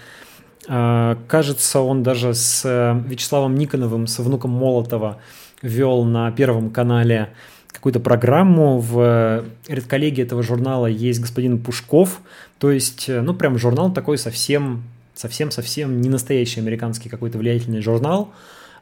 [0.69, 5.19] А, кажется, он даже с э, Вячеславом Никоновым, с внуком Молотова,
[5.63, 7.31] вел на Первом канале
[7.69, 8.79] какую-то программу.
[8.79, 12.21] В редколлегии этого журнала есть господин Пушков.
[12.59, 14.85] То есть, э, ну, прям журнал такой совсем,
[15.15, 18.33] совсем-совсем не настоящий американский какой-то влиятельный журнал.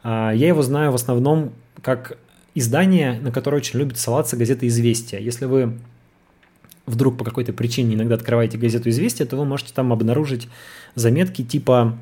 [0.02, 2.18] А, я его знаю в основном как
[2.54, 5.18] издание, на которое очень любит ссылаться газета «Известия».
[5.18, 5.78] Если вы
[6.86, 10.48] вдруг по какой-то причине иногда открываете газету «Известия», то вы можете там обнаружить
[10.94, 11.98] заметки типа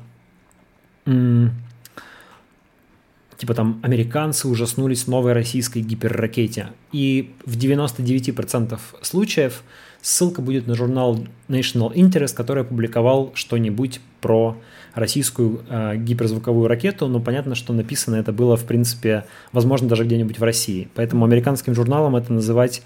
[3.41, 6.67] типа там американцы ужаснулись новой российской гиперракете.
[6.91, 9.63] И в 99% случаев
[10.01, 14.57] ссылка будет на журнал National Interest, который опубликовал что-нибудь про
[14.93, 20.37] российскую э, гиперзвуковую ракету, но понятно, что написано это было, в принципе, возможно, даже где-нибудь
[20.37, 20.89] в России.
[20.93, 22.83] Поэтому американским журналом это называть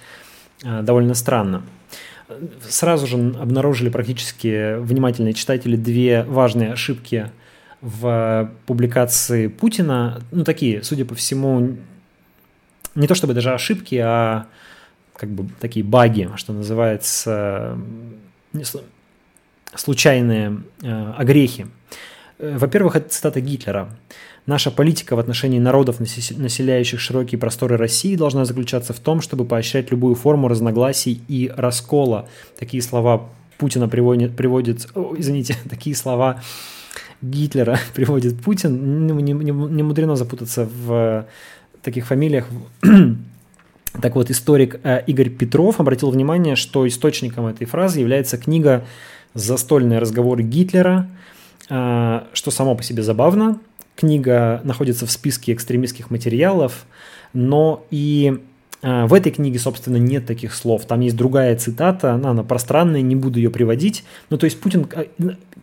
[0.81, 1.63] довольно странно.
[2.67, 7.31] Сразу же обнаружили практически внимательные читатели две важные ошибки–
[7.85, 11.77] в публикации Путина, ну, такие, судя по всему,
[12.95, 14.47] не то чтобы даже ошибки, а
[15.15, 17.77] как бы такие баги, что называется,
[19.75, 21.67] случайные э, огрехи.
[22.39, 23.95] Э, во-первых, это цитата Гитлера.
[24.45, 29.89] Наша политика в отношении народов, населяющих широкие просторы России, должна заключаться в том, чтобы поощрять
[29.89, 32.29] любую форму разногласий и раскола.
[32.59, 33.27] Такие слова
[33.57, 36.43] Путина приводит, приводит извините, такие слова
[37.23, 41.25] Гитлера приводит Путин, не, не, не мудрено запутаться в
[41.81, 42.47] таких фамилиях.
[44.01, 48.83] Так вот, историк э, Игорь Петров обратил внимание, что источником этой фразы является книга
[49.33, 51.09] «Застольные разговоры Гитлера»,
[51.69, 53.61] э, что само по себе забавно.
[53.95, 56.85] Книга находится в списке экстремистских материалов,
[57.33, 58.39] но и
[58.81, 60.85] э, в этой книге, собственно, нет таких слов.
[60.85, 64.03] Там есть другая цитата, она, она пространная, не буду ее приводить.
[64.29, 64.87] Ну, то есть Путин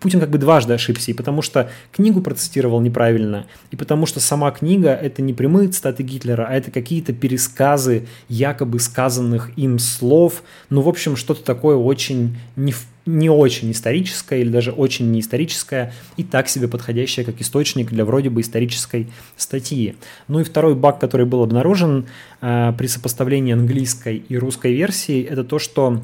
[0.02, 4.50] Путин как бы дважды ошибся, и потому что книгу процитировал неправильно, и потому что сама
[4.50, 10.80] книга– это не прямые цитаты Гитлера, а это какие-то пересказы якобы сказанных им слов, ну,
[10.80, 16.22] в общем, что-то такое очень не, не очень историческое или даже очень не историческое и
[16.22, 19.96] так себе подходящее как источник для вроде бы исторической статьи.
[20.28, 22.06] Ну и второй баг, который был обнаружен
[22.40, 26.00] э, при сопоставлении английской и русской версии, это то, что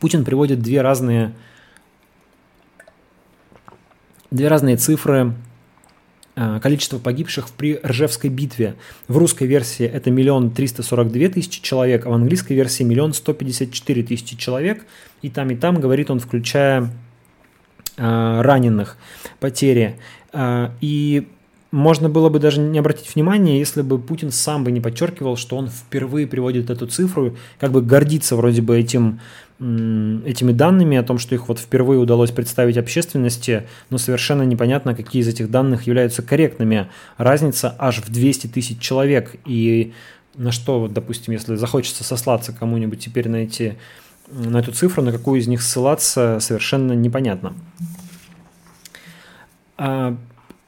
[0.00, 1.32] Путин приводит две разные
[4.30, 5.34] две разные цифры
[6.62, 8.74] количество погибших при Ржевской битве.
[9.08, 13.12] В русской версии это миллион триста сорок две тысячи человек, а в английской версии миллион
[13.12, 14.84] сто пятьдесят четыре тысячи человек.
[15.22, 16.90] И там, и там, говорит он, включая
[17.96, 18.96] э, раненых,
[19.38, 19.98] потери.
[20.32, 21.28] Э, и
[21.72, 25.56] можно было бы даже не обратить внимания, если бы Путин сам бы не подчеркивал, что
[25.56, 29.20] он впервые приводит эту цифру, как бы гордится вроде бы этим,
[29.60, 35.20] этими данными о том, что их вот впервые удалось представить общественности, но совершенно непонятно, какие
[35.20, 36.88] из этих данных являются корректными.
[37.18, 39.36] Разница аж в 200 тысяч человек.
[39.44, 39.92] И
[40.34, 43.76] на что, вот, допустим, если захочется сослаться кому-нибудь теперь на, эти,
[44.30, 47.52] на эту цифру, на какую из них ссылаться, совершенно непонятно.
[49.76, 50.16] А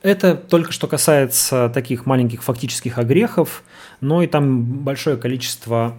[0.03, 3.63] это только что касается таких маленьких фактических огрехов,
[4.03, 5.97] но и там большое количество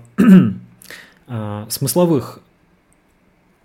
[1.27, 2.39] э, смысловых,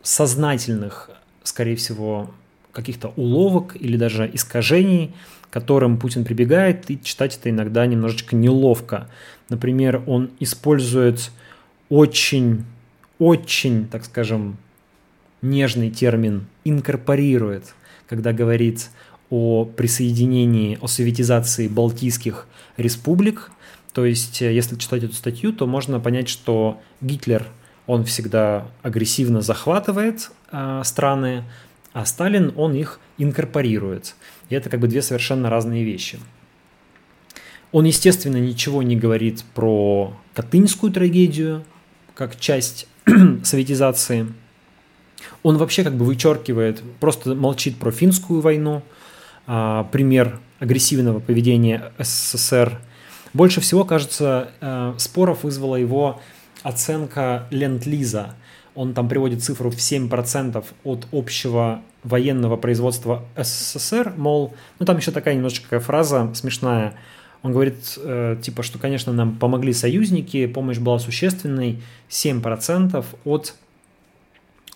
[0.02, 1.10] сознательных,
[1.42, 2.30] скорее всего,
[2.72, 9.08] каких-то уловок или даже искажений, к которым Путин прибегает, и читать это иногда немножечко неловко.
[9.48, 11.30] Например, он использует
[11.88, 12.64] очень,
[13.18, 14.58] очень, так скажем,
[15.42, 17.74] нежный термин «инкорпорирует»,
[18.08, 18.90] когда говорит
[19.30, 22.46] о присоединении, о советизации Балтийских
[22.76, 23.50] республик.
[23.92, 27.46] То есть, э, если читать эту статью, то можно понять, что Гитлер,
[27.88, 31.42] он всегда агрессивно захватывает э, страны,
[31.92, 34.14] а Сталин, он их инкорпорирует.
[34.48, 36.20] И это как бы две совершенно разные вещи.
[37.72, 41.64] Он, естественно, ничего не говорит про Катынскую трагедию,
[42.14, 42.86] как часть
[43.42, 44.32] советизации.
[45.42, 48.84] Он вообще как бы вычеркивает, просто молчит про финскую войну–
[49.50, 52.78] а, пример агрессивного поведения СССР.
[53.32, 56.20] Больше всего, кажется, э, споров вызвала его
[56.62, 58.34] оценка Ленд-Лиза.
[58.74, 65.10] Он там приводит цифру в 7% от общего военного производства СССР, мол, ну там еще
[65.10, 66.94] такая немножечко фраза смешная.
[67.42, 73.54] Он говорит, э, типа, что, конечно, нам помогли союзники, помощь была существенной, 7% от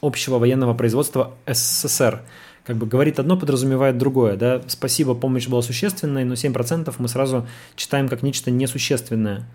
[0.01, 2.23] общего военного производства СССР
[2.65, 4.37] как бы говорит одно, подразумевает другое.
[4.37, 4.63] Да?
[4.69, 9.47] Спасибо, помощь была существенной, но 7% мы сразу читаем как нечто несущественное.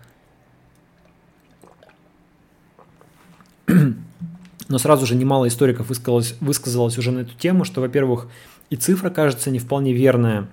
[4.68, 8.28] Но сразу же немало историков высказалось, высказалось уже на эту тему, что, во-первых,
[8.70, 10.48] и цифра кажется не вполне верная.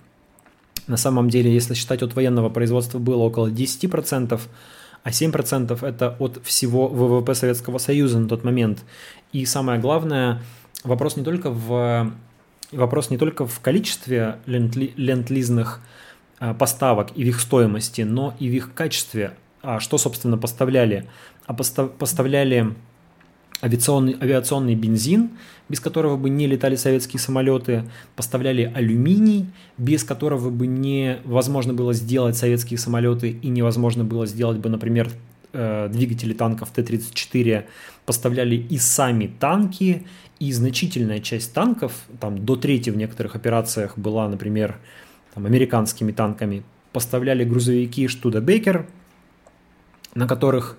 [0.88, 4.40] На самом деле, если считать от военного производства было около 10%,
[5.04, 8.84] а 7% это от всего ВВП Советского Союза на тот момент.
[9.34, 10.42] И самое главное,
[10.84, 12.14] вопрос не только в
[12.72, 15.82] вопрос не только в количестве ленд-лизных
[16.40, 19.36] а, поставок и в их стоимости, но и в их качестве.
[19.62, 21.10] А что, собственно, поставляли?
[21.46, 22.76] А поставляли
[23.62, 25.32] авиационный, авиационный бензин,
[25.70, 27.84] без которого бы не летали советские самолеты,
[28.16, 34.70] поставляли алюминий, без которого бы невозможно было сделать советские самолеты и невозможно было сделать бы,
[34.70, 35.10] например,
[35.54, 37.66] э, двигатели танков Т-34,
[38.06, 40.06] поставляли и сами танки,
[40.40, 44.78] и значительная часть танков, там до трети в некоторых операциях была, например,
[45.34, 48.86] там, американскими танками, поставляли грузовики Штуда-Бекер,
[50.14, 50.78] на которых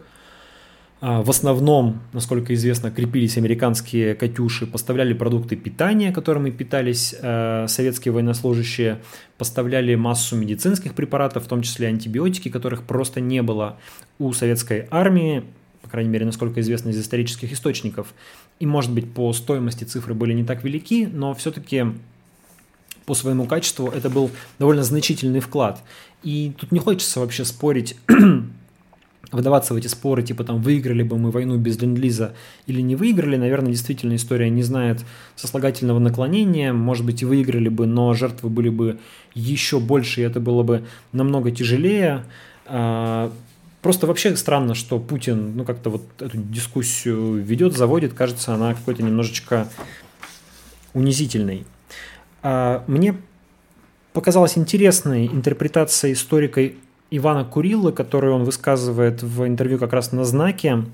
[1.01, 9.03] в основном, насколько известно, крепились американские «Катюши», поставляли продукты питания, которыми питались э, советские военнослужащие,
[9.37, 13.77] поставляли массу медицинских препаратов, в том числе антибиотики, которых просто не было
[14.19, 15.45] у советской армии,
[15.83, 18.15] по крайней мере, насколько известно из исторических источников.
[18.59, 21.85] И, может быть, по стоимости цифры были не так велики, но все-таки
[23.05, 25.83] по своему качеству это был довольно значительный вклад.
[26.23, 27.97] И тут не хочется вообще спорить
[29.33, 32.35] выдаваться в эти споры, типа там выиграли бы мы войну без ленд-лиза
[32.67, 35.05] или не выиграли, наверное, действительно история не знает
[35.35, 38.99] сослагательного наклонения, может быть и выиграли бы, но жертвы были бы
[39.35, 42.25] еще больше, и это было бы намного тяжелее.
[42.67, 43.33] А,
[43.83, 49.03] просто вообще странно, что Путин, ну, как-то вот эту дискуссию ведет, заводит, кажется, она какой-то
[49.03, 49.69] немножечко
[50.95, 51.65] унизительной.
[52.43, 53.17] А, мне
[54.13, 56.71] показалась интересной интерпретация историка
[57.11, 60.85] Ивана Курилла, который он высказывает в интервью как раз на знаке,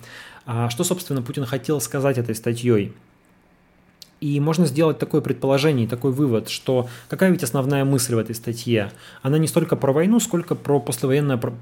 [0.45, 2.93] а, что, собственно, Путин хотел сказать этой статьей.
[4.21, 8.93] И можно сделать такое предположение, такой вывод, что какая ведь основная мысль в этой статье?
[9.23, 11.55] Она не столько про войну, сколько про послевоенное, про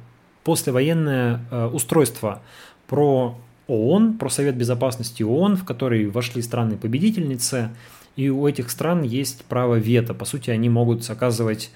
[0.44, 2.42] послевоенное э, устройство,
[2.86, 7.70] про ООН, про Совет Безопасности ООН, в который вошли страны-победительницы,
[8.16, 10.12] и у этих стран есть право вето.
[10.12, 11.70] По сути, они могут оказывать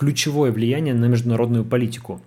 [0.00, 2.22] ключевое влияние на международную политику.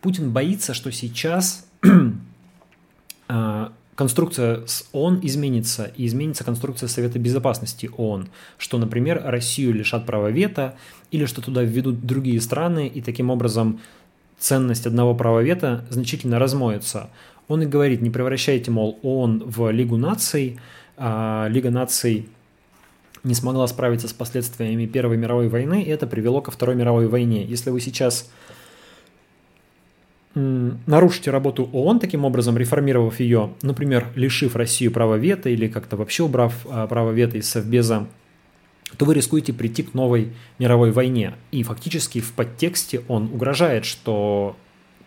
[0.00, 1.64] Путин боится, что сейчас
[3.28, 10.06] а, конструкция с ООН изменится, и изменится конструкция Совета Безопасности ООН, что, например, Россию лишат
[10.06, 10.74] права вето,
[11.12, 13.78] или что туда введут другие страны, и таким образом
[14.40, 17.10] ценность одного права вето значительно размоется.
[17.46, 20.58] Он и говорит, не превращайте, мол, ООН в Лигу наций,
[20.96, 22.26] а Лига наций
[23.24, 27.44] не смогла справиться с последствиями Первой мировой войны, и это привело ко Второй мировой войне.
[27.44, 28.30] Если вы сейчас
[30.34, 36.24] нарушите работу ООН, таким образом реформировав ее, например, лишив Россию права вето или как-то вообще
[36.24, 38.08] убрав а, право вето из Совбеза,
[38.96, 41.34] то вы рискуете прийти к новой мировой войне.
[41.52, 44.56] И фактически в подтексте он угрожает, что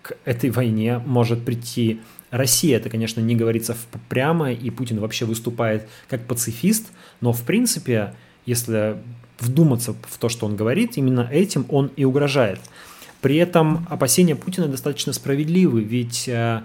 [0.02, 2.00] к этой войне может прийти
[2.32, 2.78] Россия.
[2.78, 3.76] Это, конечно, не говорится
[4.10, 6.88] прямо, и Путин вообще выступает как пацифист,
[7.22, 8.14] но в принципе,
[8.46, 8.98] если
[9.40, 12.60] вдуматься в то, что он говорит, именно этим он и угрожает.
[13.22, 16.64] При этом опасения Путина достаточно справедливы, ведь э,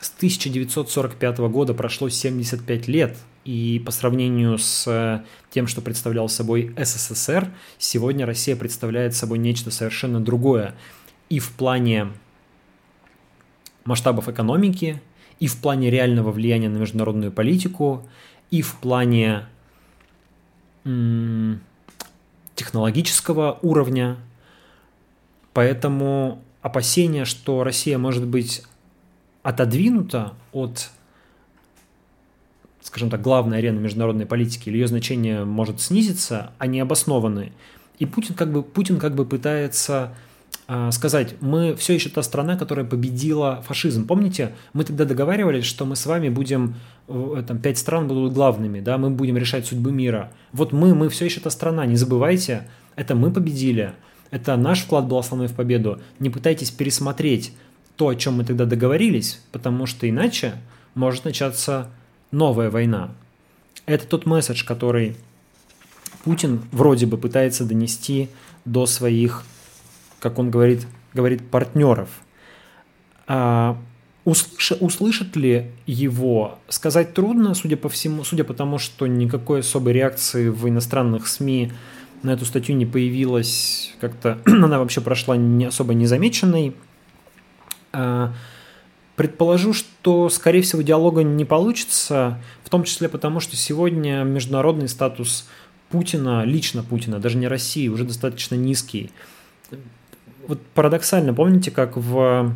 [0.00, 6.74] с 1945 года прошло 75 лет, и по сравнению с э, тем, что представлял собой
[6.76, 7.48] СССР,
[7.78, 10.74] сегодня Россия представляет собой нечто совершенно другое.
[11.28, 12.08] И в плане
[13.84, 15.00] масштабов экономики,
[15.38, 18.06] и в плане реального влияния на международную политику,
[18.50, 19.46] и в плане
[22.54, 24.16] технологического уровня.
[25.52, 28.62] Поэтому опасение, что Россия может быть
[29.42, 30.90] отодвинута от,
[32.82, 37.52] скажем так, главной арены международной политики, или ее значение может снизиться, они обоснованы.
[37.98, 40.14] И Путин как бы, Путин как бы пытается
[40.92, 44.06] сказать, мы все еще та страна, которая победила фашизм.
[44.06, 46.76] Помните, мы тогда договаривались, что мы с вами будем,
[47.08, 50.32] э, там, пять стран будут главными, да, мы будем решать судьбу мира.
[50.52, 53.94] Вот мы, мы все еще та страна, не забывайте, это мы победили,
[54.30, 56.00] это наш вклад был основной в победу.
[56.20, 57.52] Не пытайтесь пересмотреть
[57.96, 60.54] то, о чем мы тогда договорились, потому что иначе
[60.94, 61.88] может начаться
[62.30, 63.10] новая война.
[63.86, 65.16] Это тот месседж, который
[66.22, 68.28] Путин вроде бы пытается донести
[68.64, 69.44] до своих
[70.20, 72.08] как он говорит, говорит партнеров.
[73.26, 73.76] А,
[74.24, 79.92] услыш, услышат ли его, сказать трудно, судя по всему, судя по тому, что никакой особой
[79.92, 81.72] реакции в иностранных СМИ
[82.22, 86.74] на эту статью не появилась, как-то она вообще прошла не особо незамеченной.
[87.92, 88.32] А,
[89.16, 95.48] предположу, что, скорее всего, диалога не получится, в том числе потому, что сегодня международный статус
[95.88, 99.10] Путина, лично Путина, даже не России, уже достаточно низкий
[100.46, 102.54] вот парадоксально, помните, как в,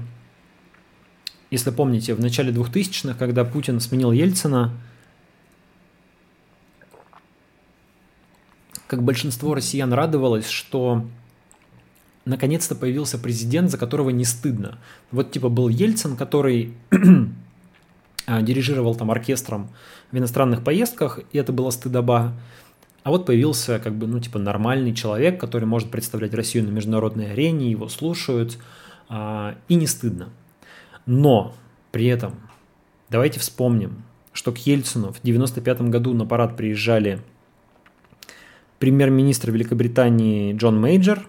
[1.51, 4.73] если помните, в начале 2000-х, когда Путин сменил Ельцина,
[8.87, 11.05] как большинство россиян радовалось, что
[12.25, 14.79] наконец-то появился президент, за которого не стыдно.
[15.11, 16.75] Вот типа был Ельцин, который
[18.27, 19.71] а, дирижировал там оркестром
[20.11, 22.35] в иностранных поездках, и это было стыдоба.
[23.05, 27.33] А вот появился как бы, ну, типа нормальный человек, который может представлять Россию на международной
[27.33, 28.59] арене, его слушают,
[29.11, 30.31] а, и не стыдно.
[31.05, 31.55] Но
[31.93, 32.35] при этом
[33.11, 34.03] давайте вспомним,
[34.33, 37.21] что к Ельцину в 95 году на парад приезжали
[38.79, 41.27] премьер-министр Великобритании Джон Мейджор,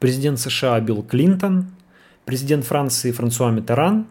[0.00, 1.66] президент США Билл Клинтон,
[2.24, 4.08] президент Франции Франсуа Миттеран,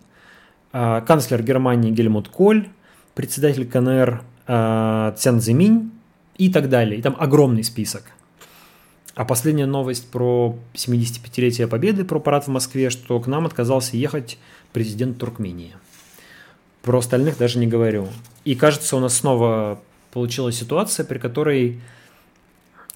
[0.72, 2.70] а, канцлер Германии Гельмут Коль,
[3.14, 5.93] председатель КНР а, Цзян Цзэминь
[6.38, 7.00] и так далее.
[7.00, 8.04] И там огромный список.
[9.16, 14.40] А последняя новость про 75-летие Победы, про парад в Москве, что к нам отказался ехать
[14.72, 15.76] президент Туркмении.
[16.82, 18.08] Про остальных даже не говорю.
[18.44, 19.80] И кажется, у нас снова
[20.12, 21.80] получилась ситуация, при которой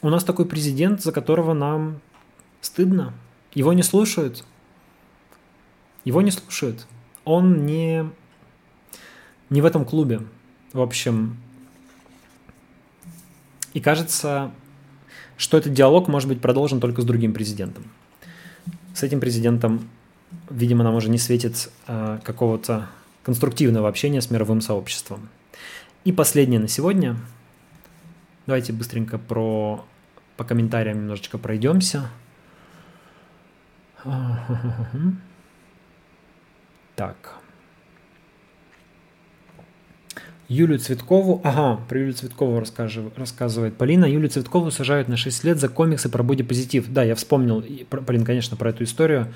[0.02, 2.02] у нас такой президент, за которого нам
[2.62, 3.14] стыдно.
[3.54, 4.44] Его не слушают.
[6.04, 6.88] Его не слушают.
[7.26, 8.10] Он не,
[9.50, 10.22] не в этом клубе.
[10.74, 11.38] В общем,
[13.78, 14.50] и кажется,
[15.38, 17.84] что этот диалог может быть продолжен только с другим президентом.
[18.96, 19.88] С этим президентом,
[20.50, 22.90] видимо, нам уже не светит э, какого-то
[23.22, 25.30] конструктивного общения с мировым сообществом.
[26.06, 27.18] И последнее на сегодня.
[28.48, 29.86] Давайте быстренько про,
[30.38, 32.10] по комментариям немножечко пройдемся.
[36.96, 37.37] Так.
[40.50, 42.64] Юлию Цветкову, ага, про Юлию Цветкову
[43.18, 44.06] рассказывает Полина.
[44.06, 46.86] Юлию Цветкову сажают на 6 лет за комиксы про бодипозитив.
[46.88, 49.28] Да, я вспомнил, Полин, конечно, про эту историю.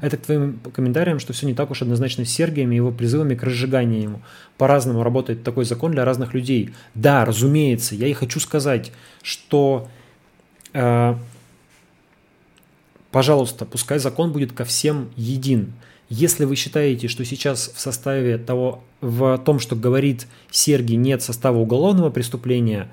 [0.00, 3.34] Это к твоим комментариям, что все не так уж однозначно с Сергием и его призывами
[3.34, 4.22] к разжиганию ему.
[4.58, 6.72] По-разному работает такой закон для разных людей.
[6.94, 8.92] Да, разумеется, я и хочу сказать,
[9.22, 9.88] что
[10.72, 11.14] э,
[13.10, 15.72] пожалуйста, пускай закон будет ко всем един.
[16.10, 21.58] Если вы считаете, что сейчас в составе того, в том, что говорит Сергий, нет состава
[21.58, 22.90] уголовного преступления,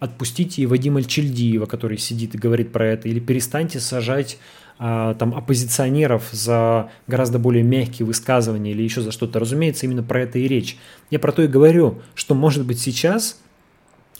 [0.00, 4.36] отпустите и Вадима Чельдиева, который сидит и говорит про это, или перестаньте сажать
[4.78, 9.40] а, там оппозиционеров за гораздо более мягкие высказывания или еще за что-то.
[9.40, 10.76] Разумеется, именно про это и речь.
[11.10, 13.38] Я про то и говорю, что может быть сейчас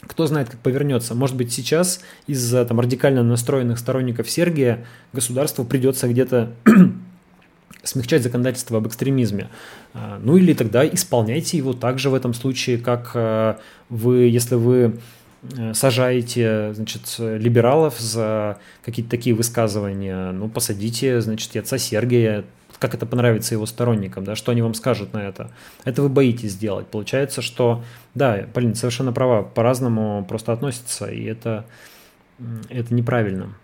[0.01, 1.13] кто знает, как повернется.
[1.13, 6.53] Может быть, сейчас из-за там радикально настроенных сторонников Сергия государству придется где-то
[7.83, 9.49] смягчать законодательство об экстремизме.
[9.93, 13.55] А, ну или тогда исполняйте его также в этом случае, как э,
[13.89, 14.99] вы, если вы
[15.57, 22.45] э, сажаете, значит, либералов за какие-то такие высказывания, ну, посадите, значит, отца Сергия,
[22.79, 25.51] как это понравится его сторонникам, да, что они вам скажут на это.
[25.83, 26.87] Это вы боитесь сделать.
[26.87, 27.83] Получается, что,
[28.15, 31.65] да, Полина совершенно права, по-разному просто относятся, и это,
[32.69, 33.55] это неправильно.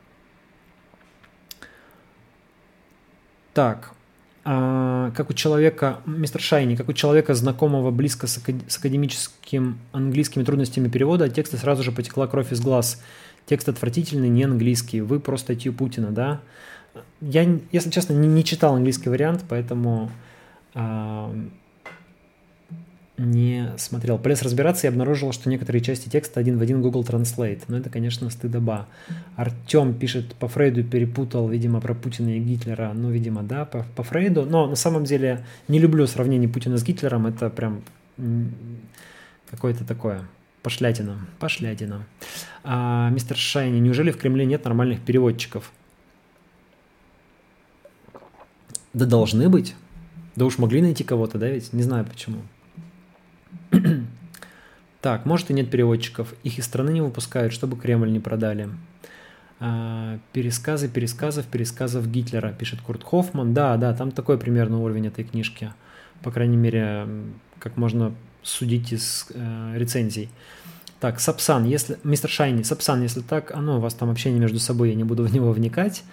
[3.54, 3.95] Так, а,
[4.46, 10.44] как у человека, мистер Шайни, как у человека, знакомого близко с, акад, с академическим английскими
[10.44, 13.02] трудностями перевода, от текста сразу же потекла кровь из глаз.
[13.48, 15.02] Текст отвратительный, не английский.
[15.02, 16.42] Вы про статью Путина, да?
[17.22, 20.12] Я, если честно, не, не читал английский вариант, поэтому
[20.76, 21.34] а,
[23.18, 24.18] не смотрел.
[24.18, 27.64] Полез разбираться и обнаружил, что некоторые части текста один в один Google Translate.
[27.68, 28.88] Но это, конечно, стыдоба.
[29.36, 32.92] Артем пишет, по Фрейду перепутал, видимо, про Путина и Гитлера.
[32.94, 34.46] Ну, видимо, да, по, по Фрейду.
[34.46, 37.28] Но на самом деле не люблю сравнение Путина с Гитлером.
[37.28, 37.84] Это прям
[39.50, 40.28] какое-то такое
[40.62, 41.26] пошлятина.
[41.40, 42.06] Пошлятина.
[42.64, 45.72] А, мистер Шайни, неужели в Кремле нет нормальных переводчиков?
[48.94, 49.76] Да должны быть.
[50.36, 51.72] Да уж могли найти кого-то, да ведь?
[51.72, 52.42] Не знаю почему.
[55.02, 56.34] Так, может и нет переводчиков.
[56.44, 58.70] Их из страны не выпускают, чтобы Кремль не продали.
[59.60, 63.54] А, пересказы пересказов пересказов Гитлера, пишет Курт Хоффман.
[63.54, 65.72] Да, да, там такой примерно уровень этой книжки.
[66.24, 67.08] По крайней мере,
[67.60, 70.30] как можно судить из э, рецензий.
[71.00, 71.98] Так, Сапсан, если...
[72.04, 75.04] Мистер Шайни, Сапсан, если так, а ну, у вас там общение между собой, я не
[75.04, 76.04] буду в него вникать.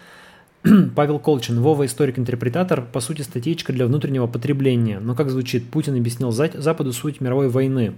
[0.94, 5.00] Павел Колчин, Вова историк-интерпретатор, по сути статейка для внутреннего потребления.
[5.00, 7.94] Но как звучит, Путин объяснил Западу суть мировой войны.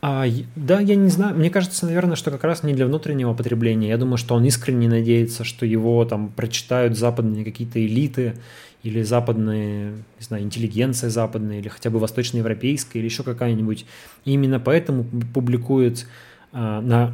[0.00, 0.24] А,
[0.54, 3.88] да, я не знаю, мне кажется, наверное, что как раз не для внутреннего потребления.
[3.88, 8.34] Я думаю, что он искренне надеется, что его там прочитают западные какие-то элиты
[8.82, 13.84] или западные, не знаю, интеллигенция западная, или хотя бы восточноевропейская, или еще какая-нибудь.
[14.24, 15.04] И именно поэтому
[15.34, 16.06] публикует
[16.52, 17.12] а, на,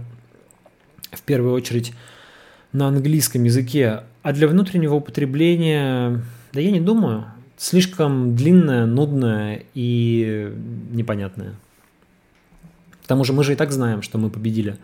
[1.12, 1.94] в первую очередь
[2.72, 6.22] на английском языке, а для внутреннего употребления,
[6.52, 7.26] да я не думаю,
[7.56, 10.52] слишком длинная, нудная и
[10.90, 11.54] непонятная.
[13.04, 14.78] К тому же мы же и так знаем, что мы победили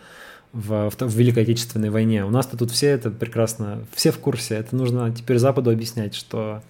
[0.53, 2.25] в, в, в Великой Отечественной войне.
[2.25, 4.57] У нас-то тут все это прекрасно, все в курсе.
[4.57, 6.63] Это нужно теперь Западу объяснять, что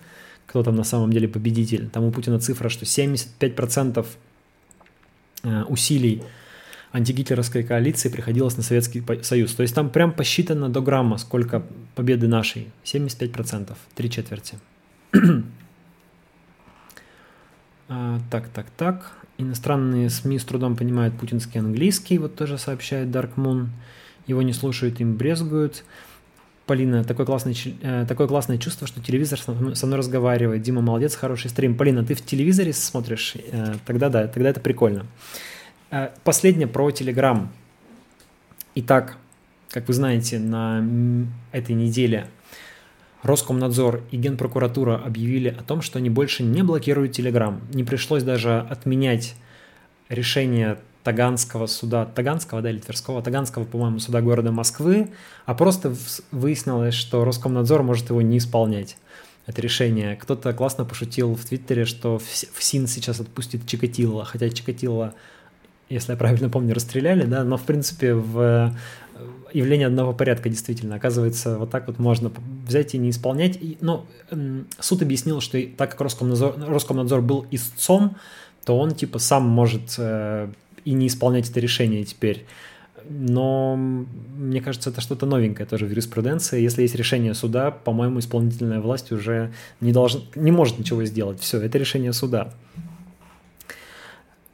[0.47, 1.89] кто там на самом деле победитель.
[1.89, 4.07] Там у Путина цифра, что 75%
[5.43, 6.23] э, усилий
[6.93, 9.55] антигитлеровской коалиции приходилось на Советский Союз.
[9.55, 11.63] То есть там прям посчитано до грамма, сколько
[11.95, 12.69] победы нашей.
[12.85, 14.59] 75%, три четверти.
[17.89, 19.13] а, так, так, так.
[19.37, 23.69] Иностранные СМИ с трудом понимают путинский английский, вот тоже сообщает Dark Moon.
[24.27, 25.85] Его не слушают, им брезгуют.
[26.67, 30.61] Полина, такое классное, э, такое классное чувство, что телевизор со мной разговаривает.
[30.63, 31.77] Дима, молодец, хороший стрим.
[31.77, 33.37] Полина, ты в телевизоре смотришь?
[33.53, 35.01] Э, тогда да, тогда это прикольно.
[35.01, 35.58] Э,
[36.25, 37.49] последнее про Telegram.
[38.75, 39.17] Итак,
[39.71, 40.85] как вы знаете, на
[41.53, 42.29] этой неделе
[43.23, 47.61] Роскомнадзор и Генпрокуратура объявили о том, что они больше не блокируют Telegram.
[47.75, 49.35] Не пришлось даже отменять
[50.09, 55.11] решение Таганского суда, Таганского, да, или Тверского, Таганского, по-моему, суда города Москвы,
[55.47, 55.95] а просто
[56.31, 58.97] выяснилось, что Роскомнадзор может его не исполнять.
[59.47, 60.17] Это решение.
[60.17, 65.15] Кто-то классно пошутил в Твиттере, что в СИН сейчас отпустит Чикатило, хотя Чикатило
[65.89, 68.71] если я правильно помню, расстреляли, да, но в принципе в э,
[69.53, 70.97] явление одного порядка действительно.
[70.97, 72.31] Оказывается, вот так вот можно
[72.67, 73.57] взять и не исполнять.
[73.57, 74.05] И, ну,
[74.79, 78.17] суд объяснил, что так как Роскомнадзор, Роскомнадзор был истцом,
[78.65, 80.49] то он типа сам может э,
[80.85, 82.45] и не исполнять это решение теперь.
[83.09, 86.61] Но мне кажется, это что-то новенькое тоже в юриспруденции.
[86.61, 91.41] Если есть решение суда, по-моему, исполнительная власть уже не, должен, не может ничего сделать.
[91.41, 92.53] Все, это решение суда.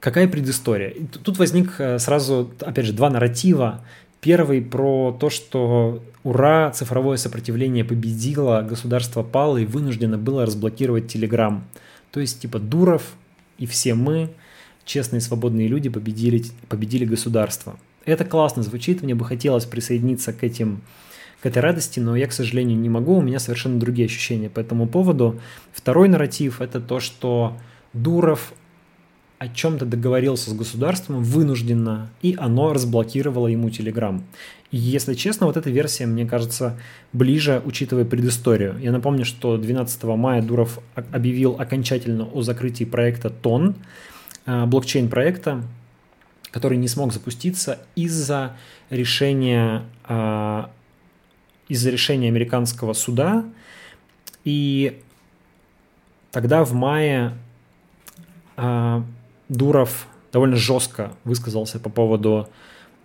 [0.05, 0.93] Какая предыстория?
[1.23, 3.83] Тут возник э, сразу, опять же, два нарратива.
[4.21, 11.65] Первый про то, что ура, цифровое сопротивление победило, государство пало и вынуждено было разблокировать Телеграм.
[12.11, 13.15] То есть, типа, Дуров
[13.57, 14.29] и все мы,
[14.85, 17.79] честные свободные люди, победили, победили государство.
[18.05, 20.83] Это классно звучит, мне бы хотелось присоединиться к этим
[21.41, 24.61] к этой радости, но я, к сожалению, не могу, у меня совершенно другие ощущения по
[24.61, 25.41] этому поводу.
[25.73, 27.57] Второй нарратив– это то, что
[27.95, 28.53] Дуров
[29.39, 34.23] о чем-то договорился с государством вынужденно, и оно разблокировало ему Telegram.
[34.71, 36.79] И если честно, вот эта версия, мне кажется,
[37.13, 38.77] ближе, учитывая предысторию.
[38.81, 43.77] Я напомню, что 12 мая Дуров объявил окончательно о закрытии проекта ТОН,
[44.47, 45.63] э, блокчейн-проекта,
[46.51, 48.57] который не смог запуститься из-за
[48.91, 50.65] решения, э,
[51.69, 53.45] из-за решения американского суда.
[54.45, 55.01] И
[56.31, 57.33] тогда в мае
[58.57, 59.03] э,
[59.57, 62.49] Дуров довольно жестко высказался по поводу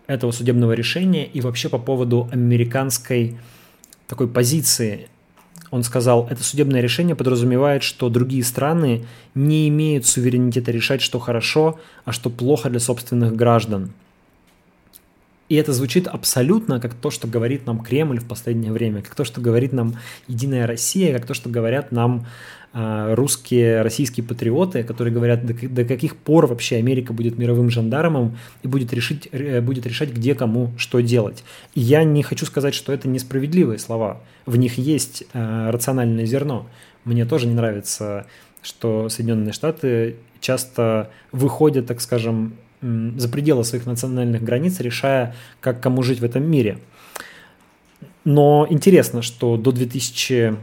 [0.07, 3.37] этого судебного решения и вообще по поводу американской
[4.07, 5.07] такой позиции.
[5.71, 9.05] Он сказал, это судебное решение подразумевает, что другие страны
[9.35, 13.91] не имеют суверенитета решать, что хорошо, а что плохо для собственных граждан.
[15.49, 19.23] И это звучит абсолютно как то, что говорит нам Кремль в последнее время, как то,
[19.23, 19.95] что говорит нам
[20.27, 22.27] Единая Россия, как то, что говорят нам
[22.71, 28.93] русские, российские патриоты, которые говорят, до, каких пор вообще Америка будет мировым жандармом и будет,
[28.93, 29.29] решить,
[29.63, 31.43] будет решать, где кому что делать.
[31.73, 34.21] И я не хочу сказать, что это несправедливые слова.
[34.45, 36.67] В них есть э, рациональное зерно.
[37.05, 38.27] Мне тоже не нравится,
[38.61, 46.03] что Соединенные Штаты часто выходят, так скажем, за пределы своих национальных границ, решая, как кому
[46.03, 46.79] жить в этом мире.
[48.23, 50.55] Но интересно, что до 2000...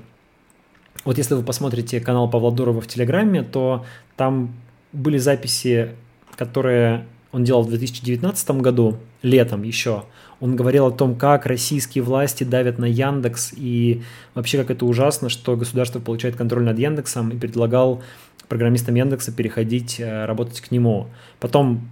[1.07, 4.57] Вот если вы посмотрите канал Павла Дурова в Телеграме, то там
[4.93, 5.91] были записи,
[6.35, 10.03] которые он делал в 2019 году, летом еще.
[10.41, 14.03] Он говорил о том, как российские власти давят на Яндекс и
[14.35, 18.03] вообще как это ужасно, что государство получает контроль над Яндексом и предлагал
[18.49, 21.07] программистам Яндекса переходить э, работать к нему.
[21.39, 21.89] Потом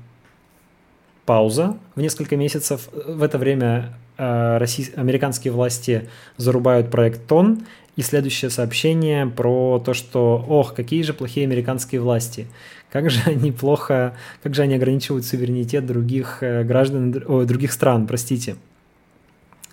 [1.24, 2.88] пауза в несколько месяцев.
[2.92, 7.64] В это время э, российские, американские власти зарубают проект ТОН,
[7.96, 12.46] и следующее сообщение про то, что, ох, какие же плохие американские власти,
[12.90, 18.06] как же они плохо, как же они ограничивают суверенитет других э, граждан, о, других стран,
[18.06, 18.56] простите.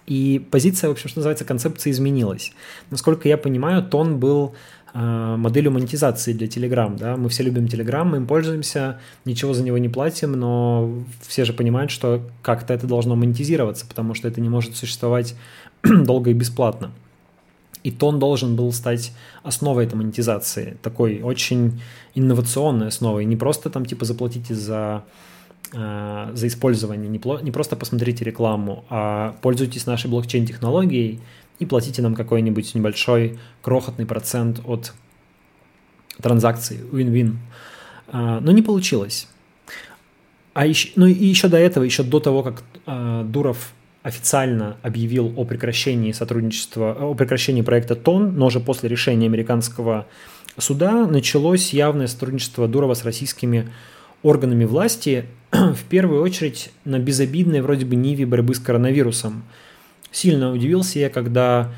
[0.07, 2.51] И позиция, в общем, что называется, концепция изменилась.
[2.89, 4.53] Насколько я понимаю, тон был
[4.93, 6.97] Э, моделью монетизации для Telegram.
[6.97, 7.15] Да?
[7.15, 11.53] Мы все любим Telegram, мы им пользуемся, ничего за него не платим, но все же
[11.53, 15.35] понимают, что как-то это должно монетизироваться, потому что это не может существовать
[15.83, 16.91] долго и бесплатно.
[17.83, 19.11] И тон должен был стать
[19.43, 21.81] основой этой монетизации, такой очень
[22.13, 23.25] инновационной основой.
[23.25, 25.03] Не просто там типа заплатите за,
[25.73, 31.19] э, за использование, не, просто посмотрите рекламу, а пользуйтесь нашей блокчейн-технологией,
[31.61, 34.93] и платите нам какой-нибудь небольшой крохотный процент от
[36.19, 37.35] транзакций, win-win.
[38.07, 39.27] А, но не получилось.
[40.53, 45.33] А еще, ну и еще до этого, еще до того, как а, Дуров официально объявил
[45.37, 50.07] о прекращении сотрудничества, о прекращении проекта ТОН, но уже после решения американского
[50.57, 53.71] суда началось явное сотрудничество Дурова с российскими
[54.23, 59.43] органами власти, в первую очередь на безобидной вроде бы ниве борьбы с коронавирусом.
[60.11, 61.71] Сильно удивился я, когда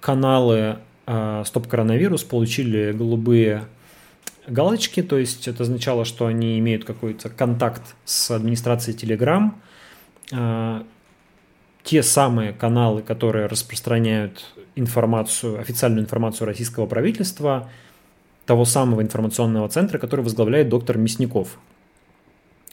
[0.00, 3.66] каналы э, Стоп Коронавирус получили голубые
[4.46, 9.52] галочки, то есть это означало, что они имеют какой-то контакт с администрацией Telegram.
[11.82, 14.44] Те самые каналы, которые распространяют
[14.76, 17.68] информацию, официальную информацию российского правительства,
[18.46, 21.58] того самого информационного центра, который возглавляет доктор Мясников.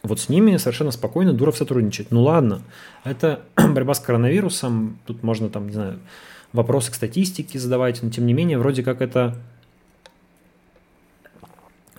[0.04, 2.12] Вот с ними совершенно спокойно Дуров сотрудничает.
[2.12, 2.62] Ну ладно,
[3.04, 6.00] это борьба с коронавирусом, тут можно там, не знаю,
[6.54, 9.36] вопросы к статистике задавать, но тем не менее, вроде как это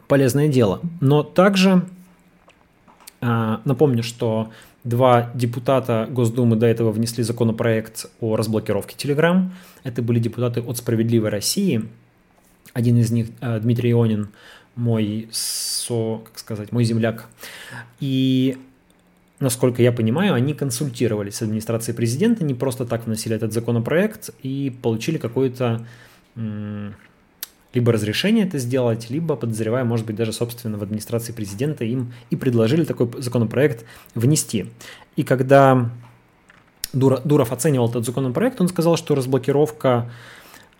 [0.06, 0.80] полезное дело.
[1.01, 1.82] Но также
[3.20, 4.51] э, напомню, что
[4.85, 9.51] два депутата Госдумы до этого внесли законопроект о разблокировке Telegram.
[9.85, 11.89] Это были депутаты от «Справедливой России».
[12.73, 14.29] Один из них, э, Дмитрий Ионин,
[14.77, 17.29] мой, со, как сказать, мой земляк.
[17.99, 18.57] И
[19.41, 24.73] насколько я понимаю, они консультировались с администрацией президента, не просто так вносили этот законопроект и
[24.83, 25.85] получили какое-то
[27.74, 32.36] либо разрешение это сделать, либо, подозревая, может быть, даже, собственно, в администрации президента им и
[32.36, 33.85] предложили такой законопроект
[34.15, 34.66] внести.
[35.16, 35.90] И когда
[36.93, 40.11] Дуров оценивал этот законопроект, он сказал, что разблокировка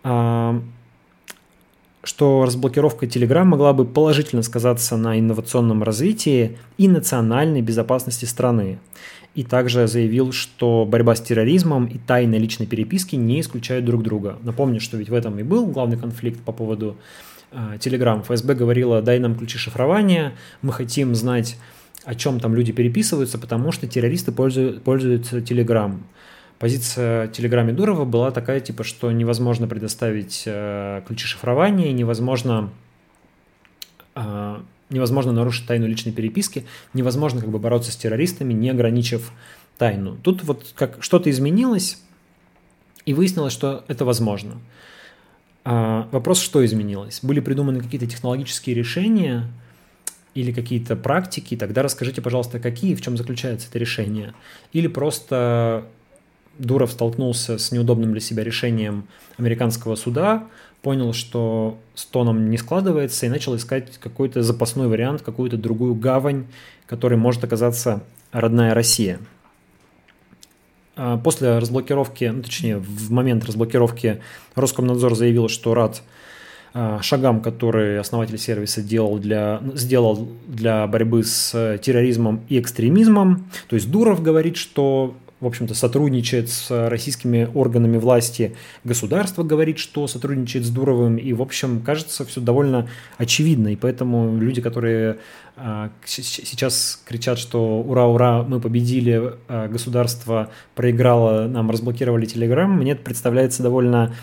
[0.03, 0.61] а,
[2.03, 8.79] что разблокировка Telegram могла бы положительно сказаться на инновационном развитии и национальной безопасности страны.
[9.39, 14.37] И также заявил, что борьба с терроризмом и тайна личной переписки не исключают друг друга.
[14.43, 16.97] Напомню, что ведь в этом и был главный конфликт по поводу
[17.51, 18.21] э, Telegram.
[18.21, 21.57] ФСБ говорила, дай нам ключи шифрования, мы хотим знать,
[22.03, 25.95] о чем там люди переписываются, потому что террористы пользуют, пользуются Telegram
[26.59, 32.69] позиция Телеграме Дурова была такая, типа, что невозможно предоставить э, ключи шифрования, невозможно,
[34.15, 34.57] э,
[34.89, 39.31] невозможно нарушить тайну личной переписки, невозможно как бы бороться с террористами, не ограничив
[39.77, 40.17] тайну.
[40.23, 42.01] Тут вот как что-то изменилось,
[43.05, 44.59] и выяснилось, что это возможно.
[45.65, 47.19] А, вопрос, что изменилось?
[47.21, 49.49] Были придуманы какие-то технологические решения
[50.35, 54.33] или какие-то практики, тогда расскажите, пожалуйста, какие, в чем заключается это решение.
[54.73, 55.85] Или просто
[56.59, 59.07] Дуров столкнулся с неудобным для себя решением
[59.37, 60.47] американского суда,
[60.81, 66.47] понял, что с тоном не складывается, и начал искать какой-то запасной вариант, какую-то другую гавань,
[66.85, 69.19] которой может оказаться родная Россия.
[70.95, 74.21] А после разблокировки, ну, точнее, в момент разблокировки
[74.55, 76.01] Роскомнадзор заявил, что рад
[76.73, 83.49] а, шагам, которые основатель сервиса делал для, сделал для борьбы с терроризмом и экстремизмом.
[83.69, 88.55] То есть Дуров говорит, что в общем-то, сотрудничает с российскими органами власти.
[88.83, 91.17] Государство говорит, что сотрудничает с Дуровым.
[91.17, 93.69] И, в общем, кажется, все довольно очевидно.
[93.69, 95.19] И поэтому люди, которые
[95.55, 102.91] а, сейчас кричат, что ура, ура, мы победили, а, государство проиграло, нам разблокировали Телеграм, мне
[102.91, 104.13] это представляется довольно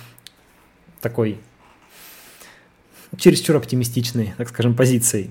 [1.00, 1.38] такой
[3.18, 5.30] чересчур оптимистичной, так скажем, позицией.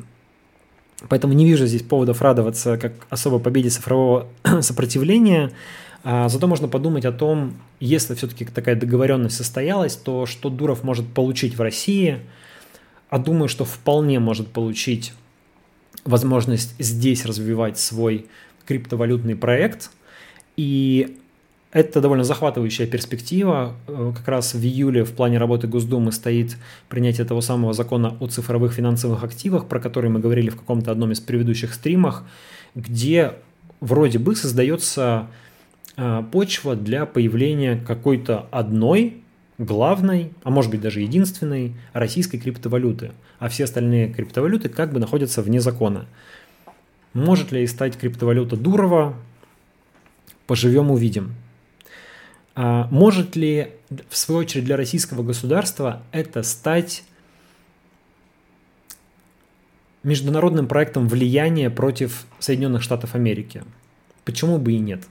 [1.10, 4.28] Поэтому не вижу здесь поводов радоваться как особо победе цифрового
[4.62, 5.52] сопротивления.
[6.04, 11.08] А, зато можно подумать о том, если все-таки такая договоренность состоялась, то что Дуров может
[11.08, 12.20] получить в России.
[13.10, 15.14] А думаю, что вполне может получить
[16.06, 18.28] возможность здесь развивать свой
[18.66, 19.92] криптовалютный проект.
[20.58, 21.18] И
[21.76, 23.73] это довольно захватывающая перспектива.
[23.88, 26.56] Э, как раз в июле в плане работы Госдумы стоит
[26.88, 31.11] принятие того самого закона о цифровых финансовых активах, про который мы говорили в каком-то одном
[31.11, 32.23] из предыдущих стримах,
[32.76, 33.34] где
[33.81, 35.27] вроде бы создается
[35.97, 39.18] э, почва для появления какой-то одной
[39.57, 45.41] главной, а может быть даже единственной российской криптовалюты, а все остальные криптовалюты как бы находятся
[45.41, 46.06] вне закона.
[47.14, 49.14] Может ли стать криптовалюта Дурова?
[50.47, 51.35] Поживем увидим.
[52.56, 53.72] А может ли,
[54.10, 57.03] в свою очередь, для российского государства это стать
[60.03, 63.64] международным проектом влияния против Соединенных Штатов Америки?
[64.23, 65.03] Почему бы и нет?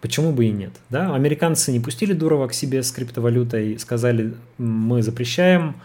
[0.00, 0.72] Почему бы и нет?
[0.88, 1.14] Да?
[1.14, 5.76] Американцы не пустили Дурова к себе с криптовалютой, сказали, мы запрещаем,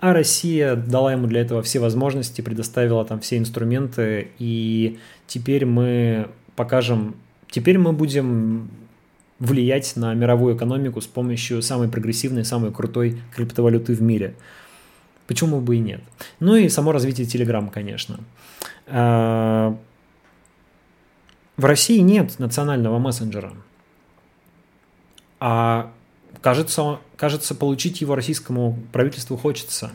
[0.00, 6.28] а Россия дала ему для этого все возможности, предоставила там все инструменты, и теперь мы
[6.56, 7.14] покажем,
[7.48, 8.68] теперь мы будем
[9.42, 14.36] влиять на мировую экономику с помощью самой прогрессивной, самой крутой криптовалюты в мире.
[15.26, 16.00] Почему бы и нет?
[16.38, 18.20] Ну и само развитие Telegram, конечно.
[18.86, 19.76] А,
[21.56, 23.52] в России нет национального мессенджера.
[25.40, 25.90] А
[26.40, 29.90] кажется, кажется, получить его российскому правительству хочется.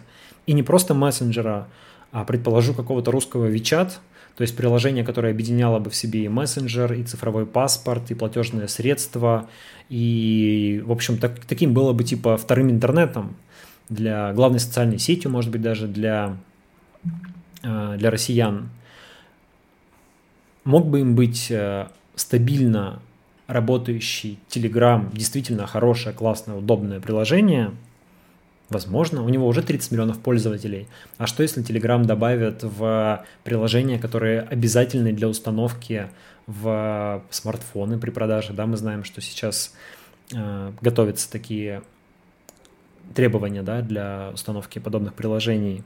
[0.45, 1.69] И не просто мессенджера,
[2.11, 3.93] а, предположу, какого-то русского WeChat,
[4.38, 8.68] то есть приложение, которое объединяло бы в себе и мессенджер, и цифровой паспорт, и платежные
[8.68, 9.49] средства,
[9.89, 13.35] и, в общем, так, таким было бы типа вторым интернетом
[13.89, 16.38] для главной социальной сетью, может быть, даже для,
[17.64, 18.69] а, для россиян.
[20.65, 22.99] Мог бы им быть э, стабильно
[23.47, 27.72] работающий Telegram, действительно хорошее, классное, удобное приложение–
[28.69, 30.88] Возможно, у него уже 30 миллионов пользователей.
[31.18, 36.10] А что если Telegram добавят в приложения, которые обязательны для установки
[36.48, 38.52] в смартфоны при продаже?
[38.52, 39.73] Да, мы знаем, что сейчас
[40.34, 41.81] э, готовятся такие
[43.15, 45.84] требования да, для установки подобных приложений.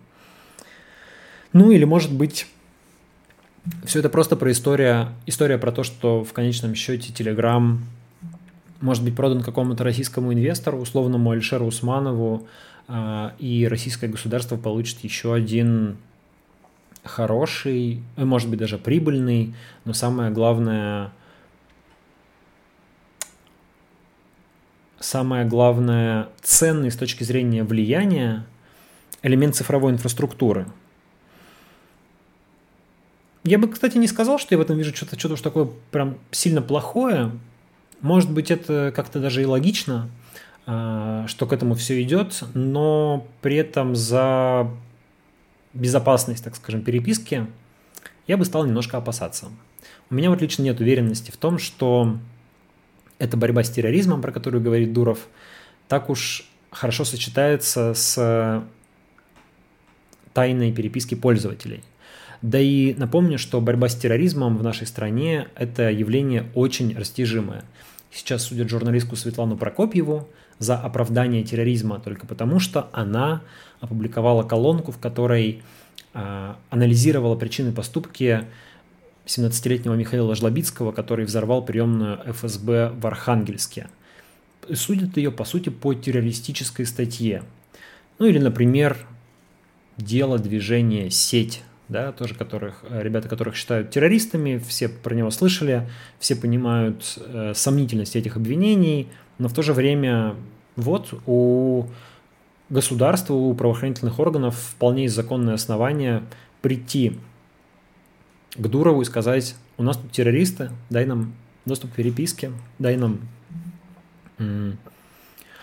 [1.54, 2.48] Ну или может быть
[3.86, 7.78] все это просто про история, история про то, что в конечном счете Telegram
[8.80, 12.48] может быть продан какому-то российскому инвестору, условному Альшеру Усманову,
[13.40, 15.98] и российское государство получит еще один
[17.04, 19.56] хороший, э, может быть даже прибыльный,
[19.86, 21.12] но самое главное,
[25.00, 28.46] самое главное ценный с точки зрения влияния
[29.24, 30.68] элемент цифровой инфраструктуры.
[33.44, 36.18] Я бы, кстати, не сказал, что я в этом вижу что-то что уж такое прям
[36.32, 37.32] сильно плохое.
[38.02, 40.21] Может быть, это как-то даже и логично– а,
[40.66, 44.70] что к этому все идет, но при этом за
[45.74, 47.48] безопасность, так скажем, переписки
[48.28, 49.50] я бы стал немножко опасаться.
[50.10, 52.18] У меня вот лично нет уверенности в том, что
[53.18, 55.28] эта борьба с терроризмом, про которую говорит Дуров,
[55.88, 58.64] так уж хорошо сочетается с
[60.34, 61.84] тайной переписки пользователей.
[62.42, 67.64] Да и напомню, что борьба с терроризмом в нашей стране– это явление очень растяжимое.
[68.12, 70.28] Сейчас судят журналистку Светлану Прокопьеву,
[70.62, 73.42] за оправдание терроризма только потому, что она
[73.80, 75.64] опубликовала колонку, в которой
[76.14, 78.46] э, анализировала причины поступки
[79.26, 83.90] 17-летнего Михаила Жлобицкого, который взорвал приемную ФСБ в Архангельске.
[84.72, 87.42] Судят ее, по сути, по террористической статье.
[88.20, 88.98] Ну или, например,
[89.98, 95.90] дело движения «Сеть», да, тоже которых, ребята, которых считают террористами, все про него слышали,
[96.20, 99.10] все понимают э, сомнительность этих обвинений,
[99.42, 100.36] но в то же время
[100.76, 101.88] вот у
[102.70, 106.22] государства, у правоохранительных органов вполне есть законное основание
[106.62, 107.18] прийти
[108.56, 111.34] к Дурову и сказать, у нас тут террористы, дай нам
[111.66, 113.20] доступ к переписке, дай нам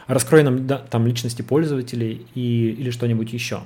[0.09, 3.61] раскрой нам да, там личности пользователей и, или что-нибудь еще.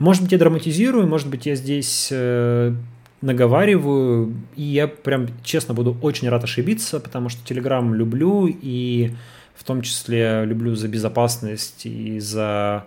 [0.00, 2.74] Может быть, я драматизирую, может быть, я здесь э,
[3.20, 9.12] наговариваю, и я прям честно буду очень рад ошибиться, потому что Telegram люблю, и
[9.54, 12.86] в том числе люблю за безопасность и за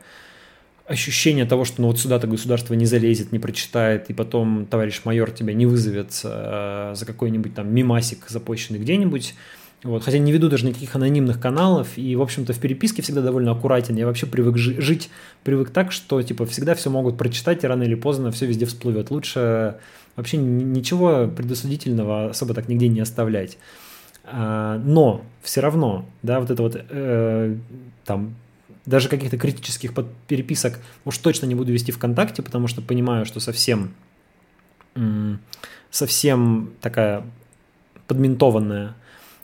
[0.86, 5.32] ощущение того, что ну вот сюда-то государство не залезет, не прочитает, и потом товарищ майор
[5.32, 9.36] тебя не вызовет э, за какой-нибудь там мимасик запущенный где-нибудь.
[9.84, 10.04] Вот.
[10.04, 13.96] Хотя не веду даже никаких анонимных каналов, и, в общем-то, в переписке всегда довольно аккуратен.
[13.96, 15.10] Я вообще привык жи- жить,
[15.44, 19.12] привык так, что, типа, всегда все могут прочитать, и рано или поздно все везде всплывет.
[19.12, 19.76] Лучше
[20.18, 23.58] вообще ничего предосудительного особо так нигде не оставлять.
[24.26, 27.56] А, но все равно, да, вот это вот э,
[28.04, 28.36] там
[28.86, 29.94] даже каких-то критических
[30.28, 33.94] переписок уж точно не буду вести ВКонтакте, потому что понимаю, что совсем
[35.92, 37.24] совсем такая
[38.08, 38.96] подментованная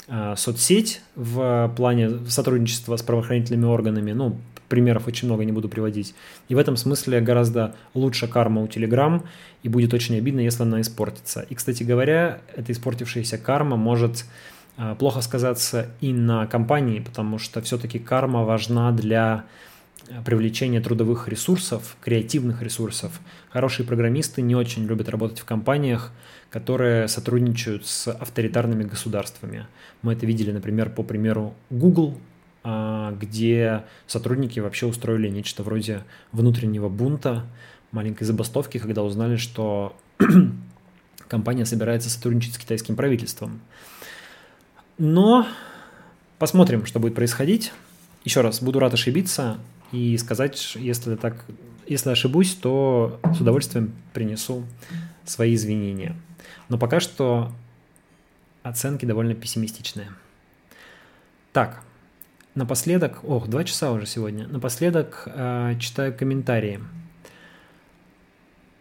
[0.07, 4.13] э, соцсеть в плане сотрудничества с правоохранительными органами.
[4.13, 4.37] Ну,
[4.73, 6.15] примеров очень много не буду приводить.
[6.49, 9.23] И в этом смысле гораздо лучше карма у Telegram,
[9.61, 11.45] и будет очень обидно, если она испортится.
[11.49, 14.25] И, кстати говоря, эта испортившаяся карма может
[14.77, 19.45] Э, плохо сказаться и на компании, потому что все-таки карма важна для
[20.07, 23.19] э, привлечения трудовых ресурсов, креативных ресурсов.
[23.49, 26.11] Хорошие программисты не очень любят работать в компаниях,
[26.49, 29.67] которые сотрудничают с авторитарными государствами.
[30.01, 32.32] Мы это видели, например, по примеру Google, а,
[32.63, 37.45] где сотрудники вообще устроили нечто вроде внутреннего бунта,
[37.91, 39.95] маленькой забастовки, когда узнали, что
[41.27, 43.61] компания собирается сотрудничать с китайским правительством.
[44.97, 45.45] Но
[46.39, 47.73] посмотрим, что будет происходить.
[48.23, 49.57] Еще раз, буду рад ошибиться
[49.91, 51.45] и сказать, если так,
[51.85, 54.65] если ошибусь, то с удовольствием принесу
[55.25, 56.15] свои извинения.
[56.69, 57.51] Но пока что
[58.63, 60.09] оценки довольно пессимистичные.
[61.51, 61.83] Так,
[62.55, 64.47] напоследок, ох, два часа уже сегодня.
[64.47, 66.79] Напоследок э, читаю комментарии.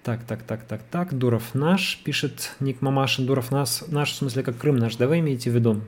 [0.02, 1.14] Так, так, так, так, так.
[1.14, 3.24] Дуров наш, пишет Ник Мамашин.
[3.24, 4.96] Дуров нас, наш, в смысле, как Крым наш.
[4.96, 5.80] Да вы имеете в виду?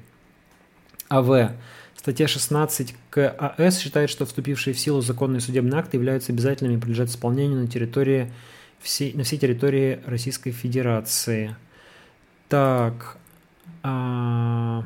[1.08, 1.52] АВ.
[1.96, 7.08] Статья 16 КАС считает, что вступившие в силу законные судебные акты являются обязательными и подлежат
[7.08, 8.32] исполнению на территории
[8.80, 11.56] всей, на всей территории Российской Федерации.
[12.48, 13.16] Так.
[13.82, 14.84] А...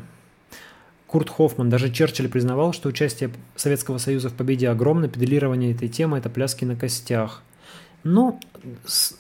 [1.09, 6.19] Курт Хоффман, даже Черчилль признавал, что участие Советского Союза в победе огромно, педалирование этой темы–
[6.19, 7.43] это пляски на костях.
[8.05, 8.39] Ну,
[8.85, 9.17] с,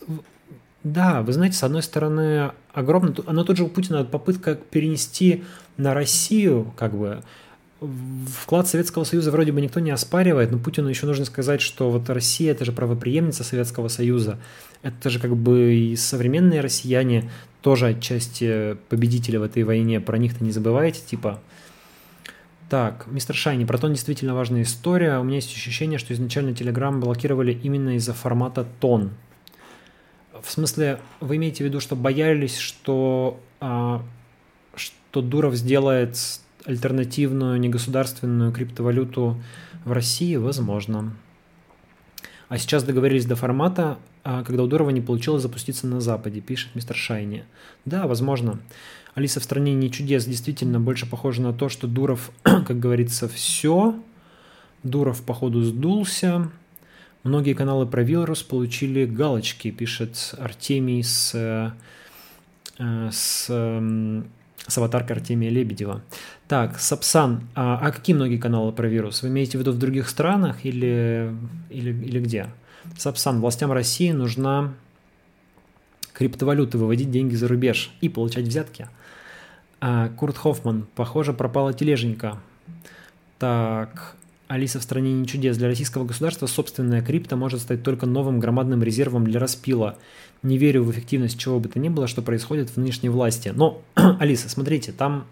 [0.84, 5.44] да, вы знаете, с одной стороны, огромно, но тут же у Путина попытка перенести
[5.78, 7.22] на Россию, как бы,
[7.80, 12.10] вклад Советского Союза вроде бы никто не оспаривает, но Путину еще нужно сказать, что вот
[12.10, 14.38] Россия– это же правоприемница Советского Союза.
[14.82, 17.30] Это же как бы и современные россияне
[17.62, 20.00] тоже отчасти победители в этой войне.
[20.00, 21.40] Про них-то не забывайте, типа–
[22.68, 25.18] так, мистер Шайни, Протон действительно важная история.
[25.18, 29.10] У меня есть ощущение, что изначально Telegram блокировали именно из-за формата тон.
[30.42, 34.02] В смысле, вы имеете в виду, что боялись, что, а,
[34.76, 36.16] что Дуров сделает
[36.64, 39.42] альтернативную негосударственную криптовалюту
[39.84, 40.36] в России?
[40.36, 41.14] Возможно.
[42.48, 46.74] А сейчас договорились до формата, а, когда у Дурова не получилось запуститься на Западе, пишет
[46.74, 47.44] мистер Шайни.
[47.84, 48.58] Да, возможно.
[49.18, 53.96] Алиса в стране не чудес действительно больше похожа на то, что Дуров, как говорится, все.
[54.84, 56.50] Дуров, походу, сдулся.
[57.24, 66.00] Многие каналы про вирус получили галочки, пишет Артемий с, э, с, с аватаркой Артемия Лебедева.
[66.46, 69.22] Так, Сапсан, а, а какие многие каналы про вирус?
[69.22, 71.34] Вы имеете в виду в других странах или,
[71.70, 72.50] или, или где?
[72.96, 74.74] Сапсан, властям России нужна
[76.12, 78.88] криптовалюты, выводить деньги за рубеж и получать взятки.
[79.80, 80.86] А, Курт Хоффман.
[80.94, 82.38] Похоже, пропала тележенька.
[83.38, 84.16] Так,
[84.48, 85.56] Алиса в стране не чудес.
[85.56, 89.96] Для российского государства собственная крипта может стать только новым громадным резервом для распила.
[90.42, 93.52] Не верю в эффективность чего бы то ни было, что происходит в нынешней власти.
[93.54, 95.26] Но, Алиса, смотрите, там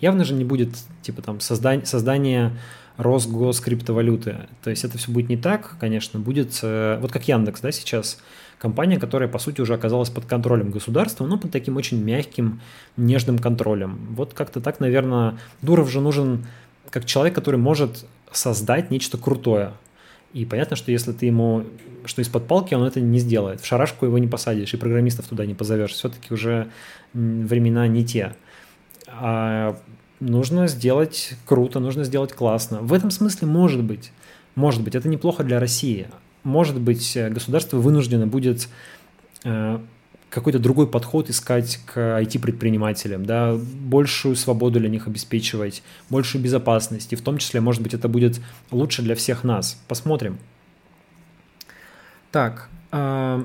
[0.00, 0.70] явно же не будет
[1.02, 2.56] типа там создания, создания
[2.96, 4.48] Росгоскриптовалюты.
[4.62, 8.18] То есть это все будет не так, конечно, будет э, вот как Яндекс, да, сейчас
[8.58, 12.60] компания, которая, по сути, уже оказалась под контролем государства, но под таким очень мягким,
[12.96, 13.98] нежным контролем.
[14.10, 16.46] Вот как-то так, наверное, Дуров же нужен
[16.90, 19.72] как человек, который может создать нечто крутое.
[20.32, 21.64] И понятно, что если ты ему
[22.04, 23.60] что из-под палки, он это не сделает.
[23.60, 25.92] В шарашку его не посадишь, и программистов туда не позовешь.
[25.92, 26.70] Все-таки уже
[27.12, 28.34] времена не те.
[29.08, 29.78] А
[30.20, 32.80] нужно сделать круто, нужно сделать классно.
[32.80, 34.12] В этом смысле может быть.
[34.54, 36.08] Может быть, это неплохо для России
[36.44, 38.68] может быть, э, государство вынуждено будет
[39.44, 39.78] э,
[40.30, 47.16] какой-то другой подход искать к IT-предпринимателям, да, большую свободу для них обеспечивать, большую безопасность, и
[47.16, 48.40] в том числе, может быть, это будет
[48.70, 49.82] лучше для всех нас.
[49.88, 50.38] Посмотрим.
[52.30, 53.44] Так, э,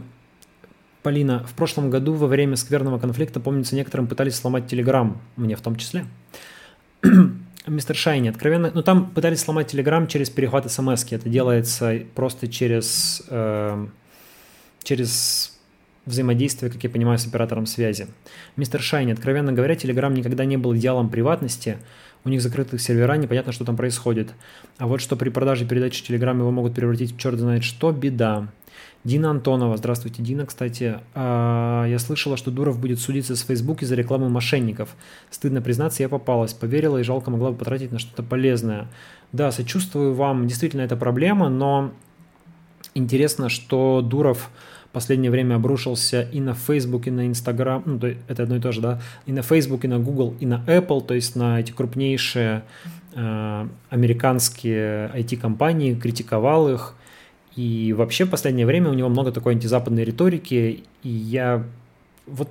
[1.04, 5.62] Полина, в прошлом году во время скверного конфликта, помнится, некоторым пытались сломать Телеграм, мне в
[5.62, 6.06] том числе.
[7.66, 11.06] Мистер Шайни, откровенно, ну там пытались сломать Telegram через перехват смс.
[11.12, 13.88] Это делается просто через, э,
[14.84, 15.58] через
[16.06, 18.08] взаимодействие, как я понимаю, с оператором связи.
[18.58, 21.78] Мистер Шайни, откровенно говоря, Telegram никогда не был идеалом приватности.
[22.26, 24.34] У них закрытых сервера, непонятно, что там происходит.
[24.78, 28.50] А вот что при продаже передачи Telegram его могут превратить в черт знает что, беда.
[29.04, 29.76] Дина Антонова.
[29.76, 31.00] Здравствуйте, Дина, кстати.
[31.14, 34.96] А, я слышала, что Дуров будет судиться с Facebook из-за рекламы мошенников.
[35.30, 36.54] Стыдно признаться, я попалась.
[36.54, 38.88] Поверила и жалко могла бы потратить на что-то полезное.
[39.34, 40.48] Да, сочувствую вам.
[40.48, 41.92] Действительно, это проблема, но
[42.96, 44.50] интересно, что Дуров
[44.94, 48.80] последнее время обрушился и на Facebook, и на Instagram, ну, это одно и то же,
[48.80, 52.64] да, и на Facebook, и на Google, и на Apple, то есть на эти крупнейшие
[53.16, 56.94] э, американские IT-компании, критиковал их,
[57.56, 61.64] и вообще в последнее время у него много такой антизападной риторики, и я
[62.26, 62.50] вот,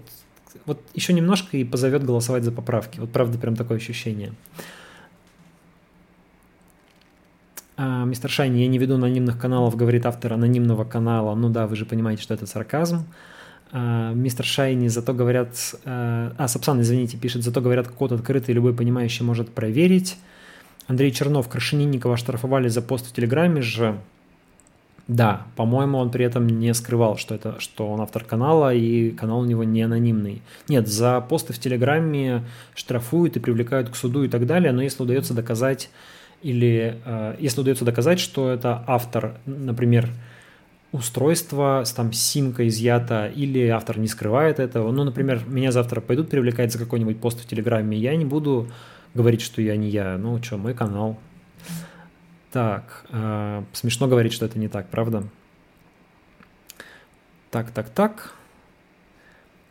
[0.64, 3.00] вот еще немножко и позовет голосовать за поправки.
[3.00, 4.32] Вот правда прям такое ощущение.
[7.76, 11.34] А, мистер Шайни, я не веду анонимных каналов, говорит автор анонимного канала.
[11.34, 13.06] Ну да, вы же понимаете, что это сарказм.
[13.72, 15.56] А, мистер Шайни, зато говорят...
[15.84, 20.16] А, а, Сапсан, извините, пишет, зато говорят, код открытый, любой понимающий может проверить.
[20.86, 23.98] Андрей Чернов, Крашенинникова оштрафовали за пост в Телеграме же.
[25.08, 29.40] Да, по-моему, он при этом не скрывал, что, это, что он автор канала, и канал
[29.40, 30.42] у него не анонимный.
[30.68, 35.02] Нет, за посты в Телеграме штрафуют и привлекают к суду и так далее, но если
[35.02, 35.90] удается доказать,
[36.42, 40.08] или э, если удается доказать, что это автор, например,
[40.92, 46.72] устройство, там симка изъята, или автор не скрывает этого, ну, например, меня завтра пойдут привлекать
[46.72, 48.68] за какой-нибудь пост в Телеграме, я не буду
[49.14, 51.18] говорить, что я не я, ну, что, мой канал,
[52.52, 55.24] так, э, смешно говорить, что это не так, правда?
[57.50, 58.34] Так, так, так.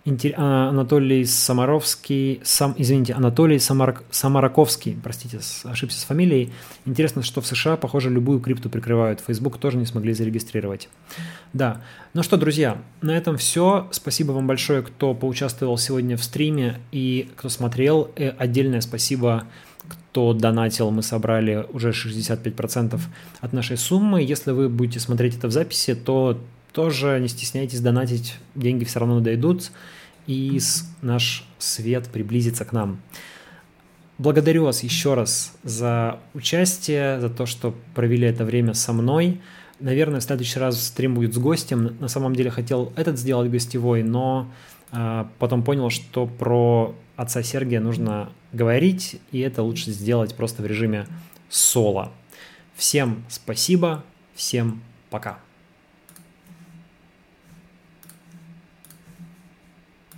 [0.04, 0.34] Интер...
[0.36, 4.02] А, Анатолий Самаровский, сам, извините, Анатолий Самар...
[4.10, 6.52] Самараковский, простите, ошибся с фамилией.
[6.86, 9.20] Интересно, что в США, похоже, любую крипту прикрывают.
[9.20, 10.90] Facebook тоже не смогли зарегистрировать.
[11.54, 11.82] Да.
[12.16, 13.88] Ну что, друзья, на этом все.
[13.92, 18.10] Спасибо вам большое, кто поучаствовал сегодня в стриме и кто смотрел.
[18.16, 19.44] И отдельное спасибо
[20.12, 23.00] кто донатил, мы собрали уже 65%
[23.40, 24.22] от нашей суммы.
[24.22, 26.38] Если вы будете смотреть это в записи, то
[26.74, 29.72] тоже не стесняйтесь донатить, деньги все равно дойдут,
[30.28, 30.60] и
[31.02, 33.00] наш свет приблизится к нам.
[34.18, 39.40] Благодарю вас еще раз за участие, за то, что провели это время со мной.
[39.80, 41.96] Наверное, в следующий раз стрим будет с гостем.
[42.02, 44.52] На самом деле хотел этот сделать гостевой, но
[44.92, 50.66] э, потом понял, что про отца Сергия нужно говорить, и это лучше сделать просто в
[50.66, 51.08] режиме
[51.50, 52.12] соло.
[52.76, 54.04] Всем спасибо,
[54.36, 55.40] всем пока.